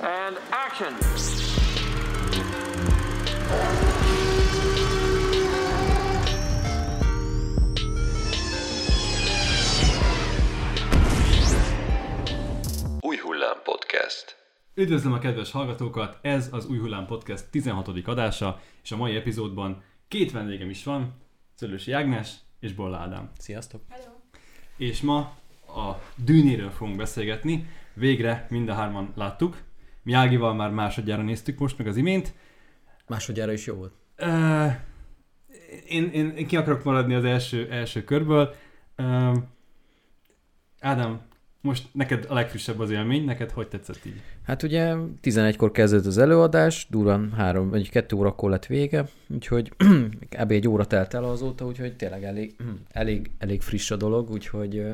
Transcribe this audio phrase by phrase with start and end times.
[0.00, 0.92] And action!
[13.00, 14.36] Új Hullám Podcast.
[14.74, 17.88] Üdvözlöm a kedves hallgatókat, ez az Új Hullám Podcast 16.
[18.04, 21.14] adása, és a mai epizódban két vendégem is van,
[21.54, 23.30] Szőlősi Ágnes és Bolla Ádám.
[23.38, 23.82] Sziasztok!
[24.76, 25.18] És ma
[25.66, 29.56] a dűnéről fogunk beszélgetni, végre mind a hárman láttuk.
[30.06, 32.32] Mi Ágival már másodjára néztük most meg az imént.
[33.06, 33.92] Másodjára is jó volt.
[34.18, 34.72] Uh,
[35.86, 38.54] én, én, én ki akarok maradni az első, első körből.
[38.98, 39.36] Uh,
[40.80, 41.20] Ádám,
[41.60, 44.22] most neked a legfrissebb az élmény, neked hogy tetszett így?
[44.42, 49.72] Hát ugye 11-kor kezdődött az előadás, durván 3 vagy 2 órakor lett vége, úgyhogy
[50.38, 50.50] kb.
[50.50, 52.56] egy óra telt el azóta, úgyhogy tényleg elég,
[52.90, 54.84] elég, elég friss a dolog, úgyhogy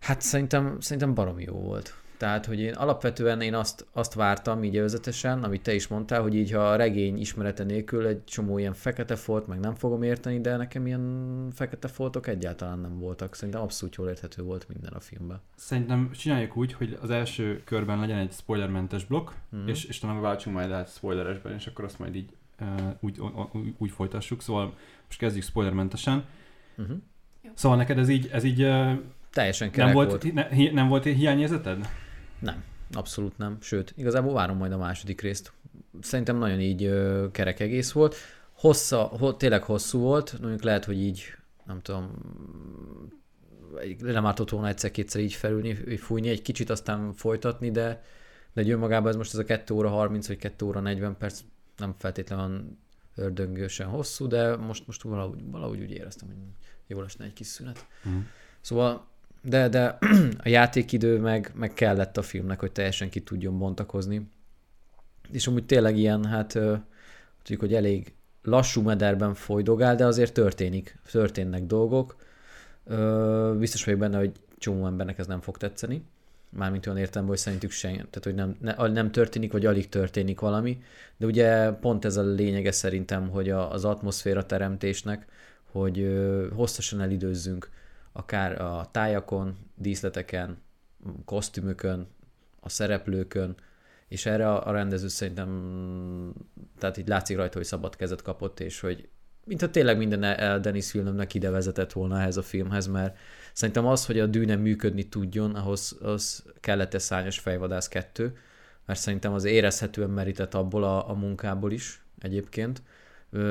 [0.00, 1.94] hát szerintem, szerintem baromi jó volt.
[2.24, 6.34] Tehát, hogy én alapvetően én azt, azt vártam így előzetesen, amit te is mondtál, hogy
[6.34, 10.40] így ha a regény ismerete nélkül egy csomó ilyen fekete folt, meg nem fogom érteni,
[10.40, 13.34] de nekem ilyen fekete foltok egyáltalán nem voltak.
[13.34, 15.40] Szerintem abszolút jól érthető volt minden a filmben.
[15.54, 19.68] Szerintem csináljuk úgy, hogy az első körben legyen egy spoilermentes blokk, mm-hmm.
[19.68, 22.28] és, és talán váltsunk majd át spoileresben, és akkor azt majd így
[22.60, 22.68] uh,
[23.00, 23.20] úgy,
[23.52, 24.42] úgy, úgy folytassuk.
[24.42, 24.74] Szóval
[25.06, 26.24] most kezdjük spoilermentesen.
[26.76, 26.96] Uh-huh.
[27.54, 28.92] Szóval neked ez így, ez így uh,
[29.32, 30.32] Teljesen nem volt, volt.
[30.32, 31.88] Ne, hi, nem volt hiányérzeted?
[32.44, 33.58] Nem, abszolút nem.
[33.60, 35.52] Sőt, igazából várom majd a második részt.
[36.00, 38.14] Szerintem nagyon így ö, kerek egész volt.
[38.52, 41.24] Hossza, ho, tényleg hosszú volt, mondjuk lehet, hogy így,
[41.66, 42.10] nem tudom,
[43.98, 48.02] nem ártott volna egyszer-kétszer így felülni, fújni egy kicsit, aztán folytatni, de,
[48.52, 51.40] de egy önmagában ez most ez a 2 óra 30 vagy 2 óra 40 perc
[51.76, 52.76] nem feltétlenül
[53.14, 56.36] ördöngősen hosszú, de most, most valahogy, valahogy úgy éreztem, hogy
[56.86, 57.86] jó lesne egy kis szünet.
[58.08, 58.20] Mm.
[58.60, 59.06] Szóval,
[59.44, 59.98] de, de
[60.44, 64.28] a játékidő meg, meg kellett a filmnek, hogy teljesen ki tudjon bontakozni.
[65.30, 66.52] És amúgy tényleg ilyen, hát
[67.42, 72.16] tudjuk, hogy elég lassú mederben folydogál, de azért történik, történnek dolgok.
[73.58, 76.04] Biztos vagyok benne, hogy csomó embernek ez nem fog tetszeni.
[76.50, 80.40] Mármint olyan értelemben, hogy szerintük sen, tehát hogy nem, ne, nem történik, vagy alig történik
[80.40, 80.82] valami.
[81.16, 85.26] De ugye pont ez a lényege szerintem, hogy a, az atmoszféra teremtésnek,
[85.72, 87.70] hogy ö, hosszasan elidőzzünk
[88.16, 90.58] akár a tájakon, díszleteken,
[91.24, 92.06] kosztümökön,
[92.60, 93.54] a szereplőkön,
[94.08, 95.48] és erre a rendező szerintem,
[96.78, 99.08] tehát így látszik rajta, hogy szabad kezet kapott, és hogy
[99.44, 103.18] mintha tényleg minden el Denis Villeneuve-nek ide vezetett volna ehhez a filmhez, mert
[103.52, 108.36] szerintem az, hogy a dűne működni tudjon, ahhoz az kellett szányos fejvadász kettő,
[108.86, 112.82] mert szerintem az érezhetően merített abból a, a munkából is egyébként,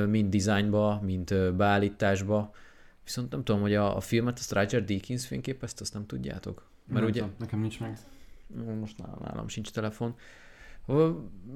[0.07, 2.53] mind dizájnba, mind beállításba,
[3.03, 6.69] Viszont nem tudom, hogy a, a filmet, azt Roger Deakins fényképezte, azt nem tudjátok?
[6.85, 7.97] Mert Nem ugye, tudom, nekem nincs meg.
[8.79, 10.15] most nálam, nálam sincs telefon.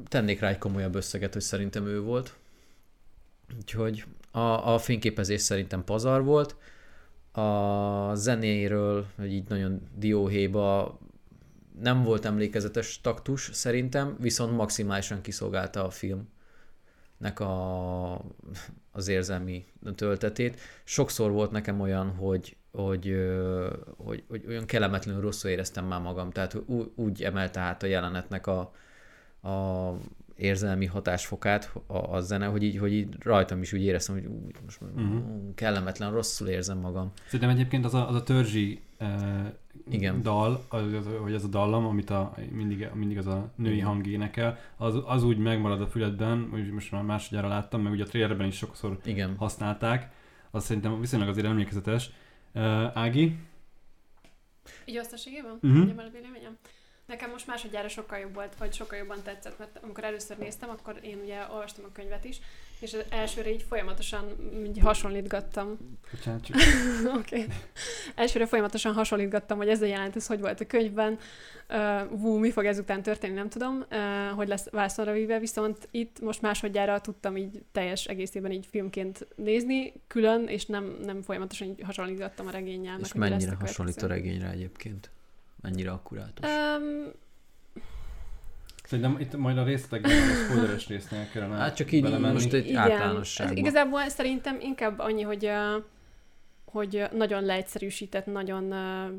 [0.06, 2.38] Tennék rá egy komolyabb összeget, hogy szerintem ő volt.
[3.58, 6.56] Úgyhogy a, a fényképezés szerintem pazar volt.
[7.32, 11.00] A zenéről, hogy így nagyon dióhéjba
[11.82, 18.14] nem volt emlékezetes taktus szerintem, viszont maximálisan kiszolgálta a filmnek a,
[18.98, 19.66] az érzelmi
[19.96, 20.60] töltetét.
[20.84, 23.16] Sokszor volt nekem olyan, hogy, hogy,
[23.98, 26.58] hogy, hogy olyan kellemetlenül rosszul éreztem már magam, tehát
[26.96, 28.60] úgy emelte át a jelenetnek a,
[29.50, 29.94] a
[30.36, 34.50] érzelmi hatásfokát a, a zene, hogy így, hogy így rajtam is úgy éreztem, hogy ú,
[34.64, 35.54] most uh-huh.
[35.56, 37.12] kellemetlen, rosszul érzem magam.
[37.26, 39.08] Szerintem egyébként az a, az a törzsi uh,
[39.90, 40.22] Igen.
[40.22, 44.08] dal, az, az, vagy az a dallam, amit a, mindig, mindig az a női hang
[44.08, 48.08] énekel, az, az úgy megmarad a füledben, hogy most már másodjára láttam, meg ugye a
[48.08, 49.36] trailerben is sokszor Igen.
[49.38, 50.12] használták,
[50.52, 52.10] az szerintem viszonylag azért emlékezetes.
[52.54, 53.38] Uh, Ági?
[54.86, 55.52] Így összességében?
[55.62, 55.66] Mhm.
[55.66, 55.78] Uh-huh.
[55.78, 56.58] Mondjam el a véleményem?
[57.08, 61.00] Nekem most másodjára sokkal jobb volt, vagy sokkal jobban tetszett, mert amikor először néztem, akkor
[61.02, 62.40] én ugye olvastam a könyvet is,
[62.80, 65.78] és az elsőre így folyamatosan így hasonlítgattam.
[66.12, 66.56] Bocsánat, csak
[67.18, 67.42] Oké.
[67.42, 67.56] Okay.
[68.16, 71.20] Elsőre folyamatosan hasonlítgattam, hogy ez a jelent, ez hogy volt a könyvben,
[71.70, 76.20] uh, vú, mi fog ezután történni, nem tudom, uh, hogy lesz vászonra víve, viszont itt
[76.20, 81.82] most másodjára tudtam így teljes egészében így filmként nézni, külön, és nem, nem folyamatosan így
[81.82, 83.00] hasonlítgattam a regényel.
[83.00, 85.10] És mennyire hasonlít a regényre egyébként?
[85.62, 86.50] Mennyire akkurátus?
[86.50, 87.12] Um,
[88.84, 92.34] szerintem itt majd a részletekben a spoileres résznél kellene Hát csak így belemenni.
[92.34, 93.56] most egy általánosságban.
[93.56, 95.50] ez igazából szerintem inkább annyi, hogy,
[96.66, 98.68] hogy nagyon leegyszerűsített, nagyon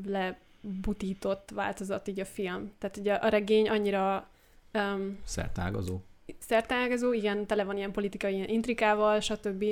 [0.07, 2.71] lebutított változat így a film.
[2.79, 4.27] Tehát ugye a regény annyira
[4.73, 5.99] um, Szertágazó.
[6.39, 9.65] szertágazó, igen, tele van ilyen politikai ilyen intrikával, stb.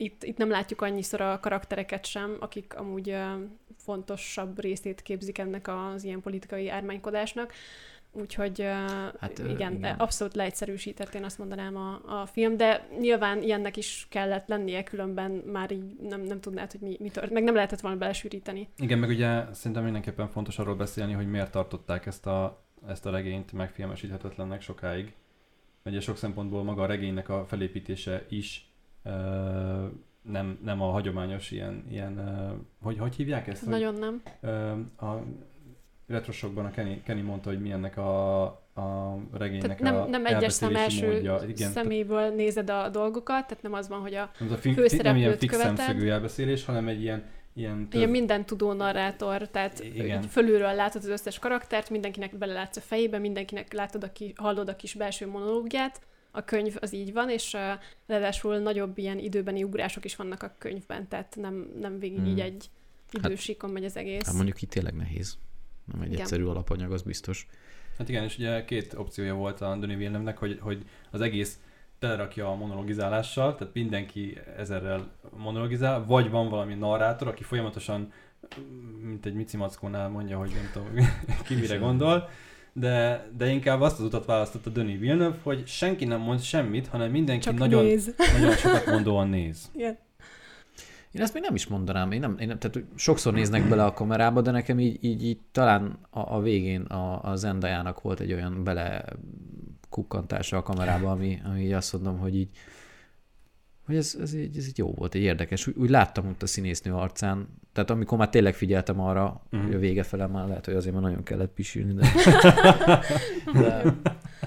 [0.00, 3.16] Itt, itt nem látjuk annyiszor a karaktereket sem, akik amúgy
[3.76, 7.52] fontosabb részét képzik ennek az ilyen politikai ármánykodásnak.
[8.12, 8.60] Úgyhogy
[9.20, 14.06] hát, igen, igen, abszolút leegyszerűsített, én azt mondanám a, a film, de nyilván ilyennek is
[14.10, 17.80] kellett lennie, különben már így nem, nem tudnád, hogy mi, mi tört, meg nem lehetett
[17.80, 18.68] volna belesűríteni.
[18.76, 23.10] Igen, meg ugye szerintem mindenképpen fontos arról beszélni, hogy miért tartották ezt a, ezt a
[23.10, 25.14] regényt megfilmesíthetetlennek sokáig.
[25.84, 28.69] Ugye sok szempontból maga a regénynek a felépítése is
[30.22, 32.20] nem, nem a hagyományos ilyen, ilyen
[32.82, 33.60] hogy, hogy hívják ezt?
[33.60, 34.22] Hogy, Nagyon nem.
[34.40, 34.48] ö,
[35.06, 35.22] a
[36.06, 38.42] retrosokban a Kenny, Kenny mondta, hogy milyennek a,
[38.74, 41.40] a regénynek Tehát a nem, nem egyes szem első módja.
[41.42, 44.72] Igen, tehát szeméből nézed a dolgokat, tehát nem az van, hogy a ez a fi,
[44.72, 45.76] főszereplőt nem ilyen fix követed.
[45.76, 47.24] szemszögű elbeszélés, hanem egy ilyen,
[47.54, 50.22] ilyen több, ilyen minden tudó narrátor, tehát Igen.
[50.22, 54.76] fölülről látod az összes karaktert, mindenkinek belelátsz a fejébe, mindenkinek látod, a ki, hallod a
[54.76, 56.00] kis belső monológiát.
[56.30, 57.60] A könyv az így van, és uh,
[58.06, 62.26] ráadásul nagyobb ilyen időbeni ugrások is vannak a könyvben, tehát nem, nem végig Hmm.
[62.26, 62.70] így egy
[63.12, 64.26] idősíkon megy az egész.
[64.26, 65.38] Hát mondjuk itt tényleg nehéz.
[65.92, 66.20] Nem egy Igen.
[66.20, 67.46] egyszerű alapanyag, az biztos.
[67.98, 71.58] Hát igen, és ugye két opciója volt a Denis Villeneuve-nek, hogy, hogy az egész
[71.98, 78.12] telerakja a monologizálással, tehát mindenki ezerrel monologizál, vagy van valami narrátor, aki folyamatosan,
[79.02, 81.08] mint egy Mici Mackónál mondja, hogy nem tudom,
[81.46, 82.28] ki mire gondol,
[82.80, 87.10] de, de inkább azt az utat választotta Denis Villeneuve, hogy senki nem mond semmit, hanem
[87.10, 88.14] mindenki Csak nagyon, néz.
[88.32, 89.70] nagyon sokat mondóan néz.
[89.76, 89.98] Igen.
[91.12, 93.92] Én ezt még nem is mondanám, én nem, én nem tehát sokszor néznek bele a
[93.92, 98.32] kamerába, de nekem így, így, így talán a, a végén a, a Zendajának volt egy
[98.32, 99.04] olyan bele
[99.88, 102.48] kukkantása a kamerába, ami, ami így azt mondom, hogy így
[103.90, 105.66] hogy ez, ez, így, ez így jó volt, egy érdekes.
[105.66, 109.66] Úgy, úgy láttam ott a színésznő arcán, tehát amikor már tényleg figyeltem arra, uh-huh.
[109.66, 112.08] hogy a vége fele már lehet, hogy azért már nagyon kellett pisilni, de,
[113.60, 113.94] de,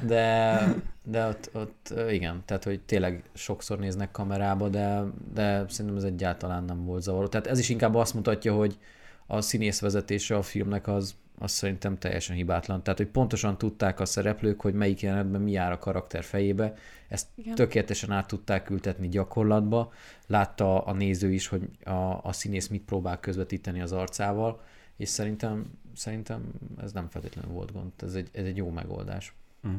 [0.01, 0.59] de,
[1.03, 5.03] de ott, ott, igen, tehát hogy tényleg sokszor néznek kamerába, de,
[5.33, 7.27] de szerintem ez egyáltalán nem volt zavaró.
[7.27, 8.77] Tehát ez is inkább azt mutatja, hogy
[9.27, 12.83] a színészvezetése a filmnek az, az szerintem teljesen hibátlan.
[12.83, 16.73] Tehát, hogy pontosan tudták a szereplők, hogy melyik jelenetben mi jár a karakter fejébe,
[17.07, 17.55] ezt Igen.
[17.55, 19.93] tökéletesen át tudták ültetni gyakorlatba,
[20.27, 24.61] látta a néző is, hogy a, a színész mit próbál közvetíteni az arcával,
[24.97, 26.51] és szerintem, szerintem
[26.81, 29.33] ez nem feltétlenül volt gond, ez egy, ez egy jó megoldás.
[29.61, 29.73] Mhm.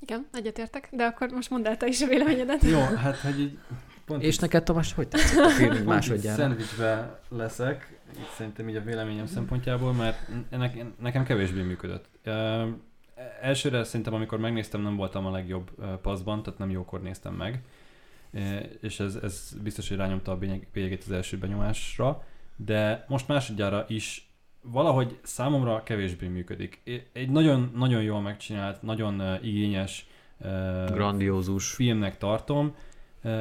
[0.00, 2.62] Igen, egyetértek, de akkor most mondd el te is a véleményedet.
[2.62, 3.58] Jó, hát hogy így
[4.10, 6.42] pont És neked, Tamás, hogy tetszett a film így így másodjára?
[6.42, 10.70] Szendvicsbe leszek, így szerintem így a véleményem szempontjából, mert ne,
[11.00, 12.08] nekem kevésbé működött.
[12.22, 12.68] Ö,
[13.40, 17.62] elsőre szerintem, amikor megnéztem, nem voltam a legjobb ö, paszban, tehát nem jókor néztem meg,
[18.80, 22.24] és ez, ez biztos, hogy rányomta a bélyeg- bélyegét az első benyomásra,
[22.56, 24.30] de most másodjára is
[24.62, 26.82] valahogy számomra kevésbé működik.
[27.12, 30.06] Egy nagyon, nagyon jól megcsinált, nagyon igényes
[30.86, 31.70] Grandiózus.
[31.72, 32.74] filmnek tartom,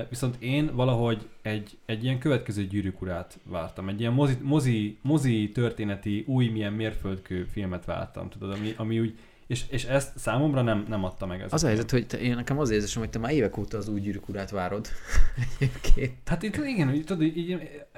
[0.10, 3.90] viszont én valahogy egy, egy ilyen következő gyűrűk urát vártam.
[3.90, 9.18] Egy ilyen mozi, mozi, mozi történeti, új milyen mérföldkő filmet vártam, tudod, ami, ami úgy,
[9.48, 11.54] és, és ezt számomra nem, nem adta meg ez.
[11.54, 13.88] Az a helyzet, hogy te, én nekem az érzésem, hogy te már évek óta az
[13.88, 14.88] új gyűrűk urát várod.
[15.60, 16.14] Egyébként.
[16.26, 17.50] Hát itt igen, így, tudod, így, így,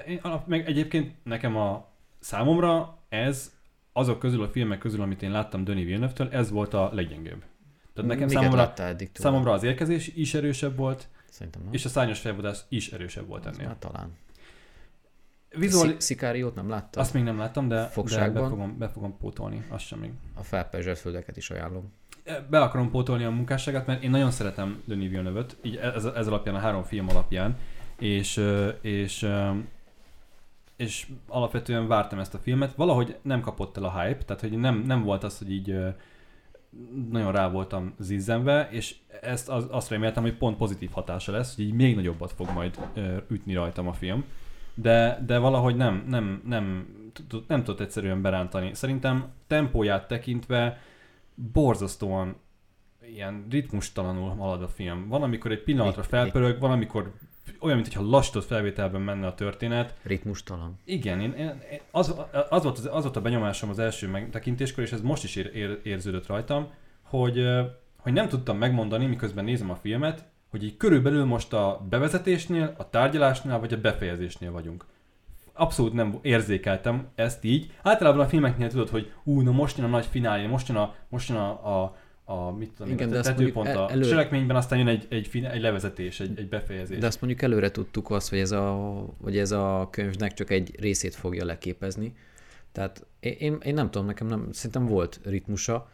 [0.07, 1.87] én alap, meg egyébként nekem a
[2.19, 3.51] számomra ez
[3.93, 7.43] azok közül a filmek közül, amit én láttam Denis Villeneuve-től, ez volt a leggyengébb.
[7.93, 8.73] Tehát nekem Miket számomra,
[9.13, 11.73] számomra az érkezés is erősebb volt, Szerintem nem.
[11.73, 13.65] és a szárnyas felvadás is erősebb volt ennél.
[13.67, 14.17] már talán.
[15.49, 15.89] Vizuali...
[15.89, 17.01] Szi- Szikáriót nem láttad?
[17.01, 18.43] Azt még nem láttam, de, de Fogságban?
[18.43, 20.11] be, fogom, be fogom pótolni, azt sem még.
[20.33, 21.93] A felperzselt földeket is ajánlom.
[22.49, 26.55] Be akarom pótolni a munkásságát, mert én nagyon szeretem Denis Villeneuve-öt, így ez, ez alapján,
[26.55, 27.57] a három film alapján,
[27.99, 28.45] és,
[28.81, 29.27] és,
[30.75, 32.75] és alapvetően vártam ezt a filmet.
[32.75, 35.75] Valahogy nem kapott el a hype, tehát hogy nem, nem volt az, hogy így
[37.09, 41.65] nagyon rá voltam zizzenve, és ezt az, azt reméltem, hogy pont pozitív hatása lesz, hogy
[41.65, 44.25] így még nagyobbat fog majd ö, ütni rajtam a film.
[44.73, 46.87] De, de valahogy nem, nem, nem,
[47.47, 48.73] nem tudott egyszerűen berántani.
[48.73, 50.81] Szerintem tempóját tekintve
[51.35, 52.35] borzasztóan
[53.05, 55.07] ilyen ritmustalanul halad a film.
[55.07, 57.13] Van, amikor egy pillanatra felpörög, van, amikor
[57.59, 59.95] olyan, mintha lassított felvételben menne a történet.
[60.03, 60.79] Ritmustalan.
[60.85, 62.15] Igen, én, én, az,
[62.49, 65.51] az, volt az, az volt a benyomásom az első megtekintéskor, és ez most is ér,
[65.55, 66.67] ér, érződött rajtam,
[67.01, 67.47] hogy,
[67.97, 72.89] hogy nem tudtam megmondani, miközben nézem a filmet, hogy így körülbelül most a bevezetésnél, a
[72.89, 74.85] tárgyalásnál vagy a befejezésnél vagyunk.
[75.53, 77.71] Abszolút nem érzékeltem ezt így.
[77.81, 80.95] Általában a filmeknél tudod, hogy ú, na most jön a nagy finálé, most jön a,
[81.09, 81.95] most jön a, a,
[82.31, 85.05] a mit tudom, Igen, de a tetőpont mondjuk a el- elő- cselekményben, aztán jön egy,
[85.09, 86.97] egy, fin- egy levezetés, egy, egy befejezés.
[86.97, 88.71] De azt mondjuk előre tudtuk azt, hogy ez a,
[89.21, 92.13] hogy ez a könyvnek csak egy részét fogja leképezni.
[92.71, 95.89] Tehát én, én, nem tudom, nekem nem, szerintem volt ritmusa.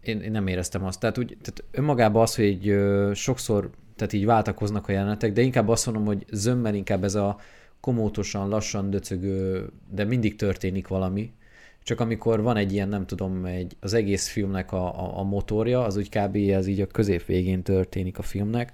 [0.00, 1.00] Én, én nem éreztem azt.
[1.00, 5.40] Tehát, úgy, tehát önmagában az, hogy egy, ö, sokszor tehát így váltakoznak a jelenetek, de
[5.40, 7.38] inkább azt mondom, hogy zömmel inkább ez a
[7.80, 11.32] komótosan, lassan döcögő, de mindig történik valami
[11.84, 15.84] csak amikor van egy ilyen, nem tudom, egy, az egész filmnek a, a, a motorja,
[15.84, 16.36] az úgy kb.
[16.36, 18.72] ez így a közép végén történik a filmnek,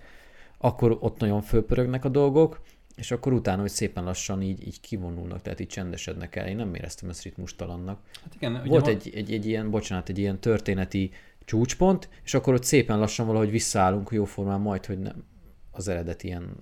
[0.58, 2.60] akkor ott nagyon fölpörögnek a dolgok,
[2.96, 6.46] és akkor utána, hogy szépen lassan így, így kivonulnak, tehát így csendesednek el.
[6.48, 8.00] Én nem éreztem ezt ritmustalannak.
[8.22, 11.10] Hát igen, ugye Volt van- egy, egy, egy ilyen, bocsánat, egy ilyen történeti
[11.44, 15.24] csúcspont, és akkor ott szépen lassan valahogy visszaállunk jóformán majd, hogy nem
[15.70, 16.56] az eredeti ilyen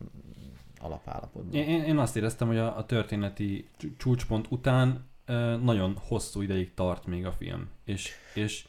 [0.80, 1.54] alapállapotban.
[1.54, 5.06] Én, én- azt éreztem, hogy a, a történeti csú- csúcspont után
[5.62, 7.68] nagyon hosszú ideig tart még a film.
[7.84, 8.64] És, és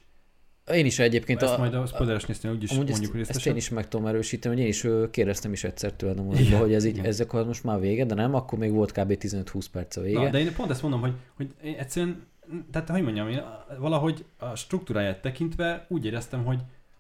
[0.74, 3.52] Én is egyébként ezt a, majd a spoileres néztél úgyis mondjuk ezt, ezt részesen.
[3.52, 6.86] én is meg tudom erősíteni, hogy én is kérdeztem is egyszer tőlem, hogy, hogy ez
[6.86, 7.06] így, igen.
[7.06, 9.18] ezek most már vége, de nem, akkor még volt kb.
[9.20, 10.20] 15-20 perc a vége.
[10.20, 12.28] Na, de én pont ezt mondom, hogy, hogy én egyszerűen,
[12.72, 13.42] tehát hogy mondjam, én
[13.80, 16.60] valahogy a struktúráját tekintve úgy éreztem, hogy,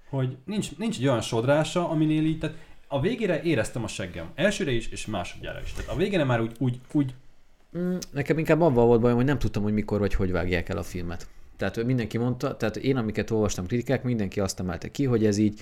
[0.09, 4.31] hogy nincs, nincs egy olyan sodrása, aminél így, tehát a végére éreztem a seggem.
[4.35, 5.73] Elsőre is, és másodjára is.
[5.73, 7.13] Tehát a végére már úgy, úgy, úgy
[8.11, 10.83] Nekem inkább abban volt bajom, hogy nem tudtam, hogy mikor vagy hogy vágják el a
[10.83, 11.27] filmet.
[11.57, 15.61] Tehát mindenki mondta, tehát én amiket olvastam kritikák, mindenki azt emelte ki, hogy ez így,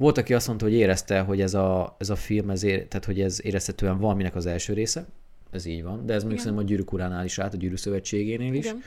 [0.00, 3.04] volt, aki azt mondta, hogy érezte, hogy ez a, ez a film, ez ér, tehát
[3.04, 5.06] hogy ez érezhetően valaminek az első része,
[5.50, 8.54] ez így van, de ez még szerintem a Gyűrűk uránál is át, a Gyűrű Szövetségénél
[8.54, 8.64] is.
[8.64, 8.82] Igen.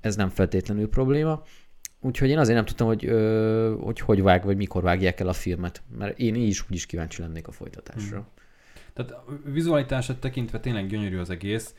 [0.00, 1.42] ez nem feltétlenül probléma.
[2.00, 5.32] Úgyhogy én azért nem tudtam, hogy ö, hogy, hogy vág, vagy mikor vágják el a
[5.32, 8.18] filmet, mert én így is úgy is kíváncsi lennék a folytatásra.
[8.18, 8.26] Mhm.
[8.94, 11.74] Tehát a vizualitását tekintve tényleg gyönyörű az egész,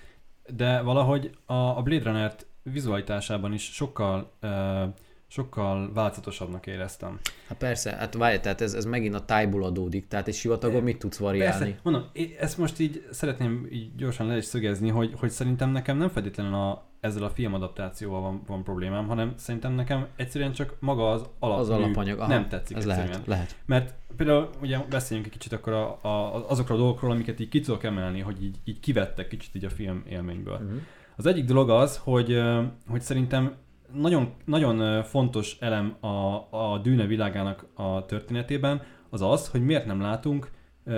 [0.56, 4.84] de valahogy a, a Blade Runner-t vizualitásában is sokkal, uh,
[5.28, 7.20] sokkal változatosabbnak éreztem.
[7.48, 10.98] Hát persze, hát várj, tehát ez, ez megint a tájból adódik, tehát egy sivatagon mit
[10.98, 11.66] tudsz variálni?
[11.66, 12.06] Persze, mondom,
[12.40, 16.54] ezt most így szeretném így gyorsan le is szögezni, hogy, hogy szerintem nekem nem feltétlenül
[16.54, 21.60] a, ezzel a filmadaptációval van, van problémám, hanem szerintem nekem egyszerűen csak maga az alap
[21.60, 23.10] Az alapanyag, aha, nem tetszik Ez egyszerűen.
[23.10, 23.56] lehet, lehet.
[23.66, 27.60] Mert például ugye beszéljünk egy kicsit akkor a, a, azokról a dolgokról, amiket így ki
[27.60, 30.54] tudok emelni, hogy így, így kivettek kicsit így a film élményből.
[30.54, 30.82] Uh-huh.
[31.16, 32.42] Az egyik dolog az, hogy,
[32.88, 33.56] hogy szerintem
[33.94, 40.02] nagyon, nagyon fontos elem a, a Dűne világának a történetében az az, hogy miért nem
[40.02, 40.52] látunk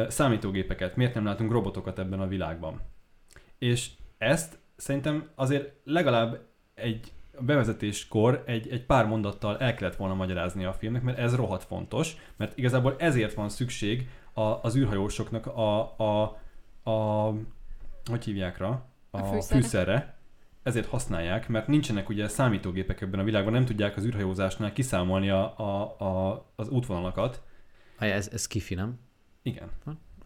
[0.08, 2.82] számítógépeket, miért nem látunk robotokat ebben a világban.
[3.58, 6.40] És ezt szerintem azért legalább
[6.74, 11.64] egy bevezetéskor egy, egy pár mondattal el kellett volna magyarázni a filmnek, mert ez rohadt
[11.64, 16.22] fontos, mert igazából ezért van szükség a, az űrhajósoknak a, a,
[16.92, 17.34] a
[18.10, 18.68] hogy hívják rá?
[18.68, 19.62] A, A fűszerre.
[19.62, 20.16] fűszerre.
[20.64, 25.60] Ezért használják, mert nincsenek ugye számítógépek ebben a világban, nem tudják az űrhajózásnál kiszámolni a,
[25.60, 27.42] a, a, az útvonalakat.
[28.00, 29.00] Ez, ez kifi, nem?
[29.42, 29.70] Igen.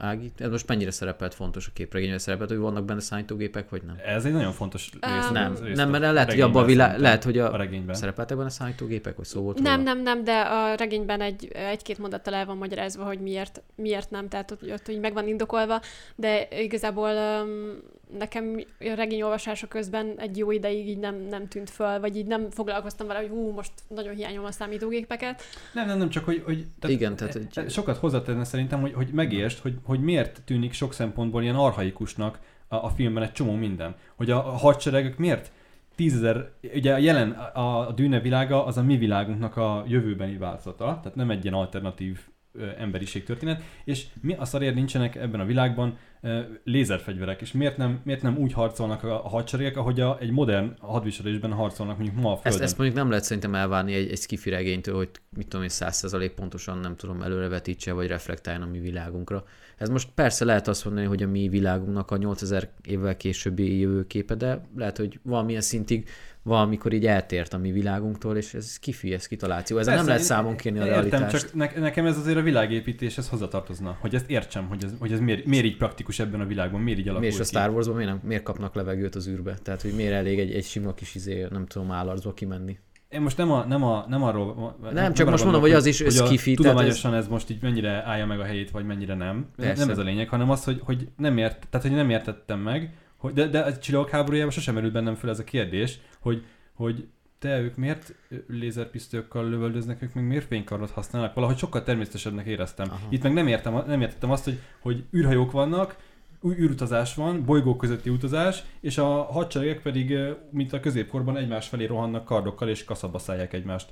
[0.03, 3.98] Ági, ez most mennyire szerepelt fontos a képregényben szerepelt, hogy vannak benne számítógépek, vagy nem?
[4.05, 5.25] Ez egy nagyon fontos rész.
[5.27, 7.03] Um, Nem, rész nem, mert lehet, hogy abban a világ, szerintem.
[7.03, 7.96] lehet, hogy a a, regényben.
[7.96, 9.93] szerepeltek benne számítógépek, vagy szó volt Nem, róla?
[9.93, 14.27] nem, nem, de a regényben egy, egy-két mondattal el van magyarázva, hogy miért, miért nem,
[14.27, 15.81] tehát ott, ott így meg van indokolva,
[16.15, 17.77] de igazából um,
[18.18, 22.25] nekem a regény olvasása közben egy jó ideig így nem, nem tűnt föl, vagy így
[22.25, 25.41] nem foglalkoztam vele, hogy hú, most nagyon hiányom a számítógépeket.
[25.74, 26.41] Nem, nem, nem, csak hogy...
[26.46, 30.74] hogy tehát Igen, tehát egy- Sokat hozzátenne szerintem, hogy, hogy megértsd, hogy, hogy miért tűnik
[30.74, 33.96] sok szempontból ilyen arhaikusnak a, a filmben egy csomó minden.
[34.15, 35.51] Hogy a, a hadseregek miért
[35.96, 41.00] tízezer, ugye a jelen, a, a dűne világa az a mi világunknak a jövőbeni változata,
[41.01, 42.20] tehát nem egy ilyen alternatív
[42.53, 47.77] ö, emberiség történet, és mi a szarért nincsenek ebben a világban ö, lézerfegyverek, és miért
[47.77, 52.17] nem, miért nem úgy harcolnak a, a hadseregek, ahogy a, egy modern hadviselésben harcolnak mondjuk
[52.22, 52.62] ma a Ezt, Földön.
[52.62, 55.96] ezt mondjuk nem lehet szerintem elvárni egy, egy skifi regénytől, hogy mit tudom én, száz
[55.96, 59.43] százalék pontosan nem tudom előrevetítse, vagy reflektáljon a mi világunkra.
[59.81, 64.35] Ez most persze lehet azt mondani, hogy a mi világunknak a 8000 évvel későbbi jövőképe,
[64.35, 66.09] de lehet, hogy valamilyen szintig
[66.43, 69.77] valamikor így eltért a mi világunktól, és ez kifi, ez kitaláció.
[69.77, 71.31] Ezzel nem lehet számon kérni a Értem, realitást.
[71.31, 75.19] csak ne, nekem ez azért a világépítéshez hozzatartozna, hogy ezt értsem, hogy ez, hogy ez
[75.19, 77.45] miért, miért így praktikus ebben a világban, miért így alakul Miért is a.
[77.45, 79.57] Star Warsban miért, nem, miért kapnak levegőt az űrbe?
[79.63, 82.77] Tehát, hogy miért elég egy, egy sima kis izé, nem tudom, állarcba kimenni.
[83.12, 84.77] Én most nem, a, nem, a, nem arról...
[84.94, 87.27] Nem, csak arra most mondom, hogy az is hogy skifi, Tudományosan ez...
[87.27, 89.50] most így mennyire állja meg a helyét, vagy mennyire nem.
[89.56, 89.82] Persze.
[89.82, 92.94] Nem ez a lényeg, hanem az, hogy, hogy nem ért, tehát hogy nem értettem meg,
[93.18, 97.08] hogy, de, de a csillagok háborújában sosem merült bennem fel ez a kérdés, hogy, hogy
[97.39, 98.15] te ők miért
[98.48, 101.34] lézerpisztolyokkal lövöldöznek, ők meg miért fénykardot használnak?
[101.34, 102.88] Valahogy sokkal természetesebbnek éreztem.
[102.89, 103.00] Aha.
[103.10, 105.96] Itt meg nem, értem, nem értettem azt, hogy, hogy űrhajók vannak,
[106.41, 110.17] új űrutazás van, bolygók közötti utazás, és a hadseregek pedig,
[110.51, 113.89] mint a középkorban egymás felé rohannak kardokkal és kaszabba szállják egymást.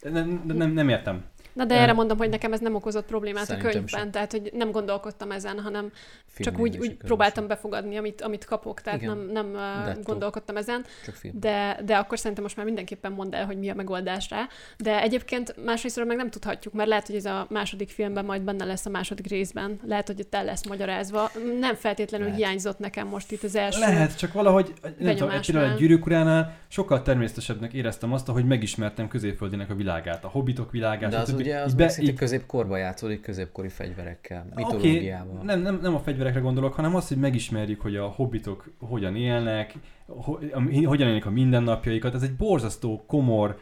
[0.00, 1.24] Nem, nem, nem értem.
[1.52, 4.10] Na de erre mondom, hogy nekem ez nem okozott problémát a könyvben, sem.
[4.10, 5.92] tehát hogy nem gondolkodtam ezen, hanem
[6.38, 9.18] csak úgy, úgy próbáltam befogadni, amit, amit kapok, tehát Igen.
[9.18, 11.34] nem, nem gondolkodtam ezen, Csak film.
[11.40, 14.48] de, de akkor szerintem most már mindenképpen mondd el, hogy mi a megoldás rá.
[14.78, 18.64] De egyébként másrésztről meg nem tudhatjuk, mert lehet, hogy ez a második filmben majd benne
[18.64, 21.30] lesz a második részben, lehet, hogy ott el lesz magyarázva.
[21.60, 22.40] Nem feltétlenül Lehet.
[22.40, 23.80] hiányzott nekem most itt az első.
[23.80, 29.08] Lehet, csak valahogy, nem tudom, egy például egy gyűrűkuránál sokkal természetesebbnek éreztem azt, hogy megismertem
[29.08, 31.10] középföldinek a világát, a hobbitok világát.
[31.10, 31.34] De az.
[31.42, 35.42] Ugye az be, szinte így- középkorba játszódik, középkori fegyverekkel, Oké, mitológiával.
[35.42, 39.74] nem, nem, nem a fegyverekre gondolok, hanem azt, hogy megismerjük, hogy a hobbitok hogyan élnek,
[40.06, 40.38] ho,
[40.84, 42.14] hogyan élnek a mindennapjaikat.
[42.14, 43.58] Ez egy borzasztó komor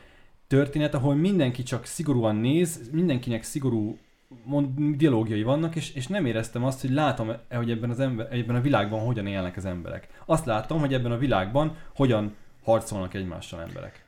[0.46, 3.98] történet, ahol mindenki csak szigorúan néz, mindenkinek szigorú
[4.44, 8.56] mond, dialógiai vannak, és, és nem éreztem azt, hogy látom, hogy ebben, az ember, ebben
[8.56, 10.08] a világban hogyan élnek az emberek.
[10.26, 14.04] Azt láttam, hogy ebben a világban hogyan harcolnak egymással emberek.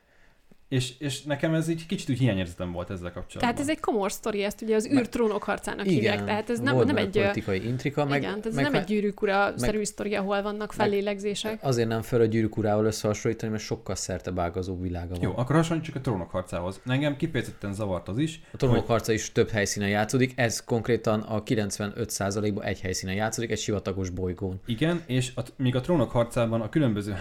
[0.73, 3.41] És, és nekem ez így kicsit úgy hiányérzetem volt ezzel kapcsolatban.
[3.41, 6.97] Tehát ez egy komor sztori, ezt ugye az űrtrónok harcának hívják, tehát ez nem, nem
[6.97, 7.09] egy...
[7.09, 11.59] politikai intrika, meg, igen, ez meg nem egy gyűrűk ura-szerű sztori, ahol vannak fellélegzések.
[11.61, 15.21] azért nem fel a gyűrűk urával összehasonlítani, mert sokkal szertebágazó világa van.
[15.21, 16.81] Jó, akkor hasonlítsuk a trónok harcához.
[16.85, 21.43] Engem kifejezetten zavart az is, A trónok harca is több helyszínen játszódik, ez konkrétan a
[21.43, 24.59] 95%-ban egy helyszínen játszódik, egy sivatagos bolygón.
[24.65, 27.11] Igen, és a, míg a trónok harcában a különböző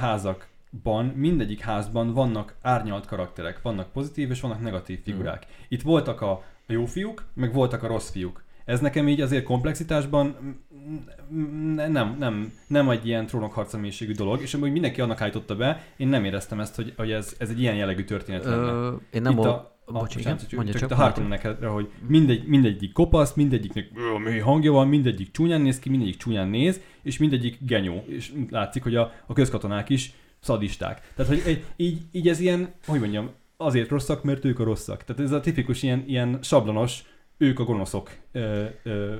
[0.72, 5.46] házakban, mindegyik házban vannak árnyalt karakterek, vannak pozitív és vannak negatív figurák.
[5.68, 8.44] Itt voltak a, jó fiúk, meg voltak a rossz fiúk.
[8.64, 10.36] Ez nekem így azért komplexitásban
[10.74, 15.56] mm, mm, nem, nem, nem egy ilyen trónokharca mélységű dolog, és amúgy mindenki annak állította
[15.56, 18.70] be, én nem éreztem ezt, hogy, hogy ez, ez egy ilyen jellegű történet lenne.
[18.70, 21.90] Ö, én nem Itt a, a, Bocs, igen, csak, mondja csak, csak, a Harkonnenekre, hogy
[22.06, 23.88] mindegy, mindegyik kopasz, mindegyiknek
[24.24, 28.04] mély hangja van, mindegyik csúnyán néz ki, mindegyik csúnyán néz, és mindegyik genyó.
[28.06, 31.12] És látszik, hogy a, a közkatonák is szadisták.
[31.16, 35.04] Tehát, hogy így, így ez ilyen, hogy mondjam, azért rosszak, mert ők a rosszak.
[35.04, 37.02] Tehát ez a tipikus ilyen, ilyen sablonos,
[37.36, 39.14] ők a gonoszok ö, ö,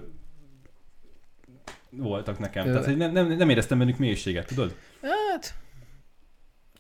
[1.91, 2.67] voltak nekem.
[2.67, 4.75] Ö, Tehát, hogy nem, nem, nem éreztem bennük mélységet, tudod?
[5.03, 5.55] Hát,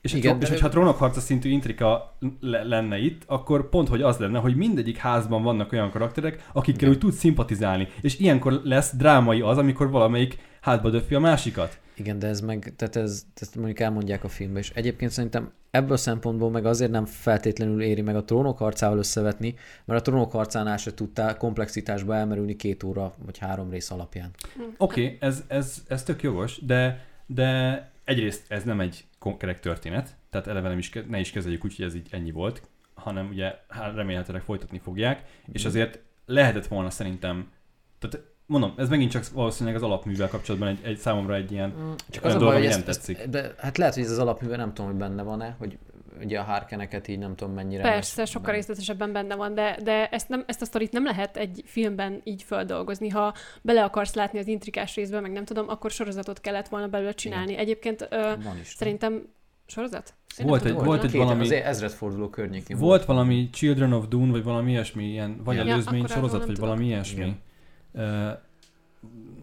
[0.00, 4.38] És, Igen, és hogyha trónokharca szintű intrika le- lenne itt, akkor pont, hogy az lenne,
[4.38, 6.90] hogy mindegyik házban vannak olyan karakterek, akikkel Igen.
[6.90, 7.88] úgy tudsz szimpatizálni.
[8.00, 11.80] És ilyenkor lesz drámai az, amikor valamelyik hátba döfi a másikat.
[12.02, 15.92] Igen, de ez meg, tehát ez, ezt mondjuk elmondják a filmben, és egyébként szerintem ebből
[15.92, 19.54] a szempontból meg azért nem feltétlenül éri meg a trónok harcával összevetni,
[19.84, 24.30] mert a trónok harcánál se tudtál komplexitásba elmerülni két óra vagy három rész alapján.
[24.76, 30.16] Oké, okay, ez, ez, ez tök jogos, de, de egyrészt ez nem egy konkrét történet,
[30.30, 32.62] tehát eleve nem is, ke- ne is kezeljük úgy, hogy ez így ennyi volt,
[32.94, 37.50] hanem ugye hát remélhetőleg folytatni fogják, és azért lehetett volna szerintem,
[37.98, 41.74] tehát mondom, ez megint csak valószínűleg az alapművel kapcsolatban egy, egy számomra egy ilyen
[42.10, 43.28] Csak olyan az a dolog, baj, hogy ami ezt, nem ezt, tetszik.
[43.30, 45.78] de, hát lehet, hogy ez az alapművel nem tudom, hogy benne van-e, hogy
[46.24, 47.82] ugye a hárkeneket így nem tudom mennyire.
[47.82, 48.56] Persze, lesz sokkal benne.
[48.56, 52.42] részletesebben benne van, de, de ezt, nem, ezt a sztorit nem lehet egy filmben így
[52.42, 53.08] földolgozni.
[53.08, 57.12] Ha bele akarsz látni az intrikás részbe, meg nem tudom, akkor sorozatot kellett volna belőle
[57.12, 57.56] csinálni.
[57.56, 58.32] Egyébként ö,
[58.64, 59.22] szerintem
[59.66, 60.14] sorozat?
[60.38, 61.08] Én Volt egy- tudom, volt na?
[61.08, 65.56] egy valami- azért ezredforduló környékén Volt valami Children of Dune, vagy valami ilyesmi, ilyen, vagy
[65.56, 67.20] Ja, előzmény sorozat, vagy valami ilyesmi.
[67.20, 67.40] Igen.
[67.92, 68.30] Uh,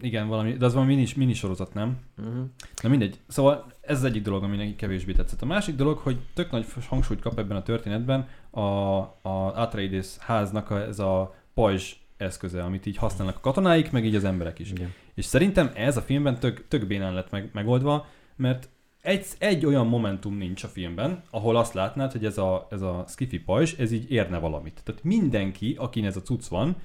[0.00, 1.98] igen, valami, de az valami mini, mini sorozat, nem?
[2.18, 2.44] Uh-huh.
[2.82, 3.20] Na mindegy.
[3.28, 5.42] Szóval ez az egyik dolog, ami neki kevésbé tetszett.
[5.42, 10.70] A másik dolog, hogy tök nagy hangsúlyt kap ebben a történetben a, a Atreides háznak
[10.70, 14.70] a, ez a pajzs eszköze, amit így használnak a katonáik, meg így az emberek is.
[14.70, 14.92] Igen.
[15.14, 18.68] És szerintem ez a filmben tök, tök bénán lett meg, megoldva, mert
[19.00, 23.04] egy, egy olyan momentum nincs a filmben, ahol azt látnád, hogy ez a, ez a
[23.08, 24.80] skifi pajzs, ez így érne valamit.
[24.84, 26.76] Tehát mindenki, akin ez a cucc van,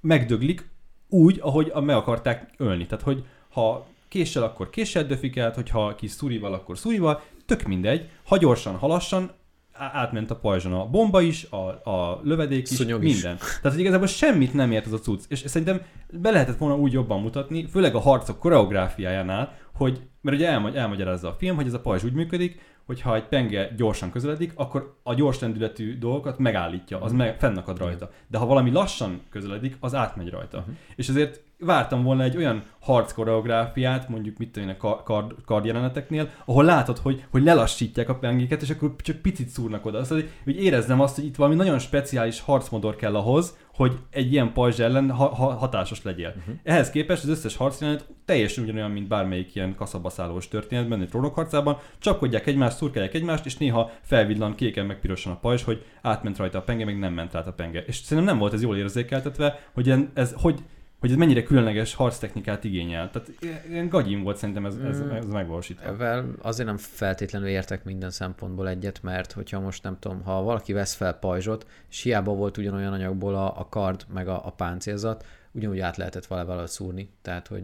[0.00, 0.70] megdöglik
[1.12, 2.86] úgy, ahogy a- meg akarták ölni.
[2.86, 8.08] Tehát, hogy ha késsel, akkor késsel döfik el, hogyha kis szurival, akkor szurival, tök mindegy.
[8.26, 9.30] Ha gyorsan, ha lassan,
[9.72, 13.12] átment a pajzson a bomba is, a, a lövedék is, Szúnyog is.
[13.12, 13.36] minden.
[13.36, 15.24] Tehát, hogy igazából semmit nem ért az a cucc.
[15.28, 20.48] És szerintem be lehetett volna úgy jobban mutatni, főleg a harcok koreográfiájánál, hogy, mert ugye
[20.48, 24.10] elmagy, elmagyarázza a film, hogy ez a pajzs úgy működik, hogy ha egy penge gyorsan
[24.10, 28.10] közeledik, akkor a gyors lendületű dolgokat megállítja, az meg, fennakad rajta.
[28.28, 30.60] De ha valami lassan közeledik, az átmegy rajta.
[30.60, 30.70] Mhm.
[30.96, 35.34] És ezért vártam volna egy olyan harc koreográfiát, mondjuk mit tudom én a kar, kard,
[35.44, 40.04] kardjeleneteknél, ahol látod, hogy, hogy lelassítják a pengéket, és akkor csak picit szúrnak oda.
[40.04, 44.52] Szóval, hogy érezzem azt, hogy itt valami nagyon speciális harcmodor kell ahhoz, hogy egy ilyen
[44.52, 46.34] pajzs ellen ha, ha, hatásos legyél.
[46.36, 46.54] Uh-huh.
[46.62, 52.46] Ehhez képest az összes harcjelenet teljesen ugyanolyan, mint bármelyik ilyen kaszabaszállós történetben, egy trónokharcában, csapkodják
[52.46, 56.62] egymást, szurkálják egymást, és néha felvillan kéken meg pirosan a pajzs, hogy átment rajta a
[56.62, 57.84] penge, meg nem ment át a penge.
[57.86, 60.60] És szerintem nem volt ez jól érzékeltetve, hogy ez hogy
[61.02, 63.10] hogy ez mennyire különleges harctechnikát igényel.
[63.10, 63.32] Tehát
[63.68, 65.10] ilyen gagyim volt szerintem ez, ez, Mm.
[65.10, 65.84] ez megvalósítva.
[65.84, 70.72] Ezzel azért nem feltétlenül értek minden szempontból egyet, mert hogyha most nem tudom, ha valaki
[70.72, 75.26] vesz fel pajzsot, és hiába volt ugyanolyan anyagból a, a kard, meg a, a páncélzat,
[75.52, 77.10] ugyanúgy át lehetett vele valahogy szúrni.
[77.22, 77.62] Tehát, hogy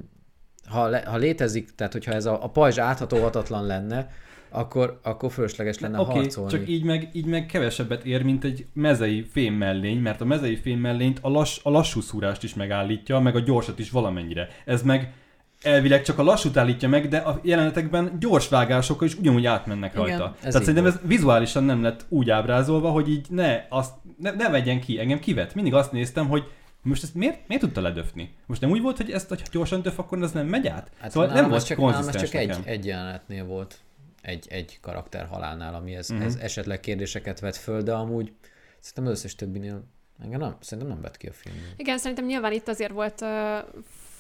[0.68, 4.10] ha, le, ha létezik, tehát hogyha ez a, a pajzs áthatóhatatlan lenne,
[4.50, 6.50] akkor, akkor fölösleges lenne Oké, harcolni.
[6.50, 10.56] csak így meg, így meg kevesebbet ér, mint egy mezei fém mellény, mert a mezei
[10.56, 14.48] fém mellényt a, lass, a lassú szúrást is megállítja, meg a gyorsat is valamennyire.
[14.64, 15.12] Ez meg
[15.62, 20.06] elvileg csak a lassút állítja meg, de a jelenetekben gyors vágásokkal is ugyanúgy átmennek Igen,
[20.06, 20.34] rajta.
[20.34, 24.48] ez Tehát szerintem ez vizuálisan nem lett úgy ábrázolva, hogy így ne, azt, ne, ne
[24.48, 24.98] vegyen ki.
[24.98, 25.54] Engem kivet.
[25.54, 26.44] Mindig azt néztem, hogy
[26.82, 28.34] most ezt miért, miért tudta ledöfni?
[28.46, 30.90] Most nem úgy volt, hogy ezt, ha gyorsan döf, akkor ez nem megy át?
[30.98, 32.62] Hát szóval nem volt csak, nálam csak egy, nekem.
[32.64, 33.78] egy jelenetnél volt,
[34.22, 36.22] egy, egy karakter halálnál, ami ez, Mhm.
[36.22, 38.32] ez esetleg kérdéseket vet föl, de amúgy
[38.80, 39.84] szerintem az összes többinél
[40.22, 41.56] engem nem, szerintem nem vett ki a film.
[41.76, 43.58] Igen, szerintem nyilván itt azért volt ö,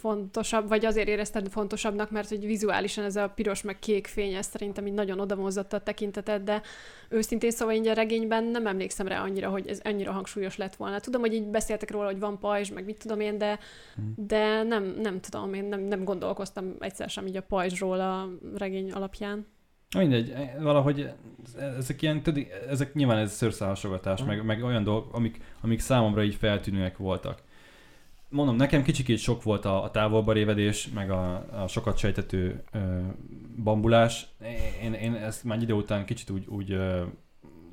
[0.00, 4.46] fontosabb, vagy azért érezted fontosabbnak, mert hogy vizuálisan ez a piros meg kék fény, ez
[4.46, 6.62] szerintem így nagyon odamozzatta a tekintetet, de
[7.08, 11.00] őszintén szóval így a regényben nem emlékszem rá annyira, hogy ez annyira hangsúlyos lett volna.
[11.00, 13.58] Tudom, hogy így beszéltek róla, hogy van pajzs, meg mit tudom én, de,
[14.16, 18.92] de nem, nem tudom, én nem, nem gondolkoztam egyszer sem így a pajzsról a regény
[18.92, 19.46] alapján.
[19.98, 21.10] Mindegy, valahogy
[21.78, 22.22] ezek ilyen,
[22.68, 24.28] ezek nyilván ez szőrszálhasogatás, Mhm.
[24.28, 27.42] meg, meg olyan dolgok, amik, amik számomra így feltűnőek voltak.
[28.30, 32.78] Mondom, nekem kicsikét sok volt a, a távolba révedés, meg a, a sokat sejtető ö,
[33.62, 34.26] bambulás.
[34.82, 37.04] Én, én ezt már egy idő után kicsit úgy, úgy, ö,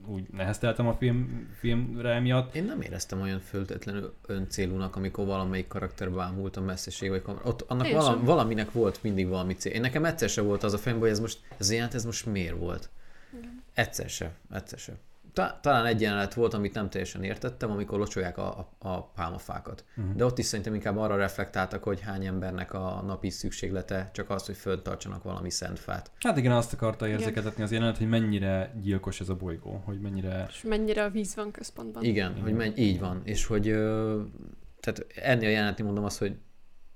[0.08, 2.56] úgy nehezteltem a film, filmre emiatt.
[2.56, 7.46] Én nem éreztem olyan föltétlenül öncélúnak, amikor valamelyik karakter bámult a messzesség, vagy kamera.
[7.46, 9.72] Ott annak vala, valaminek volt mindig valami cél.
[9.72, 12.26] Én nekem egyszer se volt az a fejemben, hogy ez most, ez ilyen, ez most
[12.26, 12.90] miért volt.
[13.74, 14.94] Egyszer se, egyszer se.
[15.36, 19.84] Ta, talán egy jelenet volt, amit nem teljesen értettem, amikor locsolják a, a, a pálmafákat.
[19.98, 20.16] Uh-huh.
[20.16, 24.46] De ott is szerintem inkább arra reflektáltak, hogy hány embernek a napi szükséglete csak az,
[24.46, 26.12] hogy föntartsanak valami szent fát.
[26.20, 30.46] Hát igen, azt akarta érzékeltetni az jelenet, hogy mennyire gyilkos ez a bolygó, hogy mennyire...
[30.50, 32.04] És mennyire a víz van központban.
[32.04, 32.44] Igen, Igen.
[32.44, 33.22] hogy menj, így van.
[33.24, 34.22] És hogy ö,
[34.80, 36.38] tehát ennél a jelenetnél mondom azt, hogy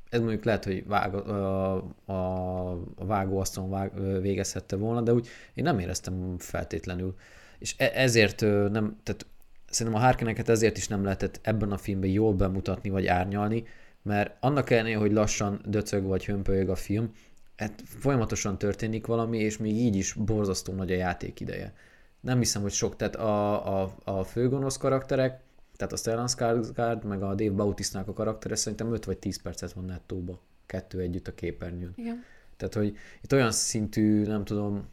[0.09, 1.73] ez mondjuk lehet, hogy vág, a,
[2.05, 7.15] a, a vágóasztalon vág, végezhette volna, de úgy én nem éreztem feltétlenül.
[7.59, 9.25] És e, ezért nem, tehát
[9.69, 13.63] szerintem a Harkonneket ezért is nem lehetett ebben a filmben jól bemutatni vagy árnyalni,
[14.01, 17.13] mert annak ellenére, hogy lassan döcög vagy hömpölyög a film,
[17.55, 21.73] hát folyamatosan történik valami, és még így is borzasztó nagy a játék ideje.
[22.19, 25.39] Nem hiszem, hogy sok, tehát a, a, a főgonosz karakterek,
[25.75, 29.71] tehát a Stellan Skarsgård, meg a Dave Bautista-nak a karaktere szerintem 5 vagy 10 percet
[29.71, 31.93] van nettóba, kettő együtt a képernyőn.
[31.95, 32.23] Igen.
[32.57, 34.87] Tehát, hogy itt olyan szintű, nem tudom,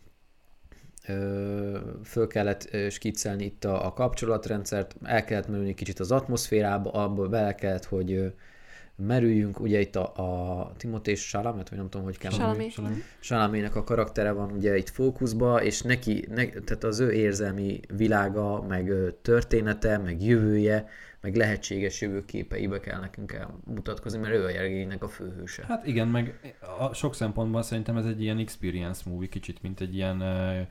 [2.05, 7.55] föl kellett skiccelni itt a, a kapcsolatrendszert, el kellett merülni kicsit az atmoszférába, abba bele
[7.55, 8.33] kellett, hogy
[8.97, 12.31] merüljünk, ugye itt a, a Timothée Chalamet, vagy nem tudom, hogy kell.
[12.31, 12.73] Chalamet.
[13.19, 18.63] Salamének a karaktere van ugye itt fókuszba, és neki, ne, tehát az ő érzelmi világa,
[18.63, 18.93] meg
[19.23, 20.89] története, meg jövője,
[21.21, 25.65] meg lehetséges jövőképeibe kell nekünk elmutatkozni, mert ő a regénynek a főhőse.
[25.69, 29.95] Hát igen, meg a sok szempontból szerintem ez egy ilyen experience movie, kicsit, mint egy
[29.95, 30.67] ilyen uh,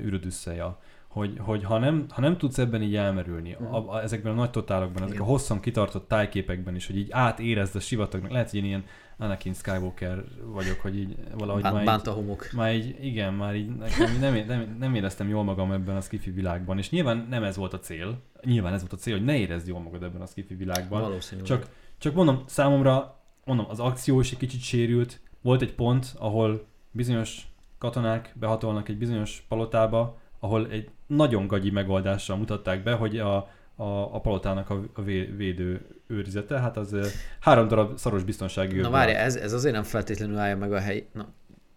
[0.00, 0.78] űrödüsszeja.
[1.08, 3.74] Hogy, hogy ha, nem, ha nem tudsz ebben így elmerülni, Mhm.
[3.74, 7.76] a, a, ezekben a nagy totálokban, ezek a hosszan kitartott tájképekben is, hogy így átérezd
[7.76, 8.84] a sivatagnak, lehet, hogy én ilyen
[9.18, 12.46] Anakin Skywalker vagyok, hogy így valahogy Bán, már így, bánt a homok.
[12.52, 16.00] már így, igen, már így nekem így nem, nem, nem éreztem jól magam ebben a
[16.00, 19.24] skifi világban, és nyilván nem ez volt a cél, nyilván ez volt a cél, hogy
[19.24, 21.42] ne érezd jól magad ebben a skifi világban, Valószínű.
[21.42, 21.66] csak,
[21.98, 25.20] csak mondom, számomra, mondom, az akció is egy kicsit sérült.
[25.42, 27.42] Volt egy pont, ahol bizonyos
[27.80, 33.36] katonák behatolnak egy bizonyos palotába, ahol egy nagyon gagyi megoldással mutatták be, hogy a,
[33.74, 36.96] a, a palotának a, a vé- védő őrizete, hát az
[37.40, 39.24] három darab szaros biztonsági Na őrből várj, áll.
[39.24, 41.06] ez, ez azért nem feltétlenül állja meg a hely...
[41.12, 41.28] Na,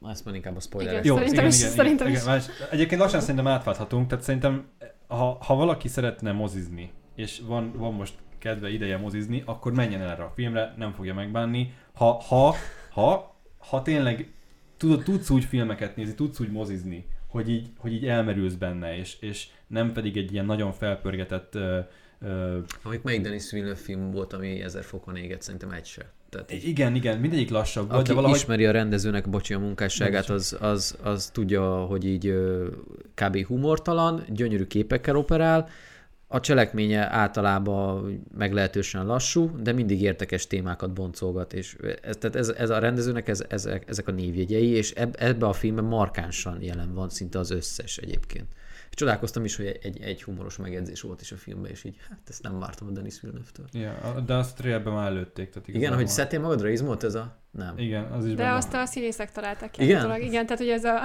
[0.09, 0.93] ezt már inkább a spoiler.
[0.93, 1.05] Igen.
[1.05, 2.23] Jó, Szerintem igen, is, igen, szerintem igen, is.
[2.25, 4.65] igen, más- Egyébként lassan szerintem átválthatunk, tehát szerintem
[5.07, 10.09] ha, ha valaki szeretne mozizni, és van, van most kedve, ideje mozizni, akkor menjen el
[10.09, 11.73] erre a filmre, nem fogja megbánni.
[11.93, 12.55] Ha, ha,
[12.91, 14.33] ha, ha tényleg
[14.77, 19.17] tudod, tudsz úgy filmeket nézni, tudsz úgy mozizni, hogy így, hogy így elmerülsz benne, és,
[19.19, 21.79] és nem pedig egy ilyen nagyon felpörgetett ö,
[22.21, 26.11] ö, Amik melyik Denis Villeneuve film volt, ami ezer fokon égett, szerintem egy se.
[26.29, 28.37] Tehát így, igen, igen, mindegyik lassabb volt, aki de valahogy...
[28.37, 32.33] ismeri a rendezőnek, bocsi, a munkásságát, az, az, az tudja, hogy így
[33.13, 33.45] kb.
[33.45, 35.69] humortalan, gyönyörű képekkel operál,
[36.33, 42.69] a cselekménye általában meglehetősen lassú, de mindig értekes témákat boncolgat, és ez, tehát ez, ez
[42.69, 47.09] a rendezőnek ez, ezek, ezek a névjegyei, és eb, ebbe a filmben markánsan jelen van
[47.09, 48.45] szinte az összes egyébként.
[48.89, 52.43] Csodálkoztam is, hogy egy, egy humoros megjegyzés volt is a filmben, és így, hát ezt
[52.43, 53.65] nem vártam a Denis Villeneuve-től.
[53.71, 55.49] Ja, de azt trailerben már előtték.
[55.49, 57.42] Tehát Igen, hogy szedtél magadra izmot ez a...
[57.57, 57.77] Nem.
[57.77, 59.83] Igen, az is De benne azt a színészek találták ki.
[59.83, 59.95] Igen?
[59.95, 60.21] állítólag.
[60.21, 61.01] Igen, tehát hogy ez a,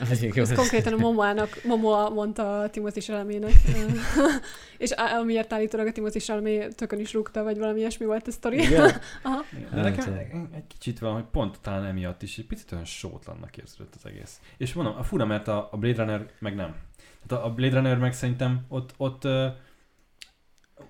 [0.40, 3.52] ez konkrétan a Momoának, Momoa mondta a Timothy Chalamet-nek.
[4.78, 8.56] és amiért állítólag a Timothy Chalamet tökön is rúgta, vagy valami ilyesmi volt a sztori.
[8.56, 8.90] Igen?
[9.22, 9.44] Aha.
[9.56, 10.14] Igen, De nekem
[10.54, 14.40] egy- kicsit van, hogy pont talán emiatt is egy picit olyan sótlannak érződött az egész.
[14.56, 16.74] És mondom, a fura, mert a, a Blade Runner meg nem.
[17.26, 19.28] Tehát a, Blade Runner meg szerintem ott, ott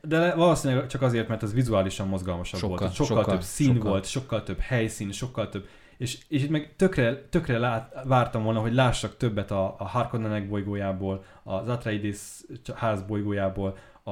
[0.02, 2.92] de valószínűleg csak azért, mert az vizuálisan mozgalmasabb Sokkal, volt.
[2.94, 3.90] Sokkal, sokkal, több szín sokkal.
[3.90, 8.60] volt, sokkal több helyszín, sokkal több és, és itt meg tökre, tökre lát, vártam volna,
[8.60, 14.10] hogy lássak többet a, a Harkonnenek bolygójából, az Atreides ház bolygójából, a,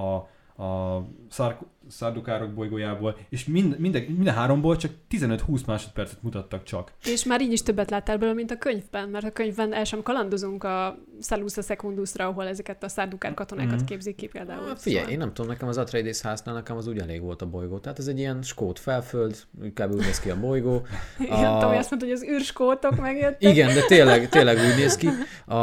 [0.64, 6.92] a Szark, Szardukárok bolygójából, és mind, minden, minden háromból csak 15-20 másodpercet mutattak csak.
[7.04, 10.02] És már így is többet láttál belőle, mint a könyvben, mert a könyvben el sem
[10.02, 13.84] kalandozunk a Salusa Secundusra, ahol ezeket a szárdukár katonákat Mhm.
[13.84, 14.66] képzik ki például.
[14.66, 17.46] Hát Figyelj, én nem tudom, nekem az Atreides háznál nekem az úgy elég volt a
[17.46, 17.78] bolygó.
[17.78, 19.36] Tehát ez egy ilyen skót felföld,
[19.74, 19.92] kb.
[19.94, 20.86] úgy néz ki a bolygó.
[21.18, 23.50] Igen, A- Tomi azt mondta, hogy az űrskótok megjöttek.
[23.50, 25.08] Igen, de tényleg, tényleg úgy néz ki.
[25.46, 25.56] A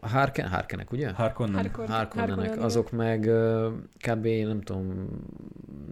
[0.00, 1.10] Harken, Harkenek, ugye?
[1.10, 1.54] Harkonnen.
[1.54, 3.20] Harkon- Harkonnenek, Harkonnen, azok meg
[4.08, 4.26] kb.
[4.26, 5.08] nem tudom,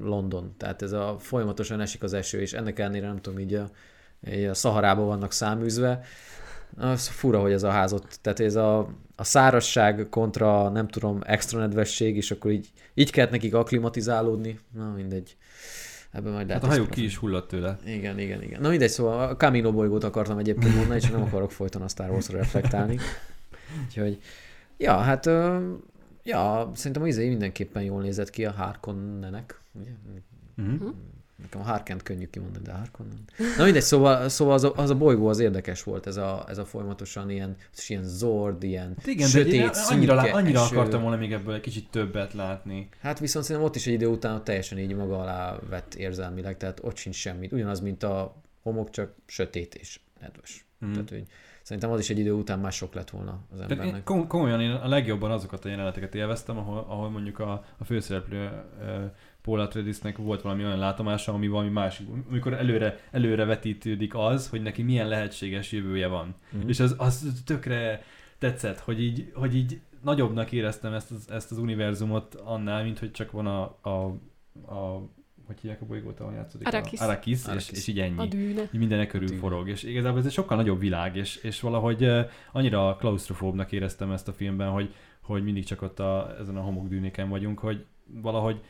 [0.01, 0.55] London.
[0.57, 3.71] Tehát ez a folyamatosan esik az eső, és ennek ellenére nem tudom, így a,
[4.31, 6.05] így a Szaharába vannak száműzve.
[6.77, 8.79] Az fura, hogy ez a házot, tehát ez a,
[9.17, 14.59] a szárasság kontra, nem tudom, extra nedvesség, és akkor így, így kellett nekik akklimatizálódni.
[14.75, 15.37] Na mindegy.
[16.13, 17.79] Ebben majd Hát a hajó ki is hullott tőle.
[17.85, 18.61] igen, igen, igen.
[18.61, 22.11] Na mindegy, szóval a Camino bolygót akartam egyébként mondani, csak nem akarok folyton a Star
[22.11, 22.99] Wars-ra reflektálni.
[23.87, 24.19] Úgyhogy,
[24.77, 25.31] ja, hát,
[26.31, 29.61] ja, szerintem az izé mindenképpen jól nézett ki a Harkonnenek.
[29.73, 29.91] Ugye?
[30.57, 30.95] Uh-huh.
[31.43, 33.19] Nekem a Harkent könnyű kimondani, de Harkonnen.
[33.57, 36.59] Na mindegy, szóval, szóval az, a, az a bolygó az érdekes volt, ez a, ez
[36.59, 37.57] a folyamatosan ilyen,
[37.89, 40.77] ilyen zord, ilyen Hát igen, sötét, de én annyira, lá- szürke annyira eső.
[40.77, 42.89] akartam volna még ebből egy kicsit többet látni.
[43.01, 46.81] Hát viszont szerintem ott is egy idő után teljesen így maga alá vett érzelmileg, tehát
[46.83, 47.53] ott sincs semmit.
[47.53, 50.65] Ugyanaz, mint a homok, csak sötét és nedves.
[50.85, 50.89] Mm.
[50.89, 50.93] Mm.
[50.93, 51.25] Tehát, hogy
[51.71, 54.05] szerintem az is egy idő után már sok lett volna az Tehát én, embernek.
[54.05, 58.51] kom- komolyan én a legjobban azokat a jeleneteket élveztem, ahol, ahol mondjuk a, a főszereplő
[58.81, 59.11] uh,
[59.43, 64.63] Paul Atreidesnek volt valami olyan látomása, ami valami másik, amikor előre, előre vetítődik az, hogy
[64.63, 66.35] neki milyen lehetséges jövője van.
[66.51, 66.69] Mhm.
[66.69, 68.03] És az, az tökre
[68.39, 73.11] tetszett, hogy így, hogy így nagyobbnak éreztem ezt az, ezt az univerzumot annál, mint hogy
[73.11, 73.91] csak van a, a,
[74.75, 75.09] a
[75.51, 76.67] hogy hívják a bolygót, ahol játszódik?
[76.67, 77.01] Arrakis.
[77.01, 77.71] A Arrakis, És, Arrakis.
[77.71, 78.63] és így ennyi A dűne.
[78.63, 82.31] így mindenek körül forog, és igazából ez egy sokkal nagyobb világ, és, és valahogy uh,
[82.53, 87.29] annyira klaustrofóbnak éreztem ezt a filmben, hogy, hogy mindig csak ott a, ezen a homokdűnéken
[87.29, 88.61] vagyunk, hogy valahogy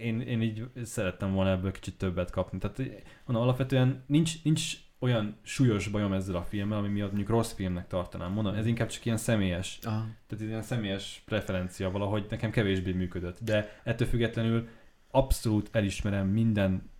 [0.00, 2.58] én, én így szerettem volna ebből kicsit többet kapni.
[2.58, 2.78] Tehát
[3.24, 7.86] mondom, alapvetően nincs, nincs olyan súlyos bajom ezzel a filmmel, ami miatt mondjuk rossz filmnek
[7.86, 8.32] tartanám.
[8.32, 10.06] Mondom, ez inkább csak ilyen személyes Aha.
[10.26, 13.38] tehát ilyen személyes preferencia valahogy nekem kevésbé működött.
[13.44, 14.68] De ettől függetlenül
[15.10, 16.90] abszolút elismerem minden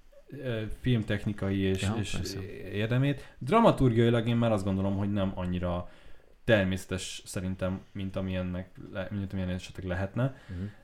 [0.81, 2.38] filmtechnikai és, Ja, és persze.
[2.73, 3.35] érdemét.
[3.38, 5.90] Dramaturgiailag én már azt gondolom, hogy nem annyira
[6.44, 8.70] természetes szerintem, mint amilyennek,
[9.11, 10.37] mint amilyen esetleg lehetne.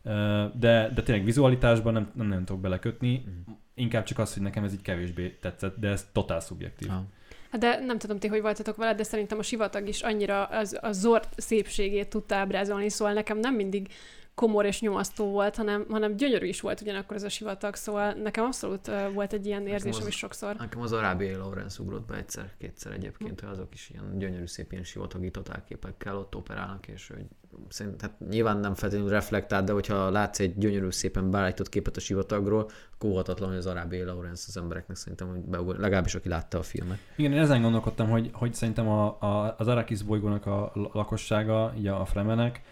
[0.02, 3.24] Ö, De, de tényleg vizualitásban nem, nem, nem tudok belekötni.
[3.26, 3.56] Mhm.
[3.74, 6.88] Inkább csak az, hogy nekem ez így kevésbé tetszett, de ez totál szubjektív.
[6.90, 7.04] Aha.
[7.50, 10.78] Hát de nem tudom ti, hogy voltatok vele, de szerintem a sivatag is annyira az,
[10.82, 13.88] a zord szépségét tudta ábrázolni, szóval nekem nem mindig
[14.36, 18.44] komor és nyomasztó volt, hanem, hanem gyönyörű is volt ugyanakkor ez a sivatag, szóval nekem
[18.44, 20.56] abszolút uh, volt egy ilyen érzésem is sokszor.
[20.56, 24.72] Nekem az arábiai Lawrence ugrott be egyszer, kétszer egyébként, hogy azok is ilyen gyönyörű szép
[24.72, 27.24] ilyen sivatagi totálképekkel ott operálnak, és hogy
[27.68, 32.00] szerint, hát nyilván nem feltétlenül reflektál, de hogyha látsz egy gyönyörű szépen beállított képet a
[32.00, 36.58] sivatagról, akkor óhatatlan, hogy az arábiai Lawrence az embereknek szerintem, hogy beugor, legalábbis aki látta
[36.58, 36.98] a filmet.
[37.16, 41.86] Igen, én ezen gondolkodtam, hogy, hogy szerintem a, a, az Arrakis bolygónak a lakossága, így
[41.86, 42.62] a Fremenek,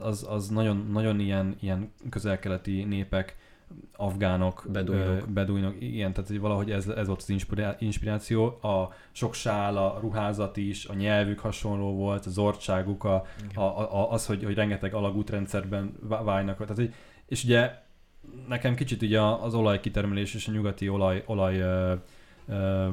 [0.00, 3.36] az, az nagyon, nagyon ilyen, ilyen közel-keleti népek,
[3.96, 5.06] afgánok, Beduinok.
[5.06, 8.44] ö, beduinok igen, tehát hogy valahogy ez, ez volt az inspirá- inspiráció.
[8.46, 14.10] A sok sál, a ruházat is, a nyelvük hasonló volt, az orcságuk, a, a, a,
[14.12, 16.58] az, hogy, hogy rengeteg alagútrendszerben vá- válnak.
[16.58, 16.94] Tehát, hogy,
[17.26, 17.70] és ugye
[18.48, 21.94] nekem kicsit ugye az olajkitermelés és a nyugati olaj, olaj ö,
[22.48, 22.88] ö,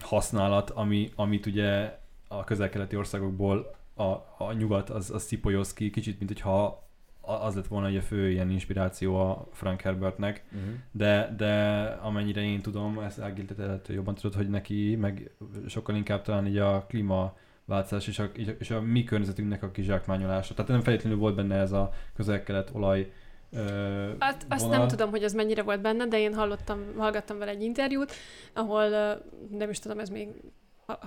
[0.00, 6.18] használat, ami, amit ugye a közel-keleti országokból a, a nyugat az, az szipolyoz ki, kicsit,
[6.18, 6.88] mint hogyha
[7.20, 10.70] az lett volna egy a fő ilyen inspiráció a Frank Herbertnek, Uh-huh.
[10.92, 13.44] de, de amennyire én tudom, ezt Ágil
[13.86, 15.30] jobban tudod, hogy neki meg
[15.68, 18.24] sokkal inkább talán így a klímaváltozás és a,
[18.58, 20.54] és a mi környezetünknek a kizsákmányolása.
[20.54, 23.12] Tehát nem feltétlenül volt benne ez a közel-kelet olaj
[23.52, 24.78] ö, Hát azt vonal.
[24.78, 28.12] nem tudom, hogy az mennyire volt benne, de én hallottam, hallgattam vele egy interjút,
[28.54, 29.12] ahol ö,
[29.50, 30.28] nem is tudom, ez még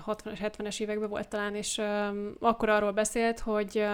[0.07, 1.81] 60-es, 70-es években volt talán, és
[2.39, 3.85] akkor arról beszélt, hogy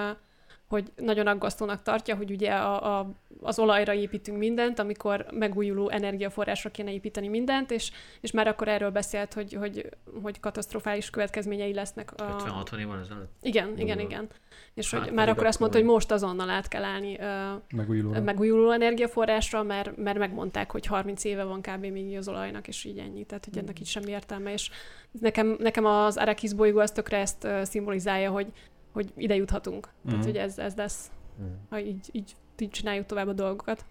[0.69, 6.69] hogy nagyon aggasztónak tartja, hogy ugye a, a, az olajra építünk mindent, amikor megújuló energiaforrásra
[6.69, 9.89] kéne építeni mindent, és, és már akkor erről beszélt, hogy, hogy,
[10.21, 12.11] hogy katasztrofális következményei lesznek.
[12.21, 12.35] A...
[12.35, 13.31] 50-60 évvel ezelőtt?
[13.41, 14.29] Igen, igen, igen.
[14.73, 18.21] És hát, hogy már akkor azt mondta, hogy most azonnal át kell állni uh, megújuló.
[18.21, 21.85] megújuló energiaforrásra, mert, mert megmondták, hogy 30 éve van kb.
[21.85, 23.23] még az olajnak, és így ennyi.
[23.25, 24.53] Tehát, hogy ennek így semmi értelme.
[24.53, 24.69] És
[25.11, 28.47] nekem, nekem az Arrakis bolygó az tökre ezt uh, szimbolizálja, hogy
[28.91, 29.87] hogy ide juthatunk.
[29.87, 30.09] Mm.
[30.09, 30.27] Tehát, Mhm.
[30.27, 31.45] hogy ez, ez lesz, Mm.
[31.69, 33.85] ha így, így, így csináljuk tovább a dolgokat.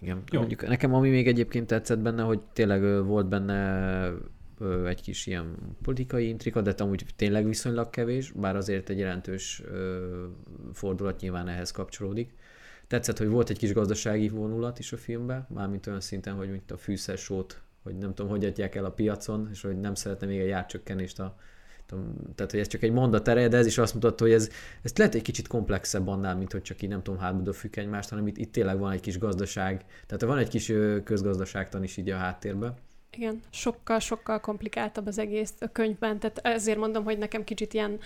[0.00, 0.22] Igen.
[0.30, 0.38] Jó.
[0.38, 4.12] Mondjuk nekem ami még egyébként tetszett benne, hogy tényleg volt benne
[4.86, 9.62] egy kis ilyen politikai intrika, de amúgy tényleg viszonylag kevés, bár azért egy jelentős
[10.72, 12.34] fordulat nyilván ehhez kapcsolódik.
[12.86, 16.70] Tetszett, hogy volt egy kis gazdasági vonulat is a filmben, mármint olyan szinten, hogy mint
[16.70, 20.40] a fűszersót, hogy nem tudom, hogy adják el a piacon, és hogy nem szeretne még
[20.40, 21.36] egy árcsökkenést a
[22.34, 24.50] tehát, hogy ez csak egy mondat ereje, de ez is azt mutatta, hogy ez,
[24.82, 28.08] ez lehet egy kicsit komplexebb annál, mint hogy csak így nem tudom, hátba fük egymást,
[28.08, 30.72] hanem itt, itt tényleg van egy kis gazdaság, tehát van egy kis
[31.04, 32.74] közgazdaságtan is így a háttérben.
[33.10, 37.98] Igen, sokkal, sokkal komplikáltabb az egész a könyvben, tehát ezért mondom, hogy nekem kicsit ilyen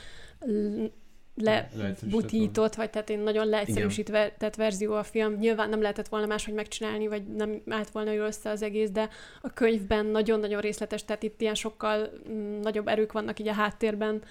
[1.40, 5.34] lebutított, vagy tehát én nagyon leegyszerűsítve tett verzió a film.
[5.34, 9.08] Nyilván nem lehetett volna máshogy megcsinálni, vagy nem állt volna jól össze az egész, de
[9.40, 14.22] a könyvben nagyon-nagyon részletes, tehát itt ilyen sokkal mm, nagyobb erők vannak így a háttérben.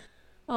[0.46, 0.54] A,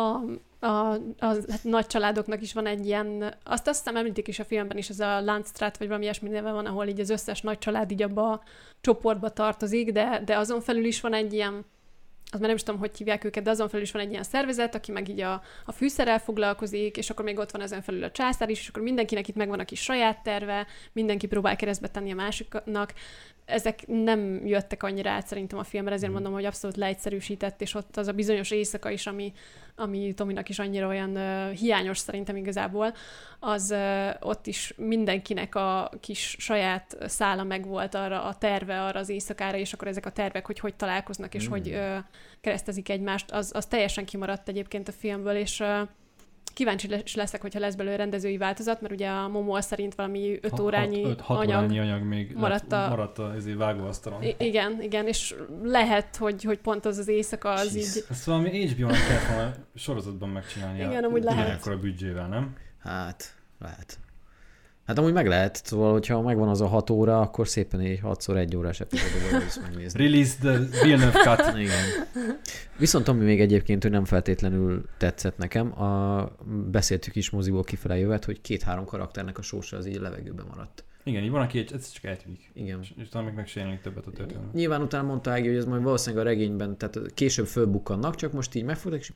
[0.67, 4.45] a, a hát nagy családoknak is van egy ilyen, azt azt hiszem említik is a
[4.45, 7.59] filmben is, ez a Landstrat, vagy valami ilyesmi neve van, ahol így az összes nagy
[7.59, 8.43] család így abba a
[8.81, 11.65] csoportba tartozik, de, de azon felül is van egy ilyen,
[12.33, 14.23] az már nem is tudom, hogy hívják őket, de azon felül is van egy ilyen
[14.23, 18.05] szervezet, aki meg így a, a fűszerrel foglalkozik, és akkor még ott van ezen felül
[18.05, 21.89] a császár is, és akkor mindenkinek itt megvan a kis saját terve, mindenki próbál keresztbe
[21.89, 22.95] tenni a másiknak.
[23.45, 27.97] Ezek nem jöttek annyira át szerintem a filmre, ezért mondom, hogy abszolút leegyszerűsített, és ott
[27.97, 29.33] az a bizonyos éjszaka is, ami,
[29.81, 32.95] ami Tominak is annyira olyan uh, hiányos szerintem igazából,
[33.39, 39.09] az uh, ott is mindenkinek a kis saját szála megvolt arra a terve arra az
[39.09, 41.51] éjszakára, és akkor ezek a tervek, hogy hogy találkoznak, és mm.
[41.51, 41.97] hogy uh,
[42.41, 45.89] keresztezik egymást, az, az teljesen kimaradt egyébként a filmből, és uh,
[46.53, 51.05] kíváncsi leszek, hogyha lesz belőle rendezői változat, mert ugye a Momol szerint valami 5 órányi
[51.05, 54.23] 5 anyag órányi anyag még maradt a- maradt a ezért vágóasztalon.
[54.23, 57.97] I- igen, igen, és lehet, hogy, hogy pont az az éjszaka az Jeez.
[57.97, 58.05] így...
[58.11, 60.79] Ezt valami HBO-nak kellett volna sorozatban megcsinálni.
[60.79, 61.41] Igen, amúgy lehet.
[61.45, 62.57] Ugyanekkor a büdzsével, nem?
[62.83, 63.99] Hát, lehet.
[64.91, 68.29] Hát amúgy meg lehet, szóval, hogyha megvan az a hat óra, akkor szépen egy 6
[68.29, 70.05] egy órás epizódban is megnézni.
[70.05, 71.57] Release the Villeneuve cut.
[71.65, 71.85] Igen.
[72.77, 76.25] Viszont ami még egyébként, hogy nem feltétlenül tetszett nekem, a,
[76.71, 80.85] beszéltük is moziból kifele jövet, hogy két-három karakternek a sorsa az így levegőben maradt.
[81.05, 82.51] Igen, így van, aki egy, ez csak eltűnik.
[82.55, 82.79] Igen.
[82.83, 84.53] És, és talán még meg se jelenik többet a történet.
[84.53, 88.55] Nyilván utána mondta Ági, hogy ez majd valószínűleg a regényben, tehát később fölbukkannak, csak most
[88.55, 89.13] így megfognak, és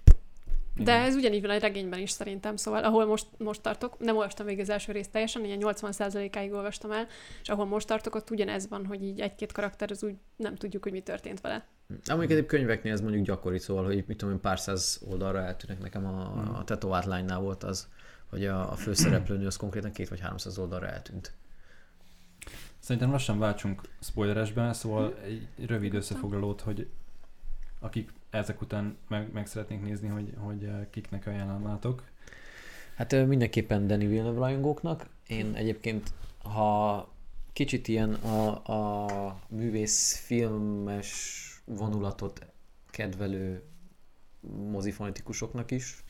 [0.76, 4.46] De ez ugyanígy van egy regényben is szerintem, szóval ahol most, most tartok, nem olvastam
[4.46, 7.06] végig az első részt teljesen, ilyen 80%-áig olvastam el,
[7.42, 10.82] és ahol most tartok, ott ugyanez van, hogy így egy-két karakter, az úgy nem tudjuk,
[10.82, 11.66] hogy mi történt vele.
[12.06, 15.82] Amíg egyéb könyveknél ez mondjuk gyakori, szóval, hogy mit tudom én, pár száz oldalra eltűnnek.
[15.82, 16.54] Nekem a, Hmm.
[16.54, 17.88] a tetovált lánynál volt az,
[18.26, 21.32] hogy a, a főszereplőnő az konkrétan két vagy háromszáz oldalra eltűnt.
[22.78, 26.88] Szerintem lassan váltsunk spoileresbe, szóval egy rövid összefoglalót, hogy
[27.80, 32.02] akik ezek után meg, meg szeretnénk nézni, hogy, hogy eh, kiknek ajánlanátok.
[32.96, 35.06] Hát ö, mindenképpen Danny Villeneuve rajongóknak.
[35.26, 37.08] Én egyébként, ha
[37.52, 42.46] kicsit ilyen a, a művész filmes vonulatot
[42.90, 43.62] kedvelő
[44.70, 46.04] mozifanatikusoknak is,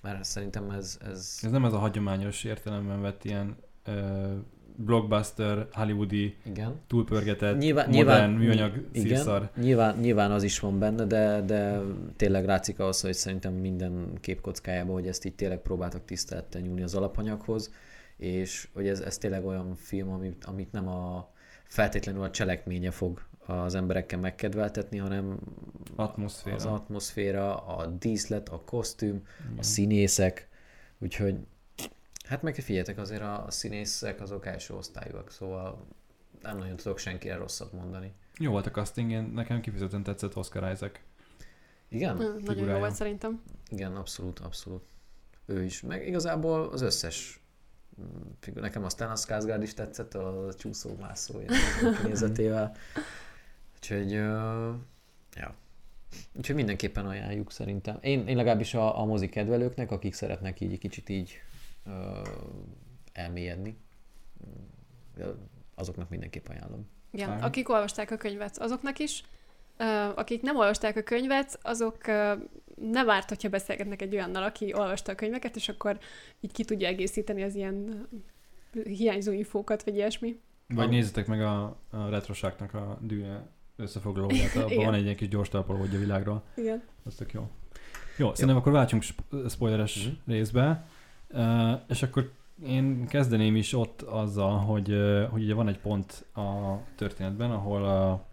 [0.00, 4.36] mert szerintem ez, ez Ez nem ez a hagyományos értelemben vett ilyen uh,
[4.84, 6.80] blockbuster, hollywoodi, igen.
[6.86, 9.50] túlpörgetett, Nyilván- modern nyilván- műanyag Igen, szírszar.
[9.56, 11.80] nyilván, nyilván az is van benne, de, de
[12.16, 16.94] tényleg látszik az, hogy szerintem minden képkockájában, hogy ezt így tényleg próbáltak tisztelettel nyúlni az
[16.94, 17.72] alapanyaghoz,
[18.16, 21.30] és hogy ez, ez tényleg olyan film, amit, amit nem a
[21.64, 25.38] feltétlenül a cselekménye fog az emberekkel megkedveltetni, hanem
[25.96, 26.56] Atmoszféra.
[26.56, 29.58] az atmoszféra, a díszlet, a kosztüm, Igen.
[29.58, 30.48] a színészek,
[30.98, 31.34] úgyhogy
[32.28, 35.86] hát meg figyeljetek, azért a, színészek azok első osztályúak, szóval
[36.42, 38.12] nem nagyon tudok senkire rosszat mondani.
[38.38, 41.00] Jó volt a casting, én, nekem kifejezetten tetszett Oscar Isaac.
[41.88, 42.16] Igen?
[42.16, 43.42] Na, Nagyon jó volt szerintem.
[43.68, 44.82] Igen, abszolút, abszolút.
[45.46, 45.82] Ő is.
[45.82, 47.40] Meg igazából az összes
[48.00, 51.54] mm, nekem aztán a Skarsgård is tetszett, a csúszó-mászó ilyen
[52.02, 52.76] kinézetével.
[53.76, 55.54] Úgyhogy, ja.
[56.32, 57.98] Úgyhogy mindenképpen ajánljuk szerintem.
[58.00, 61.42] Én, én legalábbis a, a mozi kedvelőknek, akik szeretnek így kicsit így
[63.12, 63.76] elmélyedni,
[65.74, 66.88] azoknak mindenképp ajánlom.
[67.10, 67.28] Igen.
[67.32, 67.44] Fine.
[67.44, 69.24] Akik olvasták a könyvet, azoknak is,
[70.14, 72.06] akik nem olvasták a könyvet, azok
[72.74, 75.98] nem árt, hogyha beszélgetnek egy olyannal, aki olvasta a könyveket, és akkor
[76.40, 78.06] így ki tudja egészíteni az ilyen
[78.84, 80.40] hiányzó infókat, vagy ilyesmi.
[80.66, 83.46] Vagy nézzétek meg a, a retroságnak a dűne
[83.76, 86.42] összefoglalóját, abban van egy ilyen kis gyors talpalódja a világról.
[86.56, 86.82] Igen.
[87.04, 87.48] Az tök jó.
[88.16, 90.14] Jó, szerintem akkor váltsunk sp- spoileres Mhm.
[90.26, 90.86] részbe,
[91.28, 92.32] uh, és akkor
[92.66, 94.96] én kezdeném is ott azzal, hogy,
[95.30, 98.26] hogy ugye van egy pont a történetben, ahol a,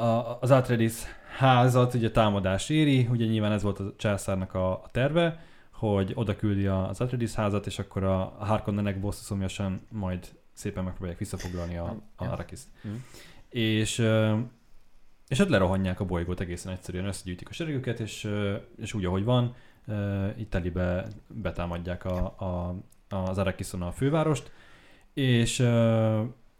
[0.00, 1.04] a, az Atreides
[1.36, 6.36] házat ugye támadás éri, ugye nyilván ez volt a császárnak a, a terve, hogy oda
[6.36, 12.24] küldi az Atreides házat, és akkor a, Harkonnenek bosszúszomjasan majd szépen megpróbálják visszafoglalni a, a.
[12.24, 12.68] Arrakiszt.
[12.82, 12.94] Mhm.
[13.48, 13.98] És,
[15.28, 18.30] és ott lerohanják a bolygót egészen egyszerűen, összegyűjtik a seregüket, és,
[18.76, 19.54] és úgy, ahogy van,
[20.36, 22.74] itt telibe betámadják a, a,
[23.16, 24.50] az Arrakison a fővárost,
[25.14, 25.66] és,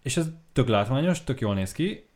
[0.03, 2.09] és ez tök látványos, tök jól néz ki.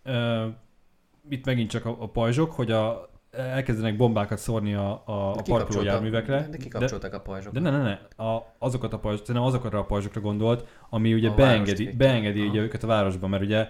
[1.29, 5.83] Itt megint csak a, a pajzsok, hogy a, elkezdenek bombákat szórni a, a, a parkoló
[5.83, 6.49] járművekre.
[6.51, 7.63] De kikapcsolták a pajzsokat.
[7.63, 8.25] De ne, ne, ne.
[8.25, 12.49] A, azokat a pajzsok, nem azokra a pajzsokra gondolt, ami ugye A beengedi, beengedi Aha.
[12.49, 13.69] ugye őket a városba, mert ugye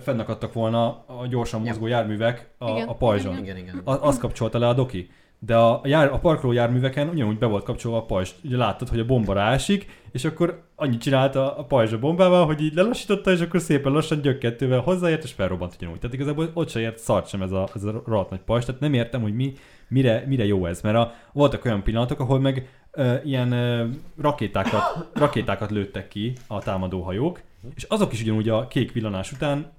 [0.00, 1.66] fennakadtak volna a gyorsan Ja.
[1.66, 3.32] mozgó járművek a, Igen, a pajzson.
[3.32, 3.80] igen, Igen, igen.
[3.84, 5.10] A, azt kapcsolta le a doki.
[5.46, 8.30] De a, jár, a parkoló járműveken ugyanúgy be volt kapcsolva a pajzs.
[8.44, 12.60] Ugye láttad, hogy a bomba ráesik, és akkor annyit csinálta a pajzs a bombával, hogy
[12.60, 15.98] így lelassította, és akkor szépen lassan gyökkettővel hozzáért, és felrobbant ugyanúgy.
[15.98, 18.64] Tehát igazából ott se ért szart sem ez a, ez a rohadt nagy pajzs.
[18.64, 19.52] Tehát nem értem, hogy mi,
[19.88, 20.80] mire, mire jó ez.
[20.80, 23.86] Mert a, voltak olyan pillanatok, ahol meg ö, ilyen ö,
[24.20, 27.40] rakétákat, rakétákat lőttek ki a támadóhajók,
[27.74, 29.72] és azok is ugyanúgy a kék villanás után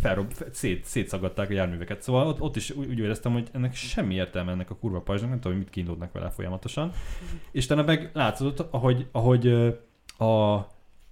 [0.00, 2.02] felrob, fe- szét, szétszagadták a járműveket.
[2.02, 5.30] Szóval ott, ott is úgy, úgy éreztem, hogy ennek semmi értelme ennek a kurva pajzsnak,
[5.30, 6.92] nem tudom, hogy mit kínlódnak vele folyamatosan.
[7.52, 9.46] És utána meg látszott, ahogy, ahogy
[10.16, 10.54] a,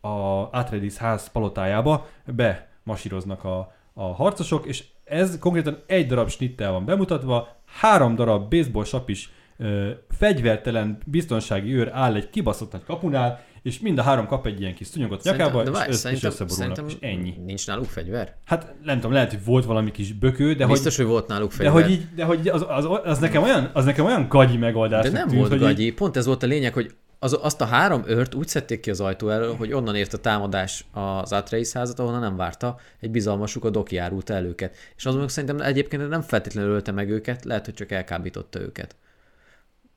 [0.01, 6.85] a Atreides ház palotájába bemasíroznak a, a harcosok, és ez konkrétan egy darab snittel van
[6.85, 13.81] bemutatva, három darab baseball sapis ö, fegyvertelen biztonsági őr áll egy kibaszott nagy kapunál, és
[13.81, 16.31] mind a három kap egy ilyen kis szúnyogot nyakába, de és, várj, össz, és szerintem,
[16.31, 17.35] összeborulnak, szerintem és ennyi.
[17.45, 18.35] Nincs náluk fegyver?
[18.45, 21.51] Hát nem tudom, lehet, hogy volt valami kis bökő, de Biztos, hogy, hogy volt náluk
[21.51, 21.73] de fegyver.
[21.73, 25.05] hogy, így, de hogy az, az, az, nekem olyan, az nekem olyan gagyi megoldás.
[25.05, 27.65] De nem tűnt, volt hogy gagyi, pont ez volt a lényeg, hogy az, azt a
[27.65, 31.73] három őrt úgy szedték ki az ajtó elől, hogy onnan ért a támadás az Atreides
[31.73, 34.77] házat, ahonnan nem várta, egy bizalmasuk a doki árulta el őket.
[34.97, 38.97] És azon szerintem egyébként nem feltétlenül ölte meg őket, lehet, hogy csak elkábította őket.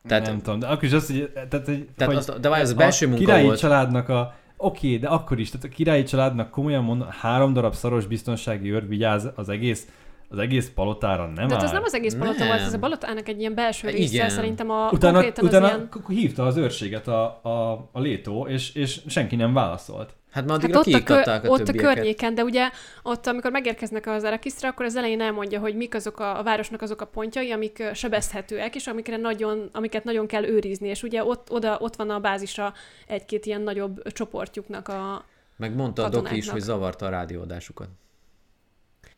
[0.07, 2.49] Tehát, Tehát, nem tudom, de akkor is az, hogy, tehát, hogy, tehát hogy az, de
[2.49, 3.59] várj, belső a munka királyi volt.
[3.59, 7.73] családnak a Oké, okay, de akkor is, tehát a királyi családnak komolyan mondom, három darab
[7.73, 9.87] szaros biztonsági őr vigyáz az egész,
[10.29, 11.63] az egész palotára nem De hát áll.
[11.63, 13.99] ez nem az egész palota volt, ez a palotának egy ilyen belső Igen.
[13.99, 15.89] része, szerintem a utána, konkrétan utána az ilyen...
[16.07, 20.15] hívta az őrséget a, a, a létó, és, és senki nem válaszolt.
[20.32, 22.69] Hát már Hát addigra ott, a, kö, a, ott a környéken, de ugye
[23.03, 26.82] ott, amikor megérkeznek az Arakisztra, akkor az elején elmondja, hogy mik azok a, a városnak
[26.82, 31.51] azok a pontjai, amik sebezhetőek, és amikre nagyon, amiket nagyon kell őrizni, és ugye ott,
[31.51, 32.73] oda, ott van a bázisa
[33.07, 35.25] egy-két ilyen nagyobb csoportjuknak a...
[35.55, 37.88] Meg mondta a doki is, hogy zavarta a rádióadásukat.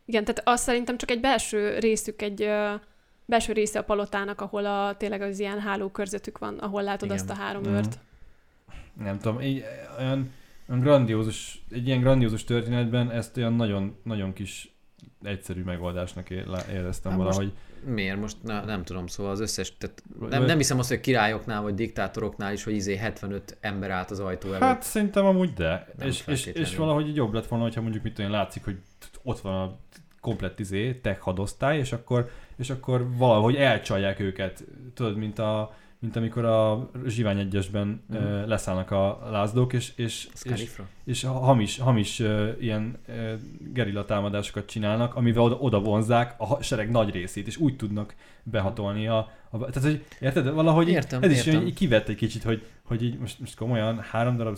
[0.05, 2.73] Igen, tehát az szerintem csak egy belső részük, egy ö,
[3.25, 7.17] belső része a palotának, ahol a, tényleg az ilyen hálókörzetük van, ahol látod Igen.
[7.17, 7.99] azt a három őrt.
[9.03, 9.63] Nem tudom, így,
[9.97, 10.31] olyan, olyan
[10.77, 14.73] grandiózus, egy ilyen grandiózus történetben ezt olyan nagyon, nagyon kis
[15.21, 17.53] egyszerű megoldásnak éreztem Hát most valahogy.
[17.85, 18.19] Miért?
[18.19, 21.73] Most na, nem tudom, szóval az összes, tehát nem, nem hiszem azt, hogy királyoknál vagy
[21.73, 24.61] diktátoroknál is, hogy izé 75 ember állt az ajtó előtt.
[24.61, 25.87] Hát szerintem amúgy de.
[25.97, 28.77] Nem És, és, és valahogy így jobb lett volna, hogyha mondjuk mit olyan látszik, hogy
[29.23, 29.77] ott van a
[30.21, 34.63] komplett izé, tech hadosztály, és akkor, és akkor valahogy elcsalják őket.
[34.93, 40.39] Tudod, mint a mint amikor a Zsivány egyesben uh, leszállnak a lázdók, és, és, és,
[40.39, 40.87] Scarifra.
[41.03, 42.19] és hamis, hamis
[42.59, 43.33] ilyen uh,
[43.73, 49.07] gerilla támadásokat csinálnak, amivel oda, oda vonzák a sereg nagy részét, és úgy tudnak behatolni
[49.07, 51.67] a, a tehát, hogy érted, valahogy Értem, ez is értem.
[51.67, 54.57] így kivett egy kicsit, hogy, hogy így most, most komolyan három darab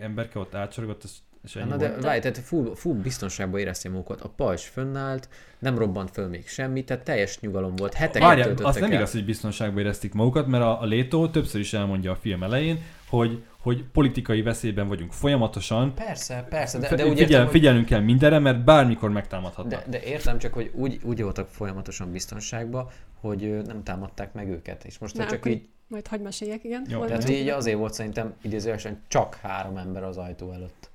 [0.00, 1.10] emberke ott átsorogott, és,
[1.44, 2.02] és Na de volt.
[2.02, 4.20] várj, tehát full, full biztonságban érezték magukat.
[4.20, 5.28] A pajzs fönnállt,
[5.58, 7.94] nem robbant föl még semmi, tehát teljes nyugalom volt.
[7.94, 8.96] Heteket Várjál, töltöttek azt nem el.
[8.96, 12.82] igaz, hogy biztonságban érezték magukat, mert a, a Létó többször is elmondja a film elején,
[13.08, 17.84] hogy, hogy politikai veszélyben vagyunk folyamatosan, Persze, persze, de, de úgy figyel, értem, hogy...
[17.84, 19.84] kell mindenre, mert bármikor megtámadhatnak.
[19.84, 22.88] De, de értem csak, hogy úgy, úgy voltak folyamatosan biztonságban,
[23.20, 24.84] hogy nem támadták meg őket.
[24.84, 26.86] És most Na, csak akkor így, Majd hagyj meséljek, igen.
[26.88, 30.89] Jó, tehát így azért volt szerintem idézőesen csak három ember az ajtó előtt.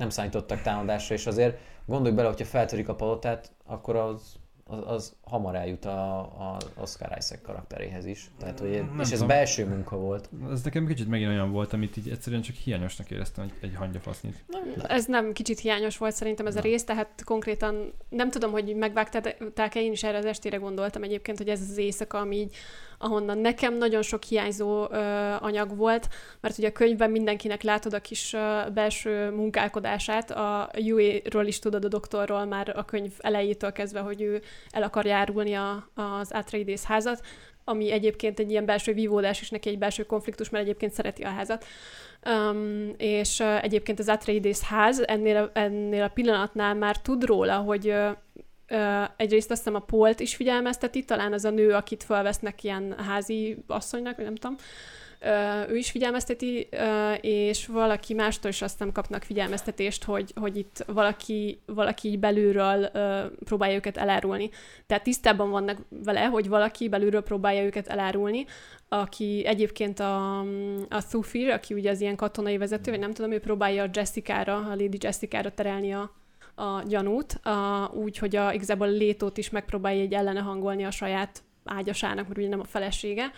[0.00, 4.38] Nem számítottak támadásra, és azért gondolj bele, hogyha feltörik a palotát, akkor az
[4.70, 8.30] az, az hamar eljut a, a Oscar Isaac karakteréhez is.
[8.38, 9.26] Tehát, hogy, Nem és ez tudom.
[9.26, 10.28] belső munka volt.
[10.50, 14.44] Ez nekem kicsit megint olyan volt, amit így egyszerűen csak hiányosnak éreztem egy, egy hangyafasznyit.
[14.82, 16.64] Ez nem kicsit hiányos volt szerintem ez a Na.
[16.64, 21.48] rész, tehát konkrétan nem tudom, hogy megvágták-e, én is erre az estére gondoltam egyébként, hogy
[21.48, 22.56] ez az éjszaka, ami így,
[23.02, 24.96] ahonnan nekem nagyon sok hiányzó ö,
[25.40, 26.08] anyag volt,
[26.40, 31.84] mert ugye a könyvben mindenkinek látod a kis ö, belső munkálkodását, a Yui-ról is tudod
[31.84, 36.82] a doktorról már a könyv elejétől kezdve, hogy ő el akar járulni a, az Atreides
[36.82, 37.20] házat,
[37.64, 41.28] ami egyébként egy ilyen belső vívódás is neki egy belső konfliktus, mert egyébként szereti a
[41.28, 41.64] házat.
[42.26, 47.88] Um, és uh, egyébként az Atreides ház ennél ennél a pillanatnál már tud róla, hogy
[47.88, 48.10] uh,
[49.16, 53.56] egyrészt azt hiszem a Polt is figyelmezteti, talán az a nő, akit felvesznek ilyen házi
[53.66, 54.60] asszonynak, nem tudom, uh,
[55.68, 56.68] ő is figyelmezteti,
[57.20, 62.90] és valaki mástól is aztán kapnak figyelmeztetést, hogy, hogy itt valaki, valaki így belülről
[63.44, 64.50] próbálja őket elárulni.
[64.86, 68.44] Tehát tisztában vannak vele, hogy valaki belülről próbálja őket elárulni,
[68.88, 70.40] aki egyébként a,
[70.88, 74.56] a Thufir, aki ugye az ilyen katonai vezető, vagy nem tudom, ő próbálja a Jessica-ra,
[74.56, 76.19] a Lady Jessica-ra terelni a,
[76.60, 80.90] a gyanút, a, úgy, hogy a, igazából a Létót is megpróbálja egy ellene hangolni a
[80.90, 83.30] saját ágyasának, mert ugye nem a felesége.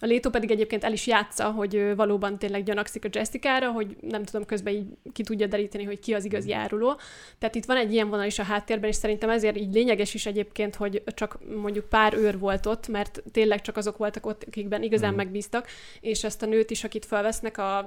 [0.00, 3.96] A Létó pedig egyébként el is játsza, hogy ő valóban tényleg gyanakszik a Jessica-ra, hogy
[4.00, 6.98] nem tudom, közben így ki tudja deríteni, hogy ki az igazi áruló.
[7.38, 10.26] Tehát itt van egy ilyen vonal is a háttérben, és szerintem ezért így lényeges is
[10.26, 14.82] egyébként, hogy csak mondjuk pár őr volt ott, mert tényleg csak azok voltak ott, akikben
[14.82, 15.18] igazán Mhm.
[15.18, 15.66] megbíztak,
[16.00, 17.86] és ezt a nőt is, akit felvesznek, a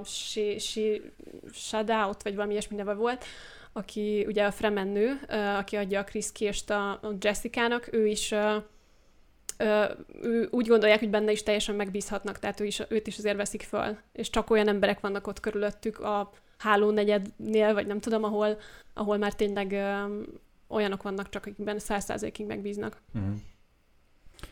[1.52, 3.24] Shadout, vagy valami ilyesmi neve volt,
[3.72, 8.34] aki ugye a Fremen nő, ö, aki adja a Chris Kirst a, Jessica-nak, ő is
[10.22, 13.62] ő úgy gondolják, hogy benne is teljesen megbízhatnak, tehát ő is, őt is azért veszik
[13.62, 13.96] föl.
[14.12, 18.58] És csak olyan emberek vannak ott körülöttük a háló negyednél, vagy nem tudom, ahol,
[18.94, 19.76] ahol már tényleg
[20.68, 23.00] olyanok vannak csak, akikben száz százalékig megbíznak.
[23.14, 23.34] Uh-huh.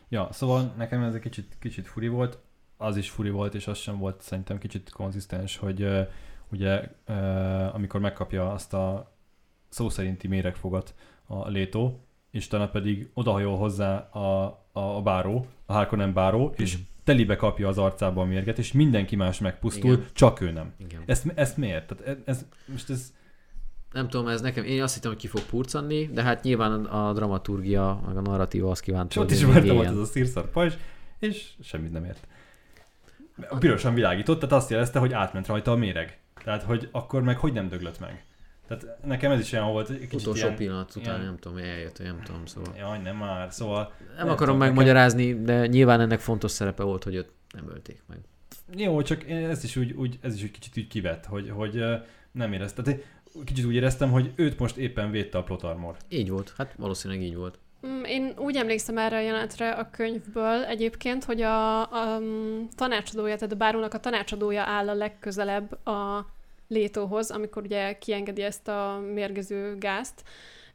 [0.08, 2.38] Ja, szóval nekem ez egy kicsit, kicsit furi volt,
[2.76, 6.08] az is furi volt, és az sem volt szerintem kicsit konzisztens, hogy uh,
[6.52, 6.88] ugye
[7.72, 9.12] amikor megkapja azt a
[9.68, 10.94] szó szerinti méregfogat
[11.26, 16.72] a létó, és utána pedig odahajol hozzá a, a, a báró, a Harkonnen báró, és
[16.72, 16.86] Igen.
[17.04, 20.06] telibe kapja az arcába a mérget, és mindenki más megpusztul, Igen.
[20.12, 20.72] csak ő nem.
[20.76, 21.02] Igen.
[21.06, 21.86] Ezt, ezt miért?
[21.86, 23.12] Tehát ez, ez, most ez
[23.92, 27.12] Nem tudom, ez nekem, én azt hittem, hogy ki fog purcanni, de hát nyilván a
[27.12, 29.86] dramaturgia, meg a narratíva azt kívánta, hogy is éljen.
[29.86, 30.74] az a szírszar pajzs,
[31.18, 32.26] és semmit nem ért.
[33.58, 36.19] Pirosan világított, tehát azt jelezte, hogy átment rajta a méreg.
[36.44, 38.24] Tehát, hogy akkor meg hogy nem döglött meg.
[38.68, 40.56] Tehát nekem ez is olyan volt, egy kicsit Utolsó ilyen...
[40.56, 42.74] pillanat után ilyen- nem tudom, eljött, nem tudom, szóval.
[42.76, 43.52] Jaj, nem már.
[43.52, 43.92] Szóval...
[43.98, 47.68] Nem, nem akarom tudom, nekem- megmagyarázni, de nyilván ennek fontos szerepe volt, hogy őt nem
[47.68, 48.18] ölték meg.
[48.76, 51.84] Jó, csak én ezt is úgy, úgy, ez is egy kicsit úgy kivett, hogy, hogy
[52.32, 52.84] nem éreztem.
[52.84, 53.00] Tehát
[53.44, 55.96] kicsit úgy éreztem, hogy őt most éppen védte a plot armor.
[56.08, 57.58] Így volt, hát valószínűleg így volt.
[57.86, 63.34] Mm, Én úgy emlékszem erre a jelenetre a könyvből egyébként, hogy a, a mm, tanácsadója,
[63.34, 66.26] tehát a bárónak a tanácsadója áll a legközelebb a
[66.68, 70.22] létóhoz, amikor ugye kiengedi ezt a mérgező gázt,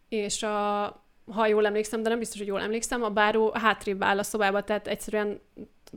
[0.10, 0.84] és a,
[1.32, 4.64] ha jól emlékszem, de nem biztos, hogy jól emlékszem, a báró hátrébb áll a szobába,
[4.64, 5.40] tehát egyszerűen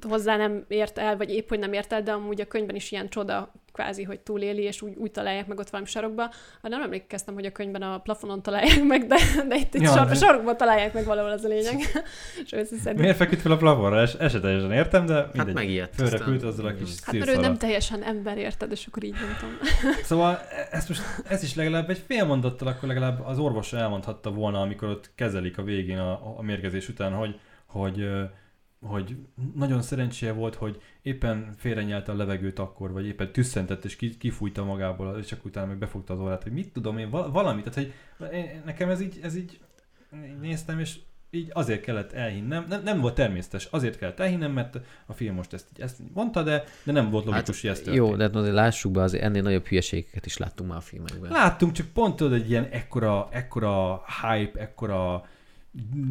[0.09, 2.93] hozzá nem ért el, vagy épp, hogy nem ért el, de amúgy a könyvben is
[2.93, 6.23] ilyen csoda kvázi, hogy túléli, és úgy, úgy találják meg ott valami sarokba.
[6.63, 9.17] Hát nem emlékeztem, hogy a könyvben a plafonon találják meg, de,
[9.49, 11.75] de itt egy Ja, sor, sarokban találják meg valahol az a lényeg.
[12.51, 12.97] és.
[12.97, 14.01] Miért feküdt fel a plafonra?
[14.01, 15.55] Es, esetlegesen értem, de Hát mindegy.
[15.55, 15.95] megijedt.
[15.95, 19.59] Fölrepült azzal a kis Hát mert ő nem teljesen ember, érted, és akkor így tudom.
[20.03, 20.39] Szóval
[20.71, 24.89] ezt most, ez is legalább egy fél mondattal akkor legalább az orvos elmondhatta volna, amikor
[24.89, 28.09] ott kezelik a végén a, a mérgezés után, hogy, hogy,
[28.81, 29.17] hogy
[29.55, 34.65] nagyon szerencséje volt, hogy éppen félrenyelte a levegőt akkor, vagy éppen tüsszentett és ki- kifújta
[34.65, 37.75] magából, és csak utána meg befogta az orrát, hogy mit tudom én, val- valami, tehát
[37.75, 37.93] hogy
[38.33, 39.61] én- nekem ez így, ez így
[40.41, 40.99] néztem, és
[41.31, 45.53] így azért kellett elhinnem, nem, nem volt természetes, azért kellett elhinnem, mert a film most
[45.53, 47.87] ezt, így, ezt mondta, de, de nem volt logikus, hogy történt.
[47.87, 50.83] Hát Jó, de hát azért lássuk be, azért ennél nagyobb hülyeségeket is láttunk már a
[50.83, 51.31] filmekben.
[51.31, 55.25] Láttunk, csak pont tudod, egy ilyen ekkora, ekkora hype, ekkora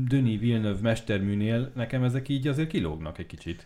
[0.08, 3.66] Denis Villeneuve mesterműnél nekem ezek így azért kilógnak egy kicsit.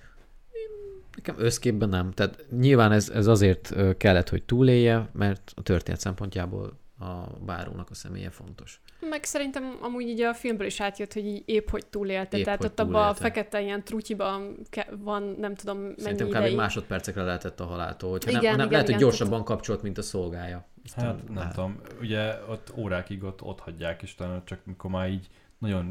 [1.15, 2.11] Nekem összképben nem.
[2.11, 7.93] Tehát nyilván ez, ez azért kellett, hogy túlélje, mert a történet szempontjából a bárónak a
[7.93, 8.81] személye fontos.
[9.09, 12.37] Meg szerintem amúgy így a filmből is átjött, hogy így épp hogy túlélte.
[12.37, 16.27] Épp, Tehát hogy ott abban a fekete ilyen trutyiban ke- van, nem tudom mennyi Szerintem
[16.27, 16.35] kb.
[16.35, 16.55] ideig.
[16.55, 18.09] másodpercekre lehetett a haláltól.
[18.09, 20.67] Hogyha nem, Igen, nem, igen, lehet, hogy igen, gyorsabban kapcsolt, mint a szolgája.
[20.85, 25.09] Aztán Hát nem tudom, ugye ott órákig ott, ott hagyják, és utána csak mikor már
[25.09, 25.27] így
[25.61, 25.83] 那就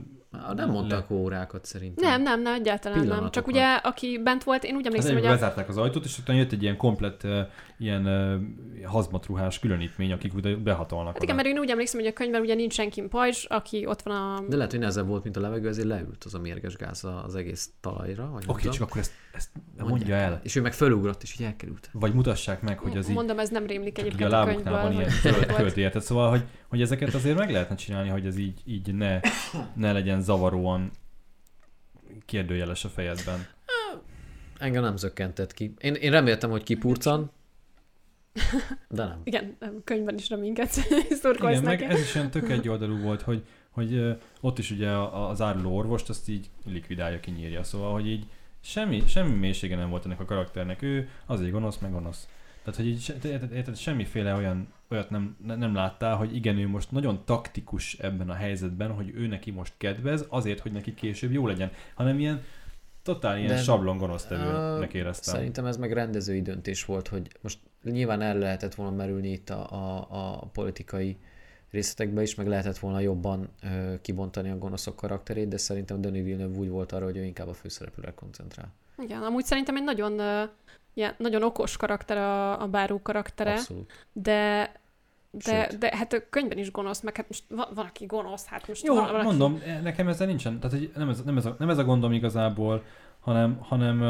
[0.55, 2.11] Nem mondtak órákat szerintem.
[2.11, 3.31] Nem, nem, nem, egyáltalán nem.
[3.31, 5.35] Csak ugye, aki bent volt, én úgy Hát emlékszem, hogy hogy a...
[5.35, 7.39] bezárták az ajtót, és utána jött egy ilyen komplett uh,
[7.79, 11.13] ilyen uh, hazmatruhás különítmény, akik behatolnak.
[11.13, 14.03] Hát igen, mert én úgy emlékszem, hogy a könyvben ugye nincs senki pajzs, aki ott
[14.03, 14.49] van a...
[14.49, 17.35] De lehet, hogy nehezebb volt, mint a levegő, ezért leült az a mérges gáz az
[17.35, 18.31] egész talajra.
[18.47, 18.73] Oké, tudom.
[18.73, 20.41] csak akkor ezt, ezt mondja Mondják el.
[20.43, 21.89] És ő meg fölugrott, és így elkerült.
[21.93, 24.73] Vagy mutassák meg, hogy az így Mondom, ez nem rémlik egyébként a a könyvből.
[24.73, 25.11] van ilyen
[25.49, 29.21] földértet, szóval, hogy, hogy ezeket azért meg lehetne csinálni, hogy ez így, így ne,
[29.75, 30.91] ne legyen zavaróan
[32.27, 33.47] kérdőjeles a fejedben.
[34.59, 35.75] Engem nem zökkentett ki.
[35.79, 37.31] Én, én reméltem, hogy kipurcan,
[38.89, 39.21] de nem.
[39.25, 40.81] Igen, a könyvben is reménykedsz,
[41.21, 45.41] szurkolsz Igen, meg ez is olyan tök egyoldalú volt, hogy, hogy ott is ugye az
[45.41, 48.27] áruló orvost azt így likvidálja, kinyírja, szóval, hogy így
[48.61, 52.29] semmi, semmi mélysége nem volt ennek a karakternek, ő azért gonosz, meg gonosz.
[52.63, 53.15] Tehát, hogy így,
[53.53, 58.31] érted, semmiféle olyan, olyat nem, ne- nem láttál, hogy igen, ő most nagyon taktikus ebben
[58.31, 62.43] a helyzetben, hogy ő neki most kedvez, azért, hogy neki később jó legyen, hanem ilyen
[63.03, 65.35] totál ilyen De- sablon gonosztevőnek Ö, éreztem.
[65.35, 69.71] Szerintem ez meg rendezői döntés volt, hogy most nyilván el lehetett volna merülni itt a,
[69.71, 71.17] a, a politikai
[71.71, 76.59] részletekbe is, meg lehetett volna jobban ö, kibontani a gonoszok karakterét, de szerintem Denis Villeneuve
[76.59, 78.73] úgy volt arra, hogy ő inkább a főszereplőre koncentrál.
[78.99, 80.51] Igen, amúgy szerintem egy nagyon, uh,
[80.95, 84.07] ilyen, nagyon okos karakter a, a báró karaktere, Abszolút.
[84.13, 84.73] de
[85.31, 85.79] de, Sőt.
[85.79, 88.85] de hát a könyvben is gonosz, meg hát most van, van aki gonosz, hát most
[88.85, 89.25] Jó, van, valaki...
[89.25, 92.13] mondom, nekem ezzel nincsen, tehát hogy nem ez, nem, ez a, nem ez a gondom
[92.13, 92.85] igazából,
[93.21, 94.03] hanem, hanem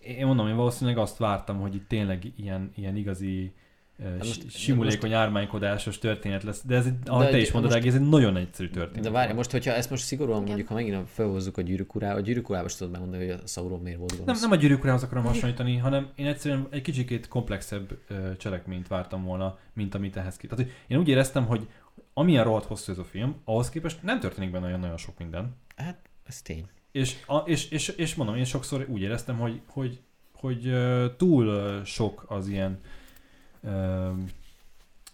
[0.00, 3.54] én mondom, én valószínűleg azt vártam, hogy itt tényleg ilyen, ilyen igazi
[3.98, 7.70] uh, most- most, simulékony ármánykodásos történet lesz, de ez, egy, ahogy De te is mondod,
[7.70, 9.02] most- most, ez egy nagyon egyszerű történet.
[9.04, 10.46] De várj, most, hogyha ezt most szigorúan Igen.
[10.46, 13.46] mondjuk, ha megint felhozzuk a gyűrűk urába, a gyűrűk urába is tudod megmondani, hogy a
[13.46, 14.40] Sauron miért volt nem, gonosz.
[14.40, 17.98] nem a gyűrűk urához akarom hasonlítani, hanem én egyszerűen egy kicsikét komplexebb
[18.38, 20.46] cselekményt vártam volna, mint amit ehhez ki.
[20.46, 21.68] Tehát, hogy én úgy éreztem, hogy
[22.14, 25.56] amilyen rohadt hosszú ez a film, ahhoz képest nem történik benne olyan nagyon sok minden.
[25.76, 26.64] Hát, ez tény.
[26.92, 30.00] És, a, és, és, és mondom, én sokszor úgy éreztem, hogy, hogy,
[30.32, 32.78] hogy ö, túl sok az ilyen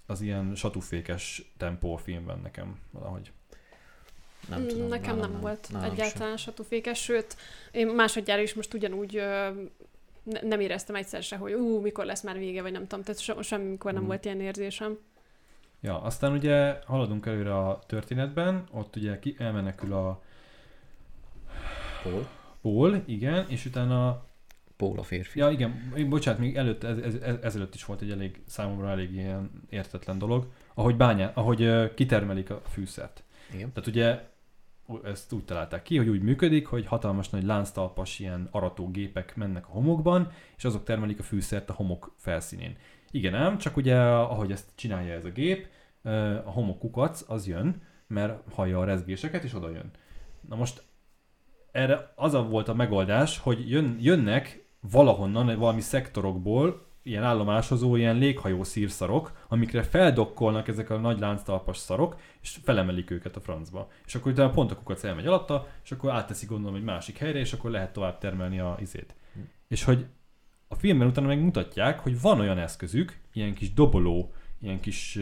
[0.07, 3.33] az ilyen satúfékes tempó a filmben nekem valahogy.
[4.49, 4.85] Nem tudom.
[4.87, 5.83] Mm, Nekem nálam nem, volt sem.
[5.83, 7.37] egyáltalán satúfékes, sőt,
[7.71, 9.49] én másodjára is most ugyanúgy ö,
[10.23, 13.21] ne, nem éreztem egyszer se, hogy ú, mikor lesz már vége, vagy nem tudom, tehát
[13.21, 14.11] so, semmikor nem Mhm.
[14.11, 14.99] volt ilyen érzésem.
[15.81, 20.23] Ja, aztán ugye haladunk előre a történetben, ott ugye ki, elmenekül a
[22.03, 22.27] Paul.
[22.63, 24.25] Paul, igen, és utána
[24.83, 25.39] Paul a férfi.
[25.39, 28.89] Ja, igen, még bocsánat, még előtt, ez, ez, ez, ezelőtt is volt egy elég, számomra
[28.89, 33.23] elég ilyen értetlen dolog, ahogy bányá, ahogy ö, kitermelik a fűszert.
[33.55, 33.73] Igen.
[33.73, 34.21] Tehát ugye
[35.05, 39.71] ezt úgy találták ki, hogy úgy működik, hogy hatalmas nagy lánctalpas ilyen aratógépek mennek a
[39.71, 42.77] homokban, és azok termelik a fűszert a homok felszínén.
[43.11, 45.67] Igen ám, csak ugye ahogy ezt csinálja ez a gép,
[46.45, 49.91] a homok kukac az jön, mert hallja a rezgéseket, és oda jön.
[50.49, 50.83] Na most
[51.73, 58.17] erre az a volt a megoldás, hogy jön, jönnek valahonnan, valami szektorokból ilyen állomásozó, ilyen
[58.17, 63.89] léghajó szírszarok, amikre feldokkolnak ezek a nagy lánctalpas szarok, és felemelik őket a francba.
[64.07, 67.39] És akkor utána pont a kukac elmegy alatta, és akkor átteszik gondolom egy másik helyre,
[67.39, 69.15] és akkor lehet tovább termelni a izét.
[69.69, 70.07] És hogy
[70.69, 75.19] a filmben utána megmutatják, hogy van olyan eszközük, ilyen kis doboló, ilyen kis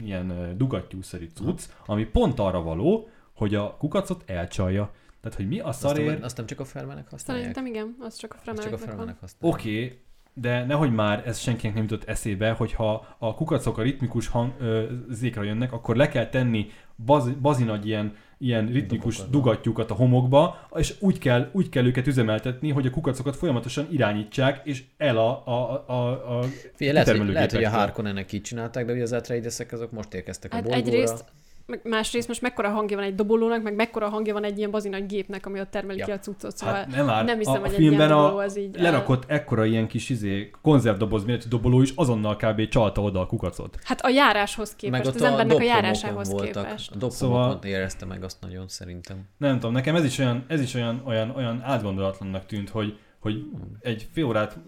[0.00, 4.92] ilyen dugattyúszerű cucc, ami pont arra való, hogy a kukacot elcsalja.
[5.22, 6.22] Tehát, hogy mi a Azt, nem, szarért...
[6.22, 7.54] azt nem csak a felmenek használják?
[7.54, 8.86] Szerintem igen, az csak a Azt csak a van.
[8.86, 9.58] felmenek használják.
[9.60, 9.98] Oké, okay,
[10.34, 14.84] de nehogy már ez senkinek nem jutott eszébe, hogyha a kukacok a ritmikus hang, ö,
[15.10, 16.66] zékra jönnek, akkor le kell tenni
[17.04, 19.32] baz, bazinagy ilyen, ilyen ritmikus Dobokat.
[19.32, 24.60] dugattyúkat a homokba, és úgy kell, úgy kell őket üzemeltetni, hogy a kukacokat folyamatosan irányítsák,
[24.66, 26.42] és el a, a, a, a
[26.74, 27.80] Figyelj, lehet, hogy, lehet, hogy a gépektől.
[27.80, 30.86] Harkonnennek így csinálták, de ugye az Atreidesek azok most érkeztek a Hát bolygóra.
[30.86, 31.24] egyrészt,
[31.66, 35.06] meg másrészt most mekkora hangja van egy dobolónak, meg mekkora hangja van egy ilyen bazinagy
[35.06, 36.04] gépnek, ami ott termeli Ja.
[36.04, 37.24] ki a cuccot, szóval Hát nem már.
[37.24, 38.76] nem hiszem, a, a hogy egy filmben ilyen a, doboló az így...
[38.80, 42.68] lerakott ekkora ilyen kis izé, konzervdoboz méretű doboló is azonnal kb.
[42.68, 43.78] csalta oda a kukacot.
[43.84, 46.64] Hát a járáshoz képest, meg az embernek a járásához voltak.
[46.64, 46.94] képest.
[47.00, 49.16] A Szóval- érezte meg azt nagyon szerintem.
[49.38, 53.34] Nem tudom, nekem ez is olyan, ez is olyan, olyan, olyan átgondolatlannak tűnt, hogy, hogy
[53.34, 53.76] Hmm.
[53.80, 54.58] egy fél órát,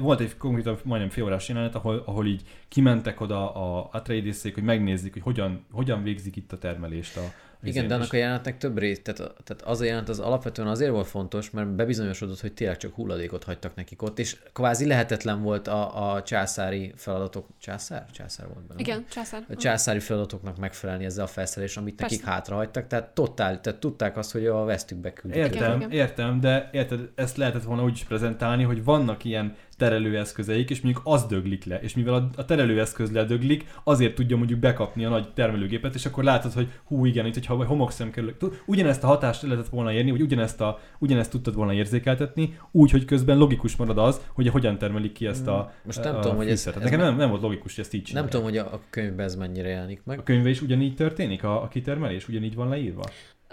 [0.00, 4.62] volt egy konkrétan majdnem fél órás jelenet, ahol, ahol így kimentek oda a Atreidesszék, hogy
[4.62, 7.22] megnézzék, hogy hogyan, hogyan végzik itt a termelést a
[7.64, 10.90] Igen, de annak a jelenetnek több rész, tehát, tehát az a jelenet az alapvetően azért
[10.90, 15.68] volt fontos, mert bebizonyosodott, hogy tényleg csak hulladékot hagytak nekik ott, és kvázi lehetetlen volt
[15.68, 18.06] a, a császári feladatok, császár?
[18.10, 18.80] Császár volt benne.
[18.80, 19.44] Igen, császár.
[19.48, 22.32] A császári feladatoknak megfelelni ezzel a felszerelés, amit nekik Persze.
[22.32, 25.38] hátra hagytak, tehát totál, tehát tudták azt, hogy a vesztükbe küldik.
[25.38, 25.90] Értem, igen.
[25.90, 31.04] értem, de érted, ezt lehetett volna úgy is prezentálni, hogy vannak ilyen terelőeszközeik, és mondjuk
[31.06, 35.94] az döglik le, és mivel a, terelőeszköz ledöglik, azért tudja mondjuk bekapni a nagy termelőgépet,
[35.94, 39.92] és akkor látod, hogy hú igen, itt hogyha homokszem kerül, ugyanezt a hatást lehetett volna
[39.92, 44.48] érni, vagy ugyanezt, a, ugyanezt tudtad volna érzékeltetni, úgy, hogy közben logikus marad az, hogy
[44.48, 47.28] hogyan termelik ki ezt a Most nem a tudom, hogy ez- ez Nekem nem, nem
[47.28, 48.32] volt logikus, hogy ezt így Nem csinálják.
[48.32, 50.18] tudom, hogy a, a könyvben ez mennyire jelenik meg.
[50.18, 53.02] A könyve is ugyanígy történik, a, a kitermelés ugyanígy van leírva?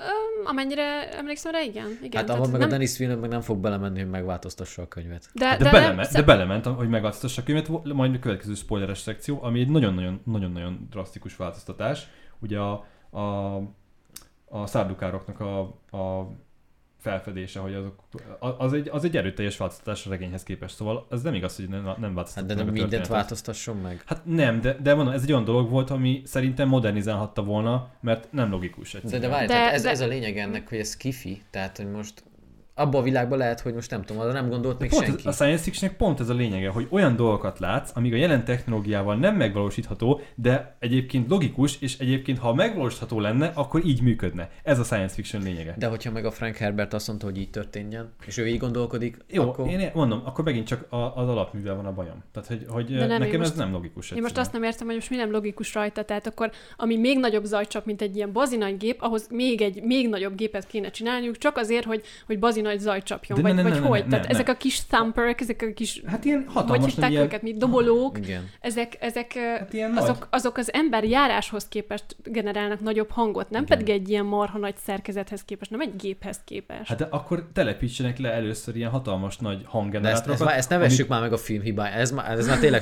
[0.02, 1.97] Öm, amennyire emlékszem rá, igen.
[2.02, 4.88] igen Hát abban meg nem, a Dennis Villeneuve meg nem fog belemenni, hogy megváltoztassa a
[4.88, 5.30] könyvet.
[5.34, 8.54] de, Hát De, de, nem, belement, de belement, hogy megváltoztassa a könyvet, majd a következő
[8.54, 12.08] spoileres szekció, ami egy nagyon-nagyon, nagyon-nagyon drasztikus változtatás.
[12.39, 13.56] Ugye a, a,
[14.45, 15.60] a szárdukároknak a,
[15.97, 16.28] a
[17.02, 17.95] felfedése, hogy azok,
[18.58, 21.84] az egy, az egy erőteljes változtatás a regényhez képest, szóval ez nem igaz, hogy nem,
[21.84, 24.04] nem változtatott Hát de meg nem a mindent változtasson meg.
[24.06, 28.32] Hát nem, de, de mondom, ez egy olyan dolog volt, ami szerintem modernizálhatta volna, mert
[28.32, 29.30] nem logikus De, egyszerűen.
[29.30, 31.91] de várj, De- tehát ez, de- ez a lényeg ennek, hogy ez kifi, tehát hogy
[31.91, 32.24] most
[32.76, 35.19] abban a világban lehet, hogy most nem tudom, arra nem gondolt még pont senki.
[35.19, 38.45] ez, a science fictionnek pont ez a lényege, hogy olyan dolgokat látsz, amíg a jelen
[38.45, 44.49] technológiával nem megvalósítható, de egyébként logikus, és egyébként ha megvalósítható lenne, akkor így működne.
[44.63, 45.76] Ez a science fiction lényege.
[45.78, 49.17] De hogyha meg a Frank Herbert azt mondta, hogy így történjen, és ő így gondolkodik,
[49.30, 49.67] Jó, akkor...
[49.67, 52.24] én mondom, akkor megint csak a, az alapművel van a bajom.
[52.32, 54.11] Tehát, hogy, hogy De nem, nekem ez most- nem logikus.
[54.11, 54.45] Én most egyszerűen.
[54.45, 57.86] azt nem értem, hogy most mi nem logikus rajta, tehát akkor ami még nagyobb zajcsap,
[57.86, 61.86] mint egy ilyen bazinagy gép, ahhoz még egy még nagyobb gépet kéne csinálniuk, csak azért,
[61.86, 64.03] hogy, hogy bazinagy zajcsapjon, De vagy, ne, ne, vagy ne, ne, hogy?
[64.03, 64.34] ne, Tehát ne.
[64.34, 67.57] ezek a kis thumperek, ezek a kis, Hát ilyen hogy hatalmas, hívták ilyen, őket, mint
[67.57, 68.49] dobolók, Igen.
[68.62, 70.03] ezek, ezek, hát ilyen nagy.
[70.03, 73.78] azok, azok az ember járáshoz képest generálnak nagyobb hangot, nem Igen.
[73.78, 76.88] pedig egy ilyen marha nagy szerkezethez képest, nem egy géphez képest.
[76.88, 80.34] Hát de akkor telepítsenek le először ilyen hatalmas nagy ezt, hanggenerátorokat.
[80.34, 82.82] ezt, már, ezt ne vessük már meg a film hibája, ez már, ez már tényleg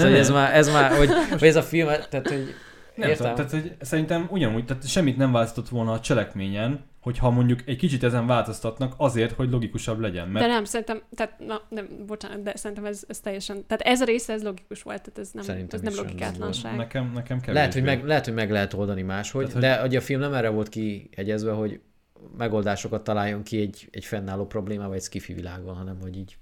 [0.00, 2.54] Nem, hogy ez már, ez már, hogy, hogy ez a film, tehát hogy
[2.94, 3.34] Nem Értem.
[3.34, 7.76] tudom, tehát hogy szerintem ugyanúgy, tehát semmit nem változtott volna a cselekményen, hogyha mondjuk egy
[7.76, 10.28] kicsit ezen változtatnak azért, hogy logikusabb legyen.
[10.28, 14.00] Mert De nem, szerintem, tehát, na, nem, bocsánat, de szerintem ez, ez teljesen, tehát ez
[14.00, 16.76] a része, ez logikus volt, tehát ez nem, Szerintem ez nem logikátlanság.
[16.76, 17.52] nekem, nekem kevésbé.
[17.52, 20.34] lehet hogy, meg, lehet, hogy meg lehet oldani máshogy, Tehát, de hogy a film nem
[20.34, 21.80] erre volt kiegyezve, hogy
[22.36, 26.36] megoldásokat találjon ki egy, egy fennálló problémával egy skifi világban, hanem hogy így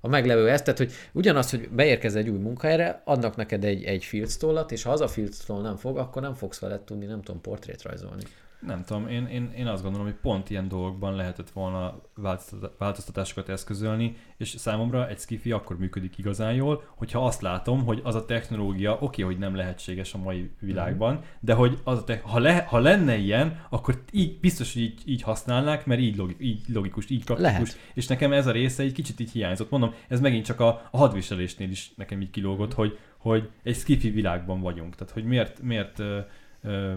[0.00, 4.04] a meglevő ezt, tehát hogy ugyanaz, hogy beérkez egy új munkahelyre, adnak neked egy, egy
[4.04, 7.06] field stollat, és ha az a field stall nem fog, akkor nem fogsz veled tudni,
[7.06, 8.22] nem tudom, portrét rajzolni.
[8.60, 13.48] Nem tudom, én, én, én azt gondolom, hogy pont ilyen dolgokban lehetett volna változtat- változtatásokat
[13.48, 18.24] eszközölni, és számomra egy skifi akkor működik igazán jól, hogyha azt látom, hogy az a
[18.24, 22.38] technológia oké, okay, hogy nem lehetséges a mai világban, de hogy az a te- ha,
[22.38, 26.60] le, ha lenne ilyen, akkor így, biztos, hogy így, így használnák, mert így, logi, így
[26.68, 27.52] logikus, így praktikus.
[27.52, 27.90] Lehet.
[27.94, 29.70] És nekem ez a része egy kicsit így hiányzott.
[29.70, 34.10] Mondom, ez megint csak a, a hadviselésnél is nekem így kilógott, hogy, hogy egy skifi
[34.10, 34.94] világban vagyunk.
[34.94, 36.18] Tehát, hogy miért, miért ö,
[36.62, 36.94] ö,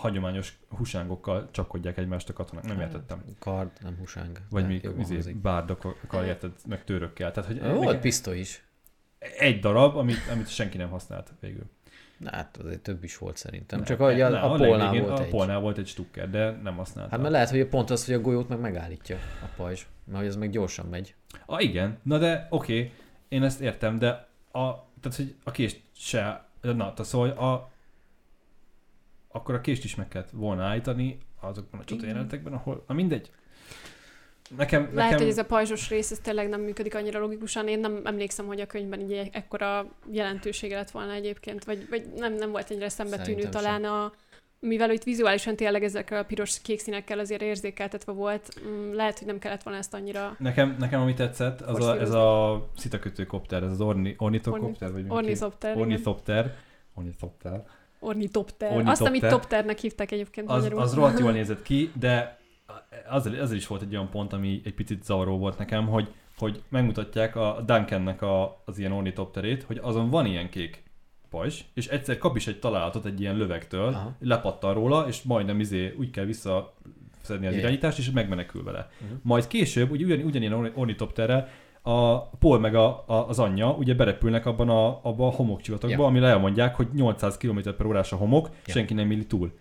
[0.00, 2.64] hagyományos húsángokkal csapkodják egymást a katonák.
[2.64, 3.24] Nem értettem.
[3.38, 4.38] Kard, nem husáng.
[4.50, 7.30] Vagy még jobban izé, bárdokkal érted, meg törökkel.
[7.30, 8.64] Tehát, hogy Volt nekem pisztoly is.
[9.18, 11.64] egy darab, amit, amit senki nem használt végül.
[12.18, 13.78] Na, hát azért több is volt szerintem.
[13.78, 15.30] Ne, Csak ne, hogy a, ne, a, polnál legvégén volt a egy.
[15.30, 17.10] polnál volt egy stukker, de nem használta.
[17.10, 19.86] Hát mert lehet, hogy pont az, hogy a golyót meg megállítja a pajzs.
[20.04, 21.14] Mert hogy ez meg gyorsan megy.
[21.46, 22.92] Ah, igen, na de oké, okay,
[23.28, 24.08] én ezt értem, de
[24.52, 27.69] a, tehát, hogy a kést se, na, tehát szóval a,
[29.32, 33.30] akkor a kést is meg kellett volna állítani azokban a csatajelenetekben, ahol, na mindegy.
[34.56, 37.68] Nekem, Lehet, nekem hogy ez a pajzsos rész, ez tényleg nem működik annyira logikusan.
[37.68, 42.34] Én nem emlékszem, hogy a könyvben így ekkora jelentősége lett volna egyébként, vagy, vagy nem,
[42.34, 44.12] nem volt ennyire szembetűnő Szerintem talán a
[44.60, 49.38] mivel itt vizuálisan tényleg ezekkel a piros-kék színekkel azért érzékeltetve volt, mm, lehet, hogy nem
[49.38, 53.80] kellett volna ezt annyira Nekem, nekem ami tetszett, az a, ez a szitakötőkopter, ez az
[53.80, 55.10] orni, ornitokopter, vagy mi?
[55.10, 55.76] ornithopter.
[55.76, 56.54] Ornithopter.
[56.94, 57.64] Ornithopter.
[58.00, 58.68] Ornitopter.
[58.70, 58.92] Ornitopter.
[58.92, 62.38] Azt, amit topternek hívták egyébként Az, az rohadt jól nézett ki, de
[63.08, 66.62] az, az is volt egy olyan pont, ami egy picit zavaró volt nekem, hogy, hogy
[66.68, 70.82] megmutatják a Duncannek a, az ilyen ornitopterét, hogy azon van ilyen kék
[71.30, 74.16] pajzs, és egyszer kap is egy találatot egy ilyen lövegtől, Aha.
[74.20, 76.74] lepattan róla, és majdnem izé úgy kell vissza
[77.22, 77.64] szedni az Igen.
[77.64, 78.90] irányítást, és megmenekül vele.
[78.98, 79.12] Mhm.
[79.22, 81.48] Majd később, úgy, ugyan, ugyanilyen orni- ornitopterrel,
[81.82, 86.06] a Paul meg a, a, az anyja ugye berepülnek abban a, abban a homokcsivatagban, Ja.
[86.06, 88.72] amire elmondják, hogy 800 km per órás a homok, Ja.
[88.72, 89.52] senki nem illi túl.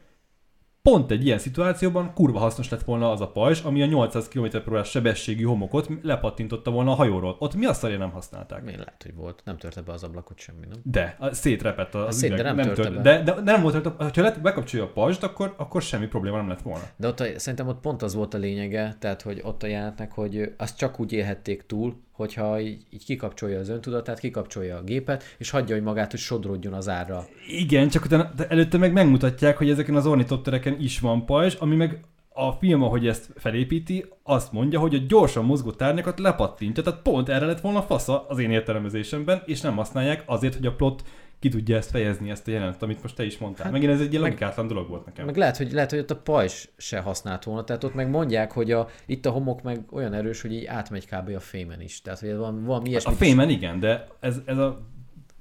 [0.82, 4.46] Pont egy ilyen szituációban kurva hasznos lett volna az a pajzs, ami a 800 km
[4.50, 7.36] per órás sebességű homokot lepattintotta volna a hajóról.
[7.40, 8.64] Ott mi azt nem használták?
[8.64, 9.42] Még lehet, hogy volt.
[9.46, 10.80] Nem törte be az ablakot semmi, nem?
[10.84, 13.02] De, a- szétrepett az szét, de üveg, nem törte tört- be.
[13.02, 16.48] de, de, nem volt rajta, ha lett, bekapcsolja a pajzst, akkor, akkor semmi probléma nem
[16.48, 16.84] lett volna.
[16.96, 20.12] De ott a, szerintem ott pont az volt a lényege, tehát hogy ott a jelenetnek,
[20.12, 25.24] hogy azt csak úgy élhették túl, hogyha így, így kikapcsolja az öntudatát, kikapcsolja a gépet,
[25.38, 27.26] és hagyja, hogy magát, hogy sodródjon az árra.
[27.48, 31.76] Igen, csak utána, de előtte meg megmutatják, hogy ezeken az ornitoptereken is van pajzs, ami
[31.76, 32.00] meg
[32.34, 37.30] a film, ahogy ezt felépíti, azt mondja, hogy a gyorsan mozgó tárgyakat lepattintja, tehát pont
[37.30, 41.04] erre lett volna fasza az én értelmezésemben, és nem használják azért, hogy a plot
[41.40, 43.64] ki tudja ezt fejezni, ezt a jelenetet, amit most te is mondtál.
[43.64, 45.26] Hát, Megint ez egy ilyen logikátlan dolog volt nekem.
[45.26, 48.52] Meg lehet, hogy, lehet, hogy ott a pajzs se használt volna, tehát ott meg mondják,
[48.52, 51.30] hogy a, itt a homok meg olyan erős, hogy így átmegy kb.
[51.36, 52.02] a fémen is.
[52.02, 53.14] Tehát, hogy valami A ilyesmi.
[53.14, 54.82] fémen igen, de ez, ez a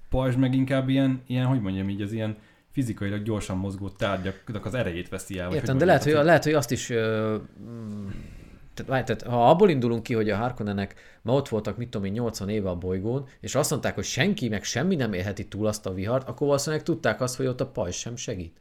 [0.09, 2.36] pajzs meg inkább ilyen, ilyen, hogy mondjam így, az ilyen
[2.70, 5.55] fizikailag gyorsan mozgó tárgyaknak az erejét veszi el.
[5.55, 6.90] Értem, de lehet hogy, lehet, hogy azt is...
[6.90, 8.07] Ö, mm,
[8.87, 12.07] tehát, várj, tehát, ha abból indulunk ki, hogy a Harkonnenek ma ott voltak, mit tudom
[12.07, 15.66] én, 80 éve a bolygón, és azt mondták, hogy senki meg semmi nem élheti túl
[15.66, 18.57] azt a vihart, akkor valószínűleg tudták azt, hogy ott a pajzs sem segít.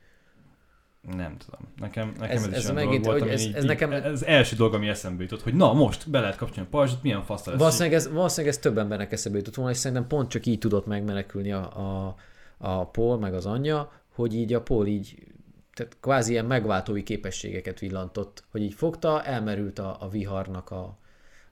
[1.16, 1.60] Nem tudom.
[1.80, 4.24] Nekem, nekem Ez- ez, ez is megint, dolog volt, ez- így, ez így, nekem- Ez
[4.24, 7.46] első dolog, ami eszembe jutott, hogy na most be lehet kapcsolni a pajzsot, milyen fasz
[7.46, 7.58] lesz.
[7.58, 10.86] Valószínűleg ez, valószínűleg ez több embernek eszébe jutott volna, és szerintem pont csak így tudott
[10.86, 12.16] megmenekülni a, a,
[12.58, 15.16] a Paul meg az anyja, hogy így a Paul így
[15.78, 20.98] tehát kvázi ilyen megváltói képességeket villantott, hogy így fogta, elmerült a, a viharnak a,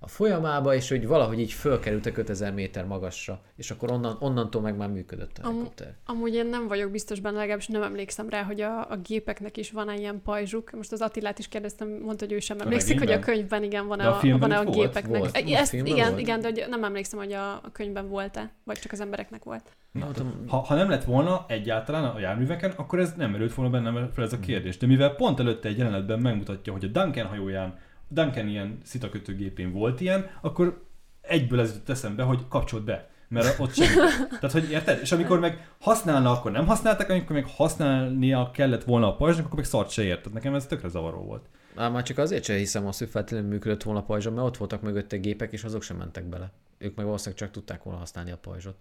[0.05, 4.61] a folyamába, és hogy valahogy így fölkerült a 5000 méter magasra, és akkor onnan, onnantól
[4.61, 5.93] meg már működött a Am- helikopter.
[6.05, 9.71] Amúgy én nem vagyok biztos benne, legalábbis nem emlékszem rá, hogy a, a gépeknek is
[9.71, 10.71] van-e ilyen pajzsuk.
[10.71, 13.87] Most az Attilát is kérdeztem, mondta, hogy ő sem A emlékszik, hogy a könyvben igen
[13.87, 14.77] van-e a a, van-e a volt?
[14.77, 15.19] gépeknek.
[15.19, 15.35] Volt.
[15.35, 16.19] A Ezt, filmben igen, volt.
[16.19, 19.71] igen, de hogy nem emlékszem, hogy a, a könyvben volt-e, vagy csak az embereknek volt.
[19.91, 20.07] Na,
[20.47, 24.23] ha, ha nem lett volna egyáltalán a járműveken, akkor ez nem merült volna bennem fel
[24.23, 24.77] ez a kérdés.
[24.77, 27.77] De mivel pont előtte egy jelenetben megmutatja, hogy a Duncan hajóján,
[28.07, 30.83] Duncan ilyen szitakötőgépén volt ilyen, akkor
[31.21, 33.09] egyből ez jutott eszembe, hogy kapcsolt be.
[33.27, 33.87] Mert ott sem.
[34.39, 34.99] Tehát, hogy érted?
[35.01, 39.57] És amikor meg használna, akkor nem használták, amikor meg használnia kellett volna a pajzsnak, akkor
[39.57, 40.17] meg szart se ért.
[40.17, 41.49] Tehát nekem ez tökre zavaró volt.
[41.75, 44.57] Á, már csak azért sem hiszem azt, hogy feltétlenül működött volna a pajzsa, mert ott
[44.57, 46.51] voltak mögötte gépek, és azok sem mentek bele.
[46.77, 48.75] Ők meg valószínűleg csak tudták volna használni a pajzsot.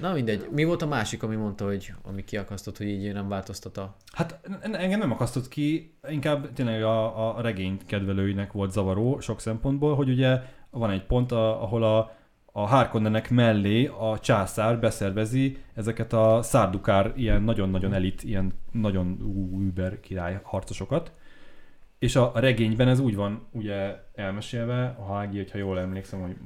[0.00, 0.48] Na mindegy.
[0.50, 3.96] Mi volt a másik, ami mondta, hogy ami kiakasztott, hogy így nem változtat a...
[4.12, 9.40] Hát en- engem nem akasztott ki, inkább tényleg a, a regény kedvelőinek volt zavaró sok
[9.40, 12.16] szempontból, hogy ugye van egy pont, ahol a,
[12.52, 19.18] a Harkonnenek mellé a császár beszervezi ezeket a szárdukár, ilyen nagyon-nagyon elit, ilyen nagyon
[19.60, 21.12] über király harcosokat,
[21.98, 26.36] és a, a regényben ez úgy van ugye elmesélve, a Hági, hogyha jól emlékszem, hogy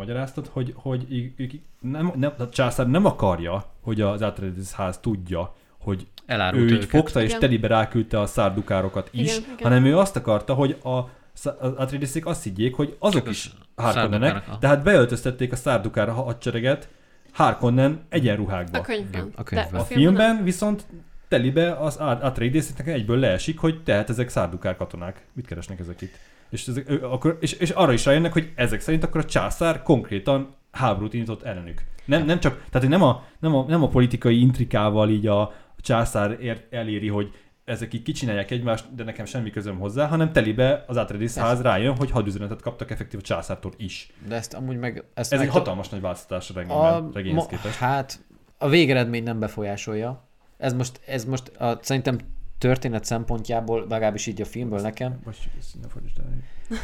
[0.00, 6.06] magyaráztad, hogy, hogy nem, nem, a császár nem akarja, hogy az Atreides ház tudja, hogy
[6.26, 6.88] Elárult ő így őket.
[6.88, 7.40] fogta és Igen.
[7.40, 12.26] telibe ráküldte a szárdukárokat is, Igen, igen, hanem ő azt akarta, hogy a az Atreideszék
[12.26, 16.88] azt higgyék, hogy azok Csak is Harkonnenek, tehát beöltöztették a szárdukára hadsereget
[17.32, 18.78] Harkonnen egyenruhákba.
[18.78, 19.32] A könyvben.
[19.36, 19.72] A könyvben.
[19.72, 20.86] De A filmben, viszont
[21.28, 25.26] telibe az Atreideseknek egyből leesik, hogy tehát ezek szárdukár katonák.
[25.32, 26.14] Mit keresnek ezek itt?
[26.50, 30.54] És, ezek, akkor, és, és arra is rájönnek, hogy ezek szerint akkor a császár konkrétan
[30.70, 31.82] háborút indított ellenük.
[32.04, 35.52] Nem, nem csak, tehát nem a, nem, a, nem a politikai intrikával így a, a
[35.80, 37.32] császár ér, eléri, hogy
[37.64, 41.96] ezek így kicsinálják egymást, de nekem semmi közöm hozzá, hanem telibe az Atreides ház rájön,
[41.96, 44.12] hogy hadüzenetet kaptak effektív a császártól is.
[44.28, 45.04] De ezt amúgy meg...
[45.14, 47.76] Ezt Ez egy meg- hatalmas nagy változtatás a regényben, a, regényhez ma, képest.
[47.76, 48.24] Hát
[48.58, 50.28] a végeredmény nem befolyásolja.
[50.56, 52.18] Ez most, ez most a, szerintem
[52.60, 55.20] történet szempontjából, legalábbis így a filmből nekem,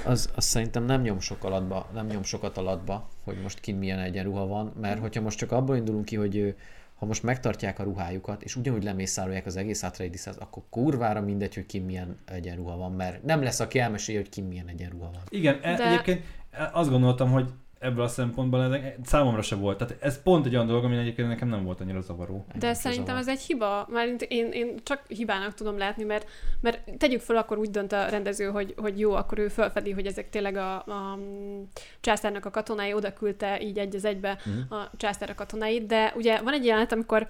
[0.04, 3.98] az, az szerintem nem nyom sok alatba, nem nyom sokat alatba, hogy most kin milyen
[3.98, 6.54] egyenruha van, mert hogyha most csak abból indulunk ki, hogy
[6.94, 11.66] ha most megtartják a ruhájukat, és ugyanúgy lemészárolják az egész Atreidishez, akkor kurvára mindegy, hogy
[11.66, 15.22] ki milyen egyenruha van, mert nem lesz, aki elmesélje, hogy ki milyen egyenruha van.
[15.28, 16.24] Igen, e- De- egyébként
[16.72, 17.52] azt gondoltam, hogy
[17.86, 19.78] ebből a szempontból ez számomra se volt.
[19.78, 22.46] Tehát ez pont egy olyan dolog, ami egyébként nekem nem volt annyira zavaró.
[22.58, 23.20] De se szerintem zavar.
[23.20, 26.28] ez egy hiba, mert én, én csak hibának tudom látni, mert,
[26.60, 30.06] mert tegyük fel, akkor úgy dönt a rendező, hogy, hogy jó, akkor ő felfedi, hogy
[30.06, 31.62] ezek tényleg a, a mm,
[32.00, 34.72] császárnak a katonái, oda küldte így egy az egybe Mhm.
[34.74, 37.26] a császár a katonáit, de ugye van egy jelenet, amikor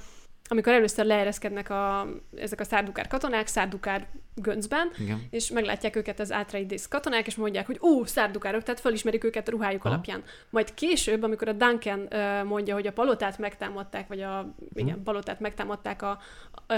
[0.51, 5.27] amikor először leereszkednek a, ezek a szárdukár katonák, szárdukár göncben, Igen.
[5.31, 9.51] és meglátják őket az Atreides katonák, és mondják, hogy ó, szárdukárok, tehát felismerik őket a
[9.51, 9.95] ruhájuk Aha.
[9.95, 10.23] alapján.
[10.51, 15.41] Majd később, amikor a Duncan ö, mondja, hogy a palotát megtámadták, vagy a, igen, palotát
[15.41, 16.19] megtámadták a,
[16.67, 16.75] a,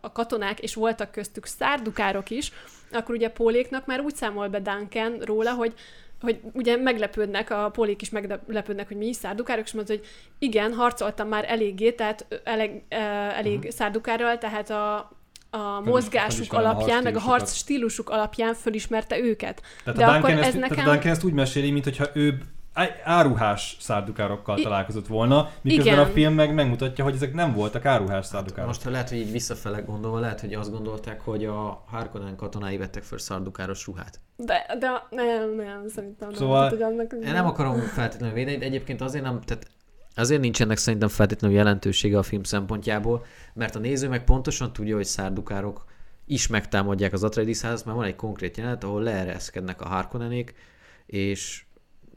[0.00, 2.52] a katonák, és voltak köztük szárdukárok is,
[2.92, 5.74] akkor ugye Póléknak már úgy számol be Duncan róla, hogy
[6.24, 10.06] hogy ugye meglepődnek, a pólék is meglepődnek, hogy mi is szárdukárok, és mondta, hogy
[10.38, 12.82] igen, harcoltam már eléggé, tehát ö, elég,
[13.36, 13.72] elég uh-huh.
[13.72, 14.96] szárdukárral, tehát a,
[15.50, 19.62] a mozgásuk felismerem a alapján, meg a harc stílusuk alapján fölismerte őket.
[19.84, 22.38] Tehát De a akkor Duncan, ez ezt, nekem- tehát Duncan ezt úgy meséli, mintha ő
[23.04, 26.04] áruhás szárdukárokkal I- találkozott volna, miközben Igen.
[26.04, 28.66] a film meg megmutatja, hogy ezek nem voltak áruhás szárdukárok.
[28.66, 32.76] Most ha lehet, hogy így visszafele gondolva, lehet, hogy azt gondolták, hogy a Harkonnen katonái
[32.76, 34.20] vettek föl szardukáros ruhát.
[34.36, 36.38] De, de nem, nem, szerintem nem.
[36.38, 39.66] Szóval- hogy annak, Én nem akarom feltétlenül védeni, de egyébként azért nem, tehát
[40.14, 45.04] azért nincsenek szerintem feltétlenül jelentősége a film szempontjából, mert a néző meg pontosan tudja, hogy
[45.04, 45.84] szárdukárok
[46.26, 50.54] is megtámadják az Atreides házat, mert van egy konkrét jelenet, ahol leereszkednek a Harkonnenék,
[51.06, 51.64] és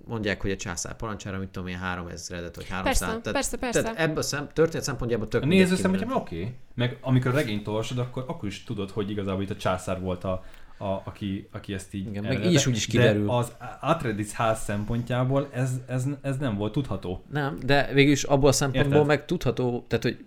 [0.08, 3.82] mondják, hogy a császár parancsára, mit tudom én, 3000-et vagy 300 Persze, tehát, persze, persze.
[3.82, 7.98] Tehát ebből a szem, történet szempontjából tök néző szempontjából oké, meg amikor a regényt olvasod,
[7.98, 10.44] akkor, akkor is tudod, hogy igazából itt a császár volt a,
[10.78, 13.26] a, aki, aki ezt így Igen, meg így is úgy is kiderül.
[13.26, 13.52] De az
[13.82, 17.24] Atreides ház szempontjából ez, ez, ez nem volt tudható.
[17.32, 19.08] Nem, de végül is abból a szempontból Érted?
[19.08, 20.26] meg tudható, tehát hogy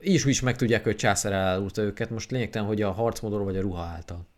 [0.00, 3.56] így is úgy is megtudják, hogy császár elárulta őket, most lényegtelen, hogy a harcmodor vagy
[3.56, 4.30] a ruha által.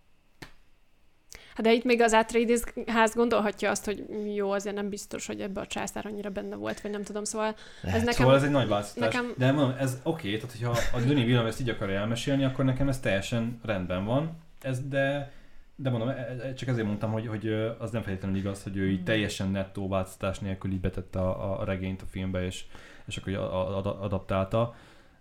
[1.54, 5.40] Hát de itt még az Atreides ház gondolhatja azt, hogy jó, azért nem biztos, hogy
[5.40, 7.98] ebbe a császár annyira benne volt, vagy nem tudom, szóval Lehet.
[7.98, 8.20] ez nekem...
[8.20, 9.12] Szóval ez egy nagy változtatás.
[9.14, 12.64] nekem- De mondom, ez oké, tehát hogyha a Denis Villeneuve ezt így akarja elmesélni, akkor
[12.64, 14.30] nekem ez teljesen rendben van.
[14.60, 15.32] Ez, de,
[15.76, 17.48] de mondom, e- e- csak ezért mondtam, hogy, hogy
[17.78, 21.64] az nem feltétlenül igaz, hogy ő így teljesen nettó változtatás nélkül így betette a, a
[21.64, 22.64] regényt a filmbe, és,
[23.06, 24.74] és akkor a- adaptálta.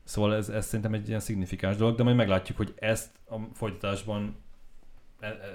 [0.03, 4.35] Szóval ez, ez szerintem egy ilyen szignifikáns dolog, de majd meglátjuk, hogy ezt a folytatásban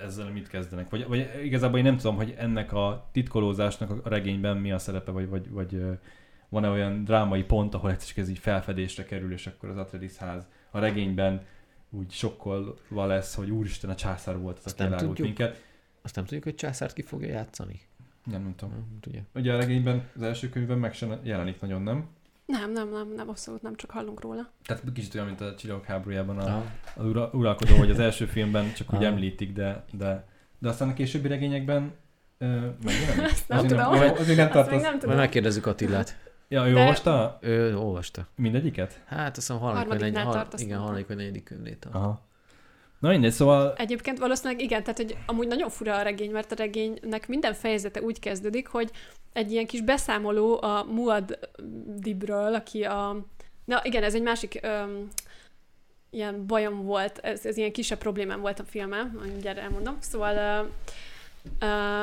[0.04, 0.90] ezzel mit kezdenek.
[0.90, 5.10] Vagy, vagy igazából én nem tudom, hogy ennek a titkolózásnak a regényben mi a szerepe,
[5.10, 5.82] vagy, vagy, vagy
[6.48, 10.46] van-e olyan drámai pont, ahol egyszer ez így felfedésre kerül, és akkor az Atreides ház
[10.70, 11.46] a regényben
[11.90, 15.62] úgy sokkolva lesz, hogy úristen, a császár volt az, aki elárult minket.
[16.02, 17.80] Azt nem tudjuk, hogy császárt ki fogja játszani?
[18.24, 18.74] Nem, nem tudom.
[18.74, 19.22] Nem tudja.
[19.34, 22.08] Ugye a regényben, az első könyvben meg sem jelenik nagyon, nem?
[22.52, 24.50] Nem, nem, nem, nem, abszolút nem, csak hallunk róla.
[24.66, 26.62] Tehát kicsit olyan, mint a Csillagok háborújában a,
[26.96, 30.26] az ura, uralkodó, hogy az első filmben csak úgy említik, de, de,
[30.58, 31.92] de aztán a későbbi regényekben
[32.38, 32.46] ö,
[32.84, 33.30] megjelenik.
[33.30, 33.94] Ezt nem Azért tudom.
[34.00, 34.72] Nem, azért nem Azt tartasz.
[34.72, 35.16] nem Majd tudom.
[35.16, 36.16] megkérdezzük Attilát.
[36.48, 38.26] Ja, ő De- olvasta Ő olvasta.
[38.36, 39.00] mindegyiket?
[39.06, 41.86] Hát azt hiszem harmadik vagy, negy, har, azt igen, harmadik vagy negyedik könyvét.
[41.92, 42.20] Aha.
[42.98, 46.54] Na mindegy, szóval Egyébként valószínűleg igen, tehát hogy amúgy nagyon fura a regény, mert a
[46.54, 48.90] regénynek minden fejezete úgy kezdődik, hogy
[49.32, 51.38] egy ilyen kis beszámoló a Muad
[51.96, 53.16] Dibről, aki a...
[53.64, 55.08] Na igen, ez egy másik öm,
[56.10, 59.96] ilyen bajom volt, ez, ez ilyen kisebb problémám volt a filmmel, mindjárt elmondom.
[60.00, 60.68] Szóval ö, ö,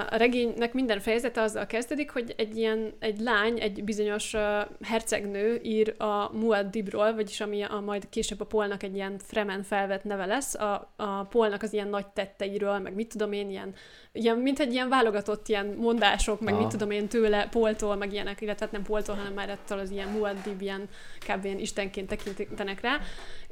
[0.09, 5.59] a regénynek minden fejezete azzal kezdődik, hogy egy ilyen, egy lány, egy bizonyos ö, hercegnő
[5.63, 10.25] ír a Muaddibról, vagyis ami a majd később a Polnak egy ilyen Fremen felvett neve
[10.25, 13.73] lesz, a, a Polnak az ilyen nagy tetteiről, meg mit tudom én, ilyen,
[14.11, 16.61] ilyen mint egy ilyen válogatott ilyen mondások, meg Aha.
[16.61, 19.91] mit tudom én tőle, Poltól, meg ilyenek, illetve hát nem Poltól, hanem már ettől az
[19.91, 20.89] ilyen Muaddib, ilyen
[21.27, 21.45] kb.
[21.45, 22.99] ilyen istenként tekintenek rá.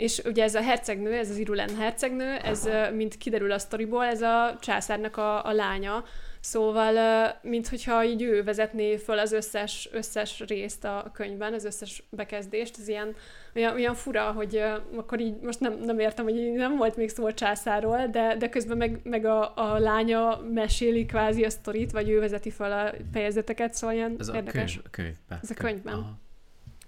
[0.04, 4.22] És ugye ez a hercegnő, ez az Irulen hercegnő, ez, mint kiderül a sztoriból, ez
[4.22, 6.04] a császárnak a, a lánya,
[6.46, 12.04] Szóval, mint hogyha így ő vezetné föl az összes, összes részt a könyvben, az összes
[12.10, 13.16] bekezdést, ez ilyen,
[13.56, 14.64] olyan, olyan fura, hogy
[14.96, 18.36] akkor így most nem, nem értem, hogy így nem volt még szó a császáról, de,
[18.38, 22.72] de közben meg, meg a, a lánya meséli kvázi a sztorit, vagy ő vezeti föl
[22.72, 24.74] a fejezeteket, szóval ilyen Ez a érdekes.
[24.74, 25.40] könyv, könyvben.
[25.42, 25.94] Ez a könyvben.
[25.94, 26.22] Aha.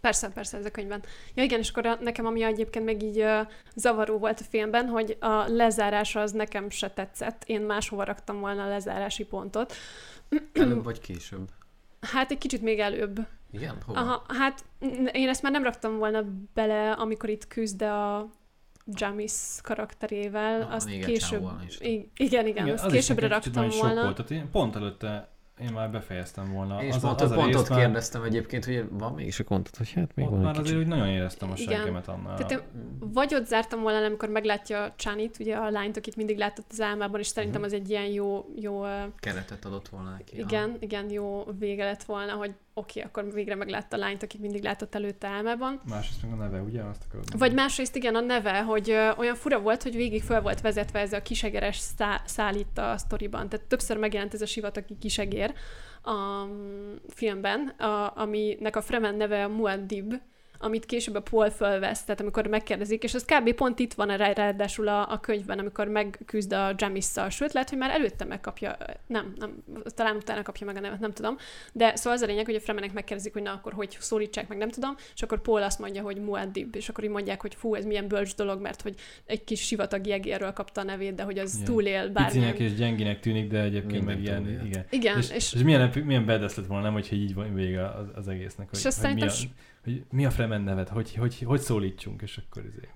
[0.05, 1.03] Persze, persze, ez a könyvben.
[1.33, 4.87] Ja igen, és akkor a, nekem ami egyébként meg így uh, zavaró volt a filmben,
[4.87, 7.43] hogy a lezárása az nekem se tetszett.
[7.45, 9.73] Én máshova raktam volna a lezárási pontot.
[10.53, 11.49] Előbb vagy később?
[12.01, 13.27] Hát egy kicsit még előbb.
[13.51, 13.77] Igen?
[13.85, 13.99] Hova?
[13.99, 14.65] Aha, hát
[15.11, 18.29] én ezt már nem raktam volna bele, amikor itt küzd a
[18.85, 21.29] Jamis karakterével, Ah, azt később...
[21.29, 21.79] csávóval is.
[21.79, 24.01] I- igen, igen, azt az későbbre raktam volna.
[24.01, 24.15] Volt.
[24.15, 26.81] Tehát én pont előtte én már befejeztem volna.
[26.81, 29.13] Én is az, pont, a, az a pont rész ott már, kérdeztem egyébként, hogy van
[29.13, 30.91] még, és akkor mondtad, hogy hát még ott van már egy azért kicsit.
[30.91, 32.35] úgy nagyon éreztem a senkemet annál.
[32.37, 32.59] Tehát én
[32.99, 37.19] vagy ott zártam volna, amikor meglátja Csánit, ugye a lányt, akit mindig látott az álmában,
[37.19, 37.69] és szerintem Mhm.
[37.69, 38.83] az egy ilyen jó, jó
[39.19, 40.37] Keretet adott volna neki.
[40.39, 44.41] igen, igen, jó vége lett volna, hogy oké, okay, akkor végre meglátta a lányt, akit
[44.41, 45.81] mindig látott előtte álmában.
[45.89, 46.81] Másrészt meg a neve, ugye?
[46.81, 47.61] Azt akarod Vagy mondani?
[47.61, 51.13] másrészt igen, a neve, hogy ö, olyan fura volt, hogy végig föl volt vezetve ez
[51.13, 53.49] a kisegeres szá- szál itt a sztoriban.
[53.49, 55.53] Tehát többször megjelent ez a sivatagi kisegér
[56.01, 60.13] a mm, filmben, a, aminek a Fremen neve a Muaddib,
[60.59, 63.53] amit később a Paul fölvesz, tehát amikor megkérdezik, és az kb.
[63.53, 67.77] pont itt van rá, ráadásul a, a könyvben, amikor megküzd a Jamisszal, sőt, lehet, hogy
[67.77, 68.77] már előtte megkapja,
[69.07, 71.37] nem, nem, talán utána kapja meg a nevet, nem tudom,
[71.73, 74.57] de szóval az a lényeg, hogy a Fremenek megkérdezik, hogy na akkor hogy szólítsák meg,
[74.57, 77.75] nem tudom, és akkor Paul azt mondja, hogy Muaddib, és akkor így mondják, hogy fú,
[77.75, 78.95] ez milyen bölcs dolog, mert hogy
[79.25, 81.65] egy kis sivatagi egérről kapta a nevét, de hogy az Igen.
[81.65, 82.51] túlél bármilyen.
[82.51, 84.61] Picinek és gyenginek tűnik, de egyébként meg ilyen, túlél.
[84.65, 84.85] igen.
[84.89, 88.07] Igen, és, és, és milyen, milyen badass lett volna, nem, hogyha így van vége az,
[88.15, 89.31] az egésznek, hogy, És hogy, mi a,
[89.85, 92.89] hogy mi a Fremen neved, hogy, hogy, hogy szólítsunk, és akkor izé,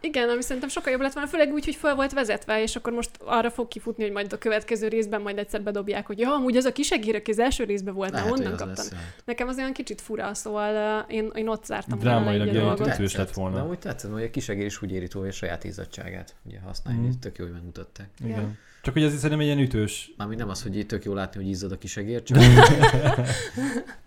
[0.00, 2.92] Igen, ami szerintem sokkal jobb lett volna, főleg úgy, hogy fel volt vezetve, és akkor
[2.92, 6.56] most arra fog kifutni, hogy majd a következő részben majd egyszer bedobják, hogy ja, amúgy
[6.56, 8.66] az a kisegér, aki az első részben volt, Lehet, onnan az kaptam.
[8.68, 8.92] lesz.
[9.24, 13.56] Nekem az olyan kicsit fura, szóval én, én ott zártam Drámailag ütős lett volna.
[13.56, 17.00] De úgy tetszett, hogy a kisegér is úgy éri túl, a saját izzadságát ugye használni,
[17.00, 17.08] Mhm.
[17.08, 17.18] mm.
[17.20, 18.08] tök jó, hogy megmutatták.
[18.24, 18.40] Igen.
[18.40, 18.54] Ja.
[18.82, 21.50] Csak hogy ez szerintem egy ilyen ütős, Mármint nem az, hogy tök jó látni, hogy
[21.50, 22.38] izzad a kisegér, csak...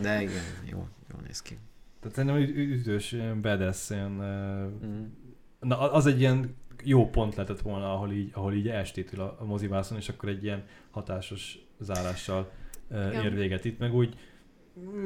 [0.00, 1.58] De igen, jó, jól néz ki.
[2.00, 5.04] tehát szerintem ü- ü- ütős, ilyen badass, ilyen, Mm.
[5.60, 9.44] na az egy ilyen jó pont lehetett volna, ahol így, ahol így elstétül a, a
[9.44, 12.50] mozivászon, és akkor egy ilyen hatásos zárással
[12.90, 13.64] uh, ér véget.
[13.64, 14.14] Itt meg úgy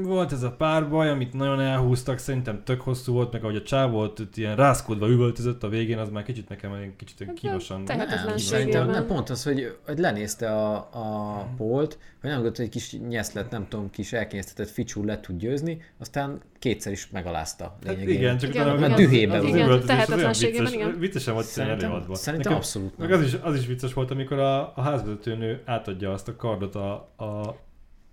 [0.02, 3.98] volt ez a párbaj, amit nagyon elhúztak, szerintem tök hosszú volt, meg ahogy a csávó
[4.00, 7.82] ott, ilyen rázkodva üvöltözött a végén, az már kicsit nekem egy kicsit olyan Hát, kínosan.
[8.26, 12.64] Nem, szerintem nem pont az, hogy, hogy lenézte a, a polt, hogy nem gondolt, hogy
[12.64, 17.64] egy kis nyeszlet, nem tudom, kis elkényeztetett ficsú le tud győzni, aztán kétszer is megalázta
[17.64, 18.14] Hát lényegében.
[18.14, 18.90] igen, csak Igen, utána igen.
[18.92, 19.54] az- Dühében az volt.
[19.54, 20.98] Igen, az olyan tehetetlenségében, vicces, igen.
[20.98, 22.14] Viccesen volt szerintem előadva.
[22.14, 23.18] szerintem Nekem- abszolút Meg nem.
[23.18, 26.92] az is, az is vicces volt, amikor a, a házvezetőnő átadja azt a kardot a,
[27.16, 27.56] a,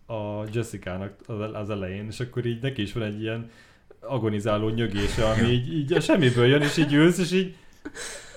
[0.06, 1.14] a Jessica-nak
[1.54, 3.50] az, elején, és akkor így neki is van egy ilyen
[4.00, 7.56] agonizáló nyögése, ami így, így a semmiből jön, és így ülsz, és így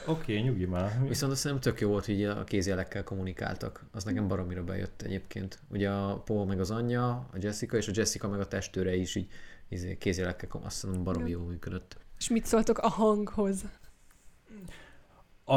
[0.07, 1.09] oké, okay, nyugi már.
[1.09, 3.85] Viszont azt szerintem tök jó volt, hogy így a kézjelekkel kommunikáltak.
[3.93, 5.59] Az nekem baromira bejött egyébként.
[5.69, 9.15] Ugye a Paul meg az anyja, a Jessica, és a Jessica meg a testőre is
[9.15, 9.29] így
[9.69, 11.97] izé, kézjelekkel, azt szerintem baromi jól működött.
[12.19, 13.65] És mit szóltok a hanghoz?
[15.49, 15.55] A,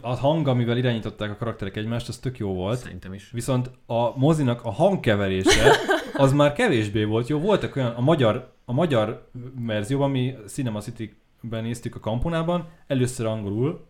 [0.00, 2.78] a hang, amivel irányították a karakterek egymást, az tök jó volt.
[2.78, 3.30] Szerintem is.
[3.30, 5.76] Viszont a mozinak a hangkeverése
[6.14, 7.38] az már kevésbé volt jó.
[7.38, 9.28] Voltak olyan, a magyar, a magyar
[9.66, 13.86] verzióban, mi Cinema City-ben néztük a kampunában, először angolul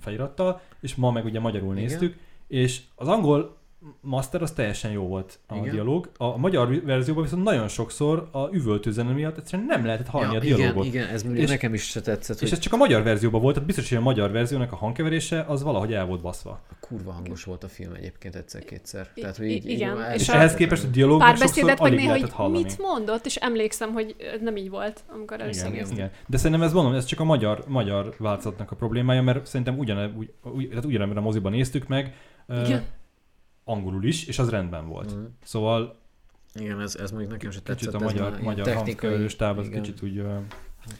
[0.00, 1.88] felirattal, és ma meg ugye magyarul Igen.
[1.88, 3.56] néztük, és az angol
[4.00, 5.70] master az teljesen jó volt a Igen.
[5.70, 6.10] dialóg.
[6.16, 10.56] A magyar verzióban viszont nagyon sokszor a üvöltőzene miatt egyszerűen nem lehetett hallani a igen,
[10.56, 10.84] dialógot.
[10.84, 13.40] igen, ez És- és, nekem is se tetszett, És hogy ez csak a magyar verzióban
[13.40, 16.60] volt, tehát biztos, hogy a magyar verziónak a hangkeverése az valahogy el volt baszva.
[16.80, 19.08] kurva hangos volt a film egyébként egyszer-kétszer.
[19.14, 21.86] Tehát, hogy így, igen, így és És a- ehhez képest a dialógot sokszor Párbeszédet meg
[21.86, 22.62] alig néha lehetett így hallani.
[22.62, 26.10] mit mondott, és emlékszem, hogy nem így volt, amikor először Igen, igen.
[26.26, 30.14] De szerintem ez mondom, ez csak a magyar, magyar változatnak a problémája, mert szerintem ugyan,
[30.16, 32.14] ugy, ugy, tehát ugyanebben a moziban néztük meg,
[32.64, 32.82] Igen.
[33.64, 35.14] Angolul is, és az rendben volt.
[35.14, 35.24] Mhm.
[35.44, 35.96] Szóval
[36.54, 37.76] Igen, ez, ez mondjuk nekem se tetszett.
[37.78, 39.82] kicsit a magyar, már magyar technikai- táv az igen.
[39.82, 40.18] kicsit úgy...
[40.18, 40.38] Uh,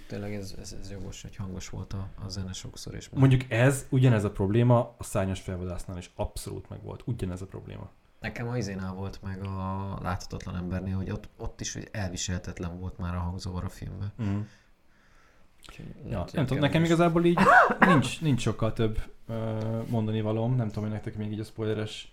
[0.09, 2.95] Tényleg ez, ez, ez jogos, hogy hangos volt a, a zene sokszor.
[2.95, 7.03] És mondjuk ez, ugyanez a probléma a szárnyas felvadásznál is abszolút meg volt.
[7.07, 7.91] Ugyanez a probléma.
[8.21, 12.99] Nekem a izénál volt meg a láthatatlan embernél, hogy ott, ott is hogy elviselhetetlen volt
[12.99, 14.13] már a hangzavar a filmben.
[14.23, 14.41] Mm.
[15.69, 17.39] Úgyhogy Ja, nem tudom, nekem is- igazából így
[17.81, 19.37] nincs, nincs sokkal több uh,
[19.89, 20.57] mondani valóm.
[20.57, 22.13] Nem tudom, hogy nektek még így a spoileres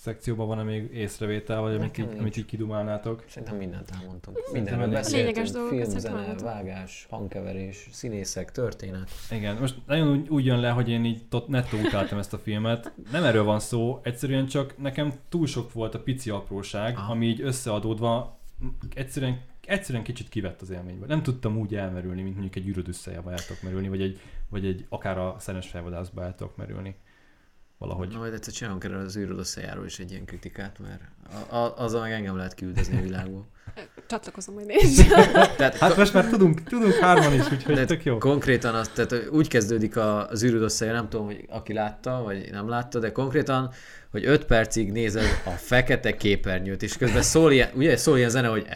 [0.00, 3.24] szekcióban van-e még észrevétel, vagy amit így, amit így kidumálnátok.
[3.28, 4.52] Szerintem mindent elmondtunk.
[4.52, 5.36] Mindenről beszéltünk.
[5.36, 6.40] Lényeges Film, zene, elmondtunk.
[6.40, 9.10] vágás, hangkeverés, színészek, történet.
[9.30, 12.38] Igen, most nagyon úgy, úgy jön le, hogy én így tot, nettó utáltam ezt a
[12.38, 12.92] filmet.
[13.12, 17.12] Nem erről van szó, egyszerűen csak nekem túl sok volt a pici apróság, Aha.
[17.12, 18.38] ami így összeadódva
[18.94, 21.06] egyszerűen, egyszerűen kicsit kivett az élményből.
[21.06, 25.18] Nem tudtam úgy elmerülni, mint mondjuk egy űröd összejába merülni, vagy egy, vagy egy akár
[25.18, 26.96] a szenes felvadászba el tudok merülni.
[27.80, 28.08] Valahogy.
[28.08, 31.00] Na, majd egyszer csinálunk erről az űrod összejáról is egy ilyen kritikát, mert
[31.50, 33.46] a, a, azzal meg engem lehet küldözni a világból.
[34.10, 35.06] Csatlakozom majd én.
[35.56, 38.18] Tehát Hát most már tudunk, tudunk hárman is, úgyhogy De tök jó.
[38.18, 42.48] Konkrétan az, tehát úgy kezdődik a- az űrűd összeje, nem tudom, hogy aki látta, vagy
[42.50, 43.70] nem látta, de konkrétan,
[44.10, 48.48] hogy 5 percig nézed a fekete képernyőt, és közben szól ilyen, ugye szól ilyen zene,
[48.48, 48.66] hogy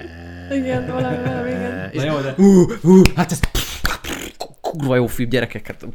[0.50, 1.90] Igen, valami, valami, igen.
[1.90, 3.40] és Na jó, de hú, hú, hát ez
[4.78, 5.86] kurva jó film, gyerekek, hát,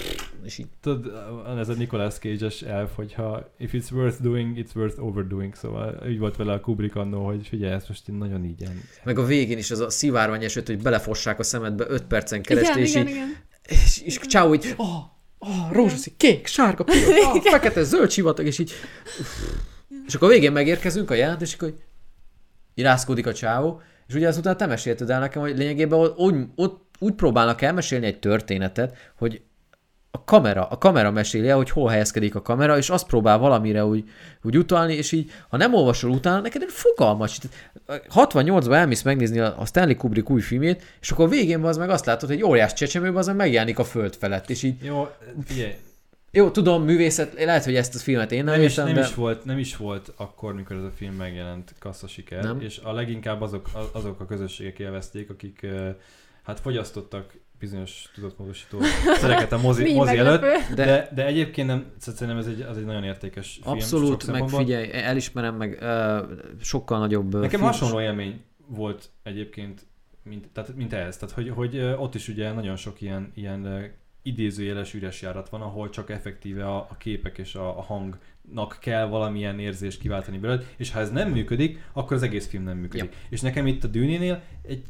[0.43, 0.67] és így.
[0.81, 1.11] Tudod,
[1.57, 6.19] ez a Nicolas Cage-es elf, hogyha if it's worth doing, it's worth overdoing, szóval úgy
[6.19, 8.81] volt vele a Kubrick annó, hogy figyelj, ezt most én nagyon így ilyen.
[9.03, 12.83] Meg a végén is az a szivárvány esőt, hogy belefossák a szemedbe 5 percen keresztül,
[12.83, 13.35] Igen, és igen, így, igen.
[13.67, 14.87] és, és csáó így, oh,
[15.39, 18.71] oh, rózsaszín, kék, sárga, piros, oh, fekete, zöld sivatag, és így,
[20.05, 21.83] és akkor a végén megérkezünk a jelent, és akkor így
[22.73, 26.88] irázkodik a csávó, és ugye azután te mesélted el nekem, hogy lényegében ott, úgy, ott
[26.99, 29.41] úgy próbálnak elmesélni egy történetet, hogy
[30.11, 34.03] a kamera, a kamera meséli hogy hol helyezkedik a kamera, és azt próbál valamire úgy,
[34.41, 37.39] úgy utalni, és így, ha nem olvasol utána, neked fogalmas.
[37.87, 42.05] 68-ban elmész megnézni a Stanley Kubrick új filmét, és akkor a végén az meg azt
[42.05, 45.07] látod, hogy egy óriás csecsemőben az meg megjelenik a föld felett, és így, Jó,
[45.45, 45.75] figyelj,
[46.31, 49.01] jó, tudom, művészet, lehet, hogy ezt a filmet én nem, nem, is, értem, nem, de...
[49.01, 52.61] is volt, nem is volt akkor, mikor ez a film megjelent kassza siker, Nem.
[52.61, 55.65] és a leginkább azok, azok a közösségek élvezték, akik
[56.43, 58.79] hát fogyasztottak bizonyos tudatmódosító
[59.21, 62.77] szereket a mozi, Mi mozi előtt, de, de, de egyébként nem, szerintem ez egy, az
[62.77, 63.75] egy nagyon értékes film.
[63.75, 66.17] Abszolút, meg figyelj, elismerem, meg uh,
[66.61, 69.85] sokkal nagyobb Nekem film- hasonló élmény volt egyébként,
[70.23, 71.17] mint, tehát, mint ez.
[71.17, 75.89] Tehát, hogy, hogy ott is ugye nagyon sok ilyen, ilyen idézőjeles üres járat van, ahol
[75.89, 80.91] csak effektíve a, a képek és a, a hangnak kell valamilyen érzést kiváltani belőle, és
[80.91, 83.15] ha ez nem működik, akkor az egész film nem működik.
[83.29, 84.83] És nekem itt a Dűnénél egy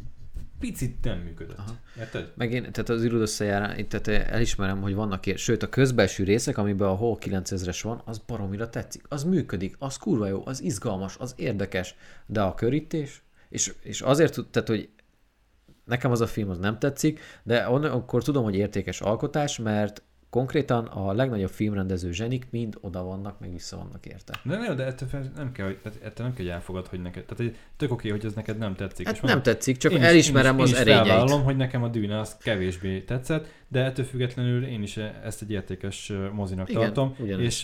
[0.59, 1.57] picit nem működött.
[1.57, 1.75] Aha.
[1.99, 2.33] Érted?
[2.35, 6.23] Meg én, tehát az űrűd összejárás, itt tehát elismerem, hogy vannak ilyen, sőt a közbelső
[6.23, 10.61] részek, amiben a Hall 9000-es van, az baromira tetszik, az működik, az kurva jó, az
[10.61, 11.95] izgalmas, az érdekes,
[12.25, 14.89] de a körítés, és, és azért, tehát hogy
[15.85, 20.01] nekem az a film az nem tetszik, de on- akkor tudom, hogy értékes alkotás, mert
[20.29, 24.33] konkrétan a legnagyobb filmrendező zsenik mind oda vannak, meg vissza vannak érte.
[24.43, 27.23] De nem, de ettől nem kell, ettől nem kell, elfogad, hogy neked.
[27.25, 29.05] Tehát egy- tök oké, hogy ez neked nem tetszik.
[29.05, 31.07] Hát És nem mondom, tetszik, csak én is- elismerem én is, az én is erényeit.
[31.07, 35.51] felvállalom, hogy nekem a dűne az kevésbé tetszett, de ettől függetlenül én is ezt egy
[35.51, 37.15] értékes mozinak Igen, tartom.
[37.19, 37.45] ugyanez.
[37.45, 37.63] És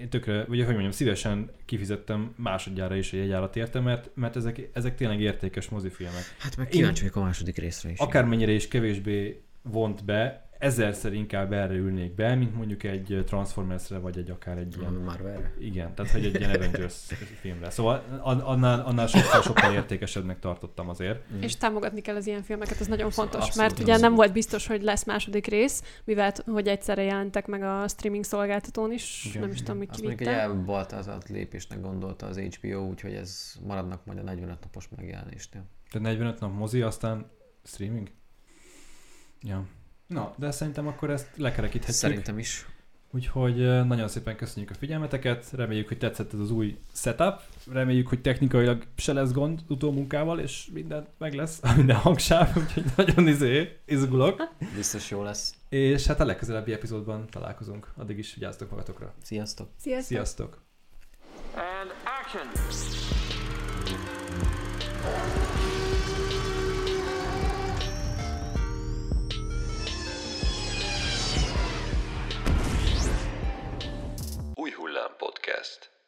[0.00, 4.70] én tökre, vagy hogy mondjam, szívesen kifizettem másodjára is a jegyárat érte, mert, mert ezek,
[4.72, 6.22] ezek tényleg értékes mozifilmek.
[6.38, 7.98] Hát meg kíváncsi vagyok a második részre is.
[7.98, 14.18] Akármennyire is kevésbé vont be, ezerszer inkább erre ülnék be, mint mondjuk egy Transformersre, vagy
[14.18, 15.52] egy akár egy ilyen Ilyen Marvelre.
[15.58, 16.94] igen, tehát hogy egy ilyen Avengers
[17.40, 17.70] filmre.
[17.70, 21.32] Szóval an- annál, annál sokkal, sokkal értékesebbnek tartottam azért.
[21.34, 21.42] Mm.
[21.42, 24.00] És támogatni kell az ilyen filmeket, ez nagyon fontos, abszolút, mert ugye abszolút.
[24.02, 28.92] nem volt biztos, hogy lesz második rész, mivel hogy egyszerre jelentek meg a streaming szolgáltatón
[28.92, 29.40] is, Igen.
[29.40, 33.12] nem is tudom, mi Azt mondjuk, hogy elbalt az a lépésnek gondolta az HBO, úgyhogy
[33.14, 35.64] ez maradnak majd a 45 napos megjelenésnél.
[35.90, 37.30] Tehát 45 nap mozi, aztán
[37.64, 38.08] streaming?
[39.42, 39.64] Ja.
[40.10, 41.96] Na, de szerintem akkor ezt lekerekíthetjük.
[41.96, 42.66] Szerintem is.
[43.12, 43.56] Úgyhogy
[43.86, 47.40] nagyon szépen köszönjük a figyelmeteket, reméljük, hogy tetszett ez az új setup,
[47.72, 53.28] reméljük, hogy technikailag se lesz gond utómunkával, és minden meg lesz, minden hangsáv, úgyhogy nagyon
[53.28, 54.48] izé, izgulok.
[54.74, 55.54] Biztos jó lesz.
[55.68, 57.92] És hát a legközelebbi epizódban találkozunk.
[57.96, 59.14] Addig is vigyázzatok magatokra.
[59.22, 59.68] Sziasztok!
[59.76, 60.06] Sziasztok!
[60.06, 60.58] Sziasztok!
[61.54, 62.48] And action!
[74.60, 75.99] Új Hullám Podcast.